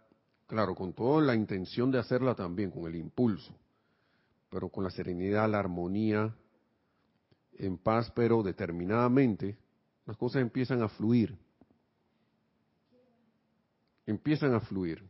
claro, 0.46 0.74
con 0.74 0.92
toda 0.92 1.22
la 1.22 1.34
intención 1.34 1.90
de 1.90 1.98
hacerla 1.98 2.34
también, 2.34 2.70
con 2.70 2.86
el 2.86 2.96
impulso, 2.96 3.52
pero 4.50 4.68
con 4.68 4.84
la 4.84 4.90
serenidad, 4.90 5.48
la 5.50 5.58
armonía, 5.58 6.34
en 7.58 7.78
paz, 7.78 8.12
pero 8.14 8.42
determinadamente, 8.42 9.56
las 10.04 10.16
cosas 10.16 10.42
empiezan 10.42 10.82
a 10.82 10.88
fluir. 10.88 11.36
Empiezan 14.06 14.54
a 14.54 14.60
fluir. 14.60 15.02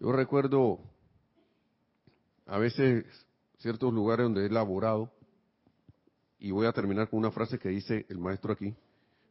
Yo 0.00 0.12
recuerdo 0.12 0.80
a 2.46 2.58
veces 2.58 3.04
ciertos 3.58 3.92
lugares 3.92 4.24
donde 4.24 4.46
he 4.46 4.50
laborado, 4.50 5.10
y 6.38 6.50
voy 6.50 6.66
a 6.66 6.72
terminar 6.72 7.08
con 7.08 7.20
una 7.20 7.30
frase 7.30 7.58
que 7.58 7.70
dice 7.70 8.04
el 8.08 8.18
maestro 8.18 8.52
aquí, 8.52 8.74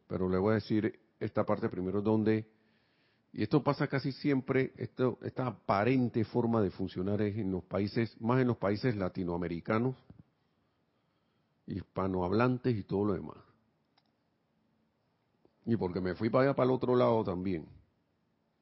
pero 0.08 0.28
le 0.28 0.38
voy 0.38 0.52
a 0.52 0.54
decir 0.54 0.98
esta 1.20 1.44
parte 1.44 1.68
primero 1.68 2.02
donde, 2.02 2.48
y 3.32 3.42
esto 3.42 3.62
pasa 3.62 3.86
casi 3.86 4.12
siempre, 4.12 4.72
esto, 4.76 5.18
esta 5.22 5.46
aparente 5.46 6.24
forma 6.24 6.60
de 6.60 6.70
funcionar 6.70 7.22
es 7.22 7.36
en 7.36 7.52
los 7.52 7.62
países, 7.64 8.20
más 8.20 8.40
en 8.40 8.48
los 8.48 8.56
países 8.56 8.96
latinoamericanos, 8.96 9.94
hispanohablantes 11.66 12.76
y 12.76 12.82
todo 12.82 13.04
lo 13.04 13.14
demás. 13.14 13.38
Y 15.66 15.76
porque 15.76 16.00
me 16.00 16.14
fui 16.14 16.30
para 16.30 16.44
allá, 16.44 16.54
para 16.54 16.66
el 16.66 16.74
otro 16.74 16.94
lado 16.94 17.24
también, 17.24 17.66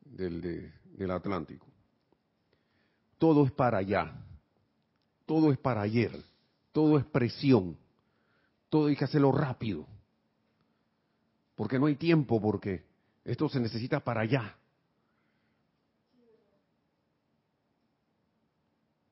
del, 0.00 0.72
del 0.84 1.10
Atlántico. 1.10 1.66
Todo 3.18 3.44
es 3.44 3.52
para 3.52 3.78
allá, 3.78 4.12
todo 5.26 5.52
es 5.52 5.58
para 5.58 5.82
ayer 5.82 6.12
todo 6.72 6.98
es 6.98 7.04
presión, 7.04 7.76
todo 8.68 8.86
hay 8.86 8.96
que 8.96 9.04
hacerlo 9.04 9.30
rápido, 9.30 9.86
porque 11.54 11.78
no 11.78 11.86
hay 11.86 11.96
tiempo, 11.96 12.40
porque 12.40 12.84
esto 13.24 13.48
se 13.48 13.60
necesita 13.60 14.00
para 14.00 14.22
allá. 14.22 14.56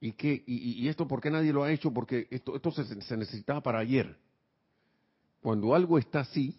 ¿Y, 0.03 0.15
y, 0.47 0.89
esto 0.89 1.07
por 1.07 1.21
qué 1.21 1.31
nadie 1.31 1.53
lo 1.53 1.63
ha 1.63 1.71
hecho? 1.71 1.93
Porque 1.93 2.27
esto, 2.31 2.57
esto 2.57 2.71
se, 2.73 3.03
se 3.03 3.17
necesitaba 3.19 3.61
para 3.63 3.81
ayer. 3.81 4.17
Cuando 5.43 5.75
algo 5.75 5.99
está 5.99 6.21
así, 6.21 6.59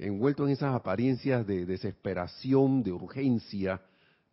envuelto 0.00 0.44
en 0.46 0.52
esas 0.52 0.74
apariencias 0.74 1.46
de 1.46 1.66
desesperación, 1.66 2.82
de 2.82 2.92
urgencia, 2.92 3.82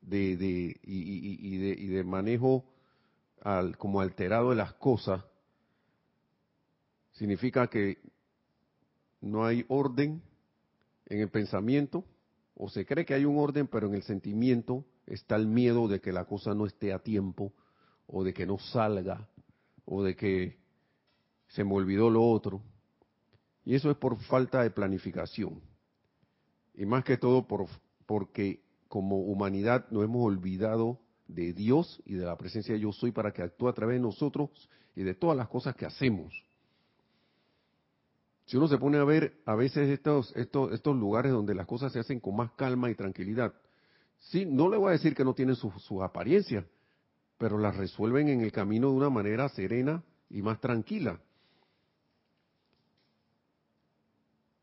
de, 0.01 0.37
de, 0.37 0.79
y, 0.83 1.57
de, 1.57 1.75
y 1.77 1.87
de 1.87 2.03
manejo 2.03 2.65
al, 3.41 3.77
como 3.77 3.99
alterado 3.99 4.51
de 4.51 4.55
las 4.55 4.73
cosas, 4.73 5.23
significa 7.11 7.67
que 7.67 7.97
no 9.21 9.45
hay 9.45 9.65
orden 9.67 10.21
en 11.07 11.19
el 11.19 11.29
pensamiento, 11.29 12.05
o 12.55 12.69
se 12.69 12.85
cree 12.85 13.05
que 13.05 13.13
hay 13.13 13.25
un 13.25 13.37
orden, 13.37 13.67
pero 13.67 13.87
en 13.87 13.95
el 13.95 14.03
sentimiento 14.03 14.85
está 15.05 15.35
el 15.35 15.47
miedo 15.47 15.87
de 15.87 15.99
que 15.99 16.11
la 16.11 16.25
cosa 16.25 16.53
no 16.53 16.65
esté 16.65 16.93
a 16.93 16.99
tiempo, 16.99 17.53
o 18.07 18.23
de 18.23 18.33
que 18.33 18.45
no 18.45 18.57
salga, 18.57 19.27
o 19.85 20.03
de 20.03 20.15
que 20.15 20.57
se 21.49 21.63
me 21.63 21.73
olvidó 21.73 22.09
lo 22.09 22.23
otro. 22.23 22.61
Y 23.67 23.75
eso 23.75 23.91
es 23.91 23.97
por 23.97 24.17
falta 24.17 24.63
de 24.63 24.71
planificación. 24.71 25.59
Y 26.73 26.85
más 26.85 27.03
que 27.03 27.17
todo 27.17 27.45
por, 27.45 27.65
porque 28.05 28.61
como 28.87 29.17
humanidad 29.17 29.85
nos 29.91 30.05
hemos 30.05 30.25
olvidado 30.25 31.01
de 31.27 31.51
Dios 31.51 32.01
y 32.05 32.13
de 32.13 32.23
la 32.23 32.37
presencia 32.37 32.73
de 32.73 32.79
yo 32.79 32.93
soy 32.93 33.11
para 33.11 33.33
que 33.33 33.41
actúe 33.41 33.67
a 33.67 33.73
través 33.73 33.97
de 33.97 33.99
nosotros 33.99 34.69
y 34.95 35.03
de 35.03 35.15
todas 35.15 35.35
las 35.35 35.49
cosas 35.49 35.75
que 35.75 35.85
hacemos. 35.85 36.33
Si 38.45 38.55
uno 38.55 38.69
se 38.69 38.77
pone 38.77 38.99
a 38.99 39.03
ver 39.03 39.41
a 39.45 39.55
veces 39.55 39.89
estos, 39.89 40.33
estos, 40.37 40.71
estos 40.71 40.95
lugares 40.95 41.33
donde 41.33 41.53
las 41.53 41.67
cosas 41.67 41.91
se 41.91 41.99
hacen 41.99 42.21
con 42.21 42.37
más 42.37 42.53
calma 42.53 42.89
y 42.89 42.95
tranquilidad, 42.95 43.53
sí, 44.17 44.45
no 44.45 44.69
le 44.69 44.77
voy 44.77 44.91
a 44.91 44.91
decir 44.93 45.13
que 45.13 45.25
no 45.25 45.33
tienen 45.33 45.57
sus 45.57 45.73
su 45.83 46.01
apariencias, 46.01 46.63
pero 47.37 47.57
las 47.57 47.75
resuelven 47.75 48.29
en 48.29 48.39
el 48.39 48.53
camino 48.53 48.91
de 48.91 48.95
una 48.95 49.09
manera 49.09 49.49
serena 49.49 50.05
y 50.29 50.41
más 50.41 50.61
tranquila. 50.61 51.19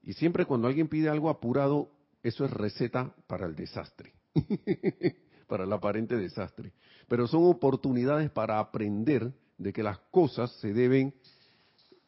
Y 0.04 0.12
siempre 0.12 0.44
cuando 0.44 0.68
alguien 0.68 0.88
pide 0.88 1.08
algo 1.08 1.30
apurado, 1.30 1.90
eso 2.22 2.44
es 2.44 2.50
receta 2.50 3.14
para 3.26 3.46
el 3.46 3.54
desastre, 3.54 4.12
para 5.48 5.64
el 5.64 5.72
aparente 5.72 6.16
desastre. 6.16 6.72
Pero 7.08 7.26
son 7.26 7.44
oportunidades 7.44 8.30
para 8.30 8.58
aprender 8.58 9.32
de 9.56 9.72
que 9.72 9.82
las 9.82 9.98
cosas 10.10 10.52
se 10.60 10.72
deben, 10.72 11.14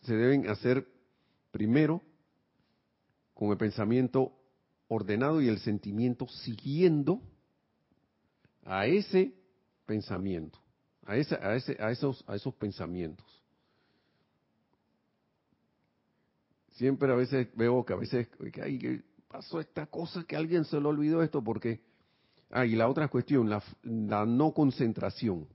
se 0.03 0.15
deben 0.15 0.49
hacer 0.49 0.87
primero 1.51 2.03
con 3.35 3.51
el 3.51 3.57
pensamiento 3.57 4.33
ordenado 4.89 5.41
y 5.41 5.49
el 5.49 5.59
sentimiento 5.59 6.29
siguiendo 6.29 7.21
a 8.65 8.87
ese 8.87 9.33
pensamiento, 9.87 10.59
a, 11.05 11.13
a, 11.13 11.17
ese, 11.17 11.77
a, 11.81 11.91
esos, 11.91 12.25
a 12.27 12.35
esos 12.37 12.55
pensamientos. 12.55 13.27
Siempre 16.77 17.11
a 17.11 17.17
veces 17.17 17.49
veo 17.55 17.85
que 17.85 17.93
a 17.95 17.97
veces 17.97 18.29
que 18.53 18.63
hay, 18.63 19.03
pasó 19.29 19.61
esta 19.61 19.87
cosa 19.87 20.25
que 20.25 20.37
alguien 20.37 20.65
se 20.65 20.79
lo 20.79 20.91
olvidó 20.91 21.23
esto 21.23 21.43
porque 21.43 21.81
ah 22.51 22.67
y 22.67 22.77
la 22.77 22.89
otra 22.89 23.09
cuestión 23.09 23.49
la, 23.49 23.63
la 23.83 24.27
no 24.27 24.53
concentración 24.53 25.49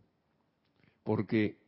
porque 1.04 1.60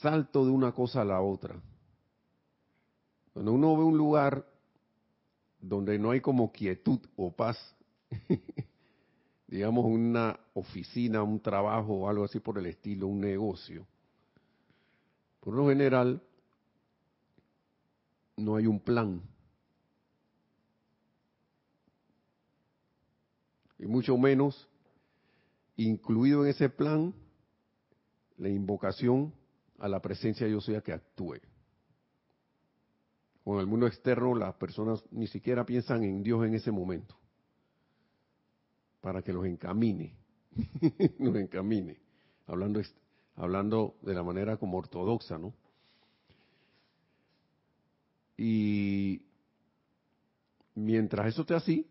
salto 0.00 0.44
de 0.44 0.50
una 0.50 0.72
cosa 0.72 1.02
a 1.02 1.04
la 1.04 1.20
otra. 1.20 1.60
Cuando 3.32 3.52
uno 3.52 3.76
ve 3.76 3.84
un 3.84 3.96
lugar 3.96 4.46
donde 5.58 5.98
no 5.98 6.12
hay 6.12 6.20
como 6.20 6.52
quietud 6.52 7.00
o 7.16 7.32
paz 7.32 7.56
digamos 9.48 9.86
una 9.86 10.38
oficina 10.52 11.22
un 11.22 11.40
trabajo 11.40 11.94
o 11.94 12.08
algo 12.08 12.24
así 12.24 12.38
por 12.38 12.58
el 12.58 12.66
estilo 12.66 13.06
un 13.06 13.20
negocio 13.20 13.86
por 15.40 15.54
lo 15.54 15.68
general 15.68 16.22
no 18.36 18.56
hay 18.56 18.66
un 18.66 18.80
plan. 18.80 19.22
Y 23.78 23.86
mucho 23.86 24.16
menos 24.16 24.68
incluido 25.76 26.44
en 26.44 26.50
ese 26.50 26.68
plan 26.68 27.14
la 28.36 28.48
invocación 28.48 29.32
a 29.78 29.88
la 29.88 30.00
presencia 30.00 30.46
de 30.46 30.52
yo 30.52 30.60
soy 30.60 30.76
a 30.76 30.80
que 30.80 30.92
actúe. 30.92 31.36
Con 33.44 33.60
el 33.60 33.66
mundo 33.66 33.86
externo 33.86 34.34
las 34.34 34.54
personas 34.54 35.04
ni 35.10 35.26
siquiera 35.26 35.66
piensan 35.66 36.02
en 36.04 36.22
Dios 36.22 36.44
en 36.46 36.54
ese 36.54 36.70
momento 36.70 37.16
para 39.00 39.20
que 39.20 39.34
los 39.34 39.44
encamine, 39.44 40.16
los 41.18 41.36
encamine, 41.36 42.00
hablando, 42.46 42.80
hablando 43.36 43.96
de 44.00 44.14
la 44.14 44.22
manera 44.22 44.56
como 44.56 44.78
ortodoxa, 44.78 45.36
¿no? 45.36 45.52
Y 48.36 49.22
mientras 50.74 51.28
eso 51.28 51.42
esté 51.42 51.54
así, 51.54 51.86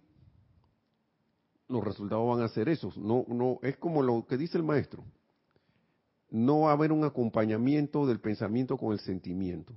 los 1.68 1.84
resultados 1.84 2.28
van 2.28 2.44
a 2.44 2.50
ser 2.50 2.70
esos. 2.70 2.98
No, 2.98 3.26
no, 3.28 3.60
es 3.62 3.78
como 3.78 4.02
lo 4.02 4.26
que 4.28 4.38
dice 4.38 4.58
el 4.58 4.64
maestro. 4.64 5.04
No 6.30 6.62
va 6.62 6.72
a 6.72 6.74
haber 6.74 6.92
un 6.92 7.04
acompañamiento 7.04 8.06
del 8.06 8.20
pensamiento 8.20 8.78
con 8.78 8.92
el 8.94 9.00
sentimiento. 9.00 9.74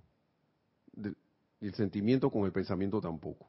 y 1.60 1.66
el 1.66 1.74
sentimiento 1.74 2.30
con 2.30 2.44
el 2.44 2.52
pensamiento 2.52 3.00
tampoco. 3.00 3.46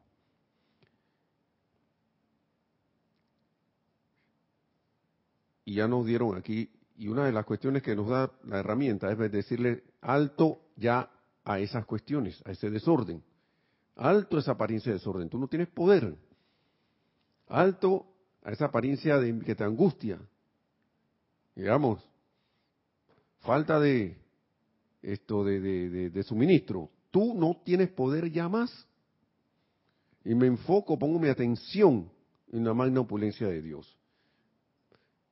Y 5.65 5.76
ya 5.76 5.88
nos 5.88 6.05
dieron 6.05 6.38
aquí, 6.38 6.70
y 6.97 7.09
una 7.09 7.26
de 7.26 7.34
las 7.34 7.45
cuestiones 7.45 7.84
que 7.84 7.95
nos 7.95 8.07
da 8.07 8.32
la 8.45 8.59
herramienta 8.59 9.11
es 9.11 9.32
decirle 9.32 9.84
alto 10.01 10.61
ya 10.78 11.11
a 11.48 11.60
esas 11.60 11.86
cuestiones, 11.86 12.43
a 12.45 12.52
ese 12.52 12.70
desorden. 12.70 13.24
Alto 13.95 14.38
esa 14.38 14.52
apariencia 14.52 14.91
de 14.91 14.98
desorden. 14.98 15.30
Tú 15.30 15.39
no 15.39 15.48
tienes 15.48 15.70
poder. 15.70 16.14
Alto 17.48 18.06
a 18.43 18.52
esa 18.52 18.66
apariencia 18.66 19.18
de 19.18 19.39
que 19.39 19.56
te 19.56 19.64
angustia. 19.64 20.20
Digamos, 21.56 22.04
falta 23.39 23.80
de 23.80 24.18
esto 25.02 25.45
de, 25.45 25.62
de, 25.62 26.10
de, 26.10 26.24
suministro. 26.24 26.89
Tú 27.12 27.34
no 27.34 27.62
tienes 27.64 27.89
poder 27.91 28.30
ya 28.30 28.50
más. 28.50 28.86
Y 30.26 30.36
me 30.36 30.48
enfoco, 30.48 31.00
pongo 31.00 31.18
mi 31.18 31.30
atención 31.30 32.12
en 32.52 32.66
la 32.66 32.74
magna 32.74 33.00
opulencia 33.00 33.48
de 33.48 33.62
Dios. 33.62 33.97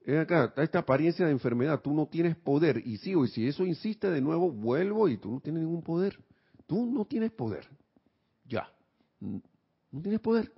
Acá, 0.08 0.54
esta 0.58 0.80
apariencia 0.80 1.26
de 1.26 1.32
enfermedad, 1.32 1.82
tú 1.82 1.94
no 1.94 2.06
tienes 2.08 2.36
poder. 2.36 2.82
Y 2.86 2.98
sigo, 2.98 3.26
y 3.26 3.30
si 3.30 3.48
eso 3.48 3.66
insiste 3.66 4.10
de 4.12 4.22
nuevo, 4.22 4.52
vuelvo 4.52 5.10
y 5.10 5.18
tú 5.18 5.32
no 5.32 5.40
tienes 5.40 5.64
ningún 5.64 5.82
poder. 5.82 6.20
Tú 6.68 6.86
no 6.86 7.06
tienes 7.06 7.32
poder. 7.32 7.68
Ya. 8.46 8.72
No 9.20 10.02
tienes 10.02 10.20
poder. 10.20 10.52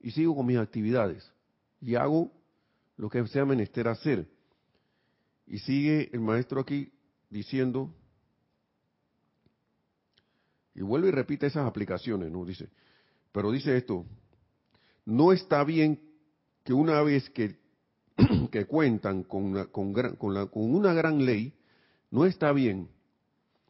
Y 0.00 0.10
sigo 0.10 0.36
con 0.36 0.44
mis 0.46 0.58
actividades. 0.58 1.32
Y 1.80 1.94
hago 1.94 2.30
lo 2.96 3.08
que 3.08 3.26
sea 3.28 3.46
menester 3.46 3.88
hacer. 3.88 4.28
Y 5.46 5.58
sigue 5.58 6.10
el 6.12 6.20
maestro 6.20 6.60
aquí 6.60 6.92
diciendo, 7.30 7.94
y 10.74 10.82
vuelve 10.82 11.08
y 11.08 11.12
repite 11.12 11.46
esas 11.46 11.66
aplicaciones, 11.66 12.30
¿no? 12.30 12.44
Dice, 12.44 12.68
pero 13.32 13.50
dice 13.50 13.76
esto, 13.76 14.06
no 15.04 15.32
está 15.32 15.64
bien 15.64 16.00
que 16.64 16.72
una 16.72 17.02
vez 17.02 17.28
que 17.30 17.61
que 18.50 18.66
cuentan 18.66 19.22
con 19.22 19.44
una, 19.44 19.66
con, 19.66 19.92
con 19.92 20.74
una 20.74 20.92
gran 20.92 21.24
ley, 21.24 21.54
no 22.10 22.24
está 22.24 22.52
bien, 22.52 22.88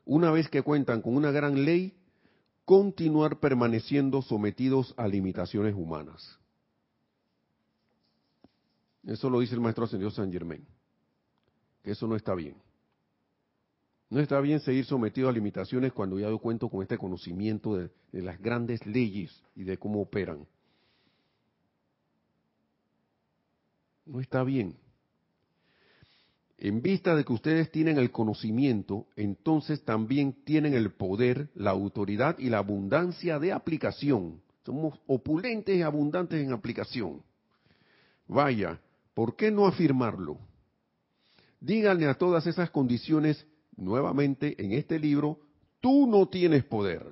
una 0.05 0.30
vez 0.30 0.49
que 0.49 0.62
cuentan 0.62 1.01
con 1.01 1.16
una 1.16 1.30
gran 1.30 1.64
ley, 1.64 1.95
continuar 2.64 3.38
permaneciendo 3.38 4.22
sometidos 4.22 4.95
a 4.97 5.07
limitaciones 5.07 5.74
humanas. 5.74 6.38
Eso 9.05 9.28
lo 9.28 9.40
dice 9.40 9.55
el 9.55 9.61
maestro 9.61 9.84
ascendido 9.84 10.11
San 10.11 10.32
Germain, 10.32 10.64
que 11.82 11.90
eso 11.90 12.07
no 12.07 12.16
está 12.16 12.34
bien. 12.34 12.57
No 14.11 14.20
está 14.20 14.40
bien 14.40 14.61
seguir 14.61 14.84
sometido 14.84 15.28
a 15.28 15.32
limitaciones 15.32 15.93
cuando 15.93 16.18
ya 16.18 16.28
doy 16.28 16.38
cuento 16.38 16.68
con 16.68 16.82
este 16.82 16.99
conocimiento 16.99 17.76
de 17.76 17.90
las 18.12 18.38
grandes 18.40 18.84
leyes 18.84 19.43
y 19.57 19.64
de 19.64 19.78
cómo 19.78 20.03
operan. 20.03 20.47
No 24.07 24.20
está 24.20 24.42
bien. 24.44 24.76
En 26.59 26.80
vista 26.80 27.16
de 27.16 27.24
que 27.24 27.32
ustedes 27.32 27.70
tienen 27.70 27.98
el 27.98 28.11
conocimiento, 28.11 29.07
entonces 29.16 29.84
también 29.84 30.44
tienen 30.44 30.74
el 30.74 30.92
poder, 30.92 31.50
la 31.55 31.70
autoridad 31.70 32.38
y 32.38 32.50
la 32.50 32.59
abundancia 32.59 33.38
de 33.38 33.53
aplicación. 33.53 34.40
Somos 34.64 35.00
opulentes 35.07 35.76
y 35.76 35.82
abundantes 35.82 36.40
en 36.40 36.53
aplicación. 36.53 37.22
Vaya, 38.28 38.80
¿por 39.14 39.34
qué 39.34 39.50
no 39.50 39.66
afirmarlo? 39.66 40.38
díganle 41.62 42.07
a 42.07 42.14
todas 42.14 42.46
esas 42.46 42.70
condiciones, 42.70 43.46
nuevamente 43.76 44.62
en 44.62 44.72
este 44.72 44.98
libro, 44.98 45.38
tú 45.80 46.07
no 46.07 46.28
tienes 46.28 46.64
poder. 46.64 47.07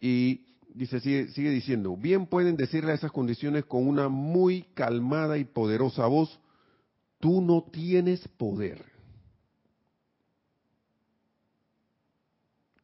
Y 0.00 0.51
dice, 0.74 1.00
sigue, 1.00 1.28
sigue 1.28 1.50
diciendo, 1.50 1.96
bien 1.96 2.26
pueden 2.26 2.56
decirle 2.56 2.92
a 2.92 2.94
esas 2.94 3.12
condiciones 3.12 3.64
con 3.64 3.86
una 3.86 4.08
muy 4.08 4.62
calmada 4.74 5.38
y 5.38 5.44
poderosa 5.44 6.06
voz, 6.06 6.40
tú 7.18 7.40
no 7.40 7.62
tienes 7.62 8.26
poder. 8.28 8.84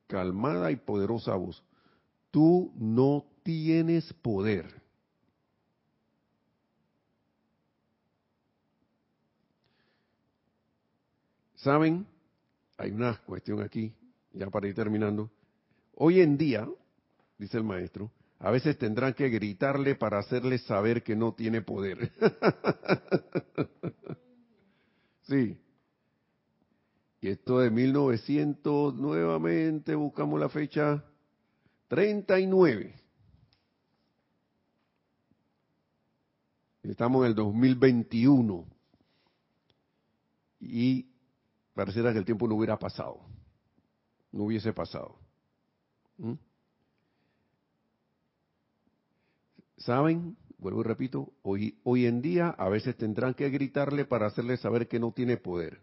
Calmada 0.07 0.71
y 0.71 0.77
poderosa 0.77 1.35
voz, 1.35 1.63
tú 2.31 2.73
no 2.77 3.27
tienes 3.43 4.13
poder. 4.15 4.79
¿Saben? 11.57 12.07
Hay 12.77 12.93
una 12.93 13.17
cuestión 13.27 13.61
aquí, 13.61 13.93
ya 14.33 14.49
para 14.49 14.69
ir 14.69 14.75
terminando. 14.75 15.29
Hoy 15.97 16.21
en 16.21 16.39
día, 16.39 16.69
dice 17.39 17.57
el 17.57 17.65
maestro, 17.65 18.11
a 18.41 18.51
veces 18.51 18.79
tendrán 18.79 19.15
que 19.15 19.31
gritarle 19.31 19.95
para 19.95 20.19
hacerle 20.19 20.59
saber 20.59 21.03
que 21.03 21.17
no 21.17 21.33
tiene 21.33 21.63
poder. 21.63 22.13
sí. 25.23 25.59
Y 27.21 27.29
esto 27.29 27.59
de 27.59 27.71
1900, 27.71 28.95
nuevamente 28.95 29.95
buscamos 29.97 30.39
la 30.39 30.49
fecha 30.49 31.05
39. 31.89 32.95
Estamos 36.85 37.23
en 37.23 37.29
el 37.29 37.35
2021. 37.35 38.65
Y 40.61 41.07
pareciera 41.75 42.13
que 42.13 42.19
el 42.19 42.25
tiempo 42.25 42.47
no 42.47 42.55
hubiera 42.55 42.79
pasado, 42.79 43.21
no 44.33 44.45
hubiese 44.45 44.73
pasado. 44.73 45.17
¿Mm? 46.17 46.35
¿Saben? 49.79 50.37
Vuelvo 50.59 50.81
y 50.81 50.85
repito, 50.85 51.33
hoy, 51.43 51.79
hoy 51.85 52.07
en 52.07 52.21
día 52.21 52.49
a 52.49 52.69
veces 52.69 52.97
tendrán 52.97 53.35
que 53.35 53.49
gritarle 53.49 54.05
para 54.05 54.27
hacerle 54.27 54.57
saber 54.57 54.89
que 54.89 54.99
no 54.99 55.13
tiene 55.13 55.37
poder. 55.37 55.81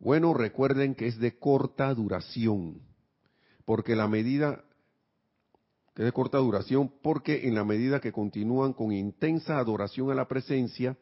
Bueno, 0.00 0.34
recuerden 0.34 0.94
que 0.94 1.06
es 1.06 1.18
de 1.18 1.38
corta 1.38 1.92
duración, 1.94 2.80
porque 3.64 3.96
la 3.96 4.08
medida 4.08 4.64
que 5.94 6.02
es 6.02 6.06
de 6.06 6.12
corta 6.12 6.38
duración, 6.38 6.92
porque 7.02 7.48
en 7.48 7.56
la 7.56 7.64
medida 7.64 8.00
que 8.00 8.12
continúan 8.12 8.72
con 8.72 8.92
intensa 8.92 9.58
adoración 9.58 10.12
a 10.12 10.14
la 10.14 10.28
presencia, 10.28 10.96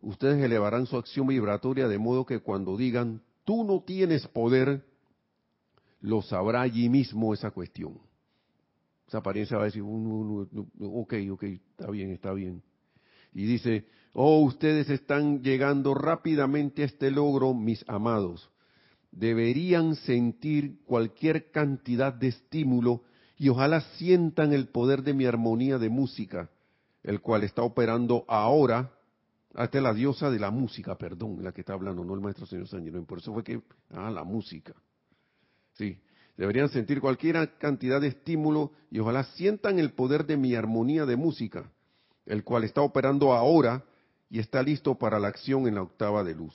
ustedes 0.00 0.42
elevarán 0.42 0.86
su 0.86 0.96
acción 0.96 1.28
vibratoria 1.28 1.86
de 1.86 1.98
modo 1.98 2.26
que 2.26 2.40
cuando 2.40 2.76
digan, 2.76 3.22
tú 3.44 3.62
no 3.62 3.84
tienes 3.84 4.26
poder, 4.26 4.84
lo 6.00 6.22
sabrá 6.22 6.62
allí 6.62 6.88
mismo 6.88 7.32
esa 7.32 7.52
cuestión. 7.52 8.00
Esa 9.12 9.18
apariencia 9.18 9.58
va 9.58 9.64
a 9.64 9.66
decir, 9.66 9.82
ok, 9.84 11.14
ok, 11.32 11.42
está 11.42 11.90
bien, 11.90 12.12
está 12.12 12.32
bien. 12.32 12.62
Y 13.34 13.44
dice, 13.44 13.84
oh, 14.14 14.40
ustedes 14.40 14.88
están 14.88 15.42
llegando 15.42 15.92
rápidamente 15.92 16.80
a 16.80 16.86
este 16.86 17.10
logro, 17.10 17.52
mis 17.52 17.84
amados. 17.88 18.50
Deberían 19.10 19.96
sentir 19.96 20.78
cualquier 20.86 21.50
cantidad 21.50 22.14
de 22.14 22.28
estímulo 22.28 23.02
y 23.36 23.50
ojalá 23.50 23.82
sientan 23.98 24.54
el 24.54 24.68
poder 24.68 25.02
de 25.02 25.12
mi 25.12 25.26
armonía 25.26 25.76
de 25.76 25.90
música, 25.90 26.48
el 27.02 27.20
cual 27.20 27.44
está 27.44 27.60
operando 27.60 28.24
ahora 28.28 28.92
hasta 29.52 29.78
la 29.82 29.92
diosa 29.92 30.30
de 30.30 30.38
la 30.38 30.50
música, 30.50 30.96
perdón, 30.96 31.44
la 31.44 31.52
que 31.52 31.60
está 31.60 31.74
hablando, 31.74 32.02
no 32.02 32.14
el 32.14 32.22
maestro 32.22 32.46
señor 32.46 32.66
San 32.66 33.04
Por 33.04 33.18
eso 33.18 33.34
fue 33.34 33.44
que, 33.44 33.60
ah, 33.90 34.10
la 34.10 34.24
música. 34.24 34.72
Sí, 35.74 35.98
deberían 36.36 36.68
sentir 36.68 37.00
cualquier 37.00 37.56
cantidad 37.58 38.00
de 38.00 38.08
estímulo 38.08 38.72
y 38.90 38.98
ojalá 38.98 39.24
sientan 39.24 39.78
el 39.78 39.92
poder 39.92 40.26
de 40.26 40.36
mi 40.36 40.54
armonía 40.54 41.06
de 41.06 41.16
música, 41.16 41.70
el 42.26 42.44
cual 42.44 42.64
está 42.64 42.80
operando 42.80 43.32
ahora 43.32 43.84
y 44.30 44.38
está 44.38 44.62
listo 44.62 44.96
para 44.96 45.18
la 45.18 45.28
acción 45.28 45.66
en 45.66 45.74
la 45.74 45.82
octava 45.82 46.24
de 46.24 46.34
luz. 46.34 46.54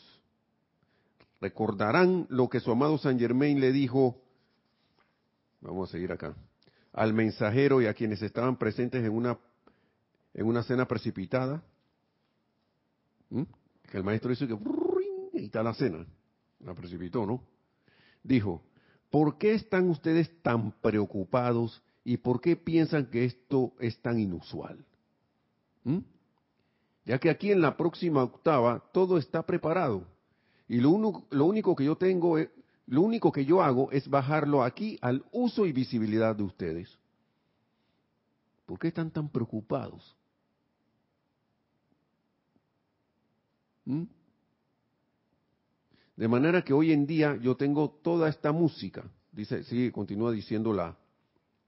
Recordarán 1.40 2.26
lo 2.30 2.50
que 2.50 2.60
su 2.60 2.72
amado 2.72 2.98
San 2.98 3.20
Germain 3.20 3.60
le 3.60 3.72
dijo, 3.72 4.20
vamos 5.62 5.90
a 5.90 5.92
seguir 5.92 6.12
acá, 6.12 6.36
al 6.94 7.14
mensajero 7.14 7.82
y 7.82 7.86
a 7.86 7.94
quienes 7.94 8.22
estaban 8.22 8.58
presentes 8.58 9.04
en 9.04 9.12
una, 9.12 9.38
en 10.34 10.48
una 10.48 10.64
cena 10.64 10.88
precipitada, 10.88 11.64
¿Mm? 13.30 13.44
Que 13.90 13.98
el 13.98 14.04
maestro 14.04 14.30
dice 14.30 14.48
que 14.48 14.58
y 15.34 15.46
está 15.46 15.64
la 15.64 15.74
cena. 15.74 16.06
La 16.60 16.74
precipitó, 16.74 17.26
¿no? 17.26 17.44
Dijo, 18.24 18.64
¿por 19.10 19.38
qué 19.38 19.54
están 19.54 19.90
ustedes 19.90 20.30
tan 20.42 20.72
preocupados 20.82 21.82
y 22.04 22.18
por 22.18 22.42
qué 22.42 22.56
piensan 22.56 23.08
que 23.08 23.26
esto 23.26 23.74
es 23.80 24.02
tan 24.02 24.20
inusual? 24.20 24.86
¿Mm? 25.84 26.00
Ya 27.06 27.20
que 27.20 27.30
aquí 27.30 27.52
en 27.52 27.62
la 27.62 27.78
próxima 27.78 28.24
octava 28.24 28.84
todo 28.92 29.18
está 29.18 29.46
preparado. 29.46 30.06
Y 30.68 30.82
lo, 30.82 30.90
único 30.92 31.76
que 31.76 31.86
yo 31.86 31.96
tengo, 31.96 32.38
es, 32.38 32.50
lo 32.86 33.02
único 33.02 33.32
que 33.32 33.46
yo 33.46 33.62
hago 33.62 33.90
es 33.92 34.10
bajarlo 34.10 34.64
aquí 34.64 34.98
al 35.02 35.24
uso 35.32 35.66
y 35.66 35.72
visibilidad 35.72 36.36
de 36.36 36.44
ustedes. 36.44 37.00
¿Por 38.66 38.78
qué 38.78 38.90
están 38.90 39.10
tan 39.10 39.30
preocupados? 39.30 40.16
¿Mm? 43.86 44.04
De 46.18 46.28
manera 46.28 46.64
que 46.64 46.74
hoy 46.74 46.92
en 46.92 47.06
día 47.06 47.38
yo 47.38 47.56
tengo 47.56 47.92
toda 48.04 48.28
esta 48.28 48.52
música, 48.52 49.04
dice, 49.32 49.64
sigue, 49.64 49.92
continúa 49.92 50.32
diciendo 50.32 50.74
la, 50.74 50.98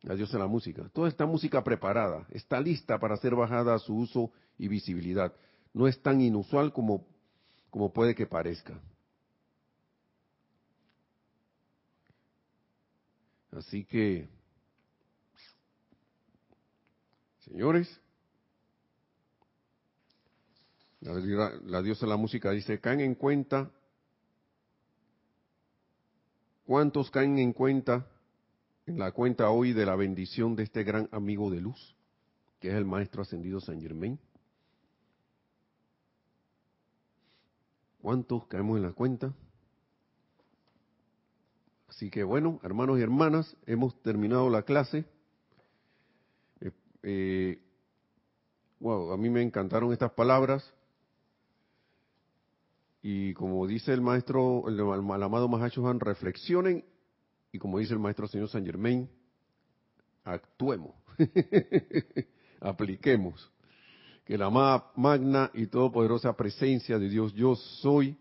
la 0.02 0.16
diosa 0.16 0.34
de 0.34 0.40
la 0.40 0.48
música, 0.48 0.90
toda 0.92 1.08
esta 1.08 1.28
música 1.28 1.64
preparada, 1.64 2.26
está 2.32 2.60
lista 2.60 3.00
para 3.00 3.16
ser 3.18 3.36
bajada 3.36 3.76
a 3.76 3.80
su 3.80 3.96
uso 3.96 4.32
y 4.58 4.68
visibilidad. 4.68 5.32
No 5.72 5.88
es 5.88 6.02
tan 6.02 6.20
inusual 6.20 6.74
como, 6.74 7.06
como 7.70 7.94
puede 7.94 8.16
que 8.16 8.26
parezca. 8.26 8.82
Así 13.52 13.86
que, 13.86 14.28
señores, 17.40 17.88
la, 21.02 21.82
diosa 21.82 22.06
de 22.06 22.10
la 22.10 22.18
música 22.18 22.52
dice, 22.52 22.80
caen 22.80 23.02
en 23.02 23.16
cuenta, 23.16 23.72
¿cuántos 26.70 27.10
caen 27.10 27.40
en 27.40 27.52
cuenta 27.52 28.06
en 28.86 29.00
la 29.00 29.12
cuenta 29.12 29.50
hoy 29.50 29.74
de 29.74 29.88
la 29.88 29.96
bendición 29.96 30.56
de 30.56 30.62
este 30.62 30.84
gran 30.84 31.10
amigo 31.12 31.50
de 31.50 31.62
luz, 31.62 31.96
que 32.60 32.68
es 32.68 32.76
el 32.76 32.86
Maestro 32.86 33.24
Ascendido 33.24 33.60
San 33.60 33.82
Germain? 33.82 34.20
¿Cuántos 38.00 38.46
caemos 38.46 38.78
en 38.78 38.84
la 38.84 38.92
cuenta? 38.92 39.34
Así 41.88 42.12
que 42.12 42.24
bueno, 42.24 42.60
hermanos 42.62 43.00
y 43.00 43.02
hermanas, 43.02 43.58
hemos 43.66 44.00
terminado 44.04 44.48
la 44.52 44.62
clase. 44.62 45.06
Eh, 46.62 46.72
eh, 47.02 47.64
wow, 48.80 49.12
a 49.12 49.18
mí 49.18 49.28
me 49.32 49.42
encantaron 49.42 49.92
estas 49.92 50.12
palabras. 50.12 50.72
Y 53.02 53.34
como 53.34 53.66
dice 53.66 53.94
el 53.94 54.02
maestro, 54.02 54.68
el, 54.68 54.80
amado 54.80 55.48
Mahashohan, 55.48 56.00
reflexionen 56.00 56.84
y 57.52 57.58
como 57.58 57.80
dice 57.80 57.94
el 57.94 58.00
maestro 58.00 58.28
señor 58.28 58.50
San 58.50 58.66
Germain, 58.66 59.10
actuemos, 60.24 60.96
apliquemos. 62.60 63.52
Que 64.26 64.38
la 64.38 64.52
magna 64.96 65.50
y 65.56 65.66
todopoderosa 65.68 66.34
presencia 66.34 67.00
de 67.00 67.10
Dios 67.10 67.34
yo 67.34 67.56
soy 67.56 68.16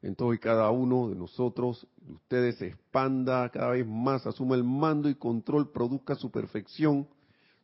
en 0.00 0.14
todo 0.14 0.32
y 0.32 0.38
cada 0.38 0.70
uno 0.70 1.10
de 1.10 1.16
nosotros, 1.16 1.86
de 2.00 2.12
ustedes 2.12 2.56
se 2.56 2.68
expanda 2.68 3.50
cada 3.50 3.72
vez 3.72 3.86
más, 3.86 4.26
asuma 4.26 4.54
el 4.54 4.64
mando 4.64 5.10
y 5.10 5.14
control, 5.16 5.70
produzca 5.70 6.14
su 6.14 6.30
perfección, 6.30 7.06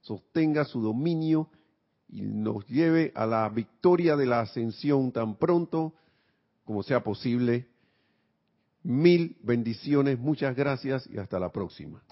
sostenga 0.03 0.67
su 0.67 0.83
dominio 0.83 1.49
y 2.09 2.21
nos 2.21 2.67
lleve 2.67 3.13
a 3.15 3.25
la 3.25 3.49
victoria 3.49 4.17
de 4.17 4.27
la 4.27 4.41
ascensión 4.41 5.11
tan 5.13 5.37
pronto 5.37 5.95
como 6.67 6.83
sea 6.83 7.03
posible. 7.03 7.67
Mil 8.83 9.39
bendiciones, 9.43 10.19
muchas 10.19 10.55
gracias 10.55 11.09
y 11.11 11.17
hasta 11.17 11.39
la 11.41 11.51
próxima. 11.51 12.03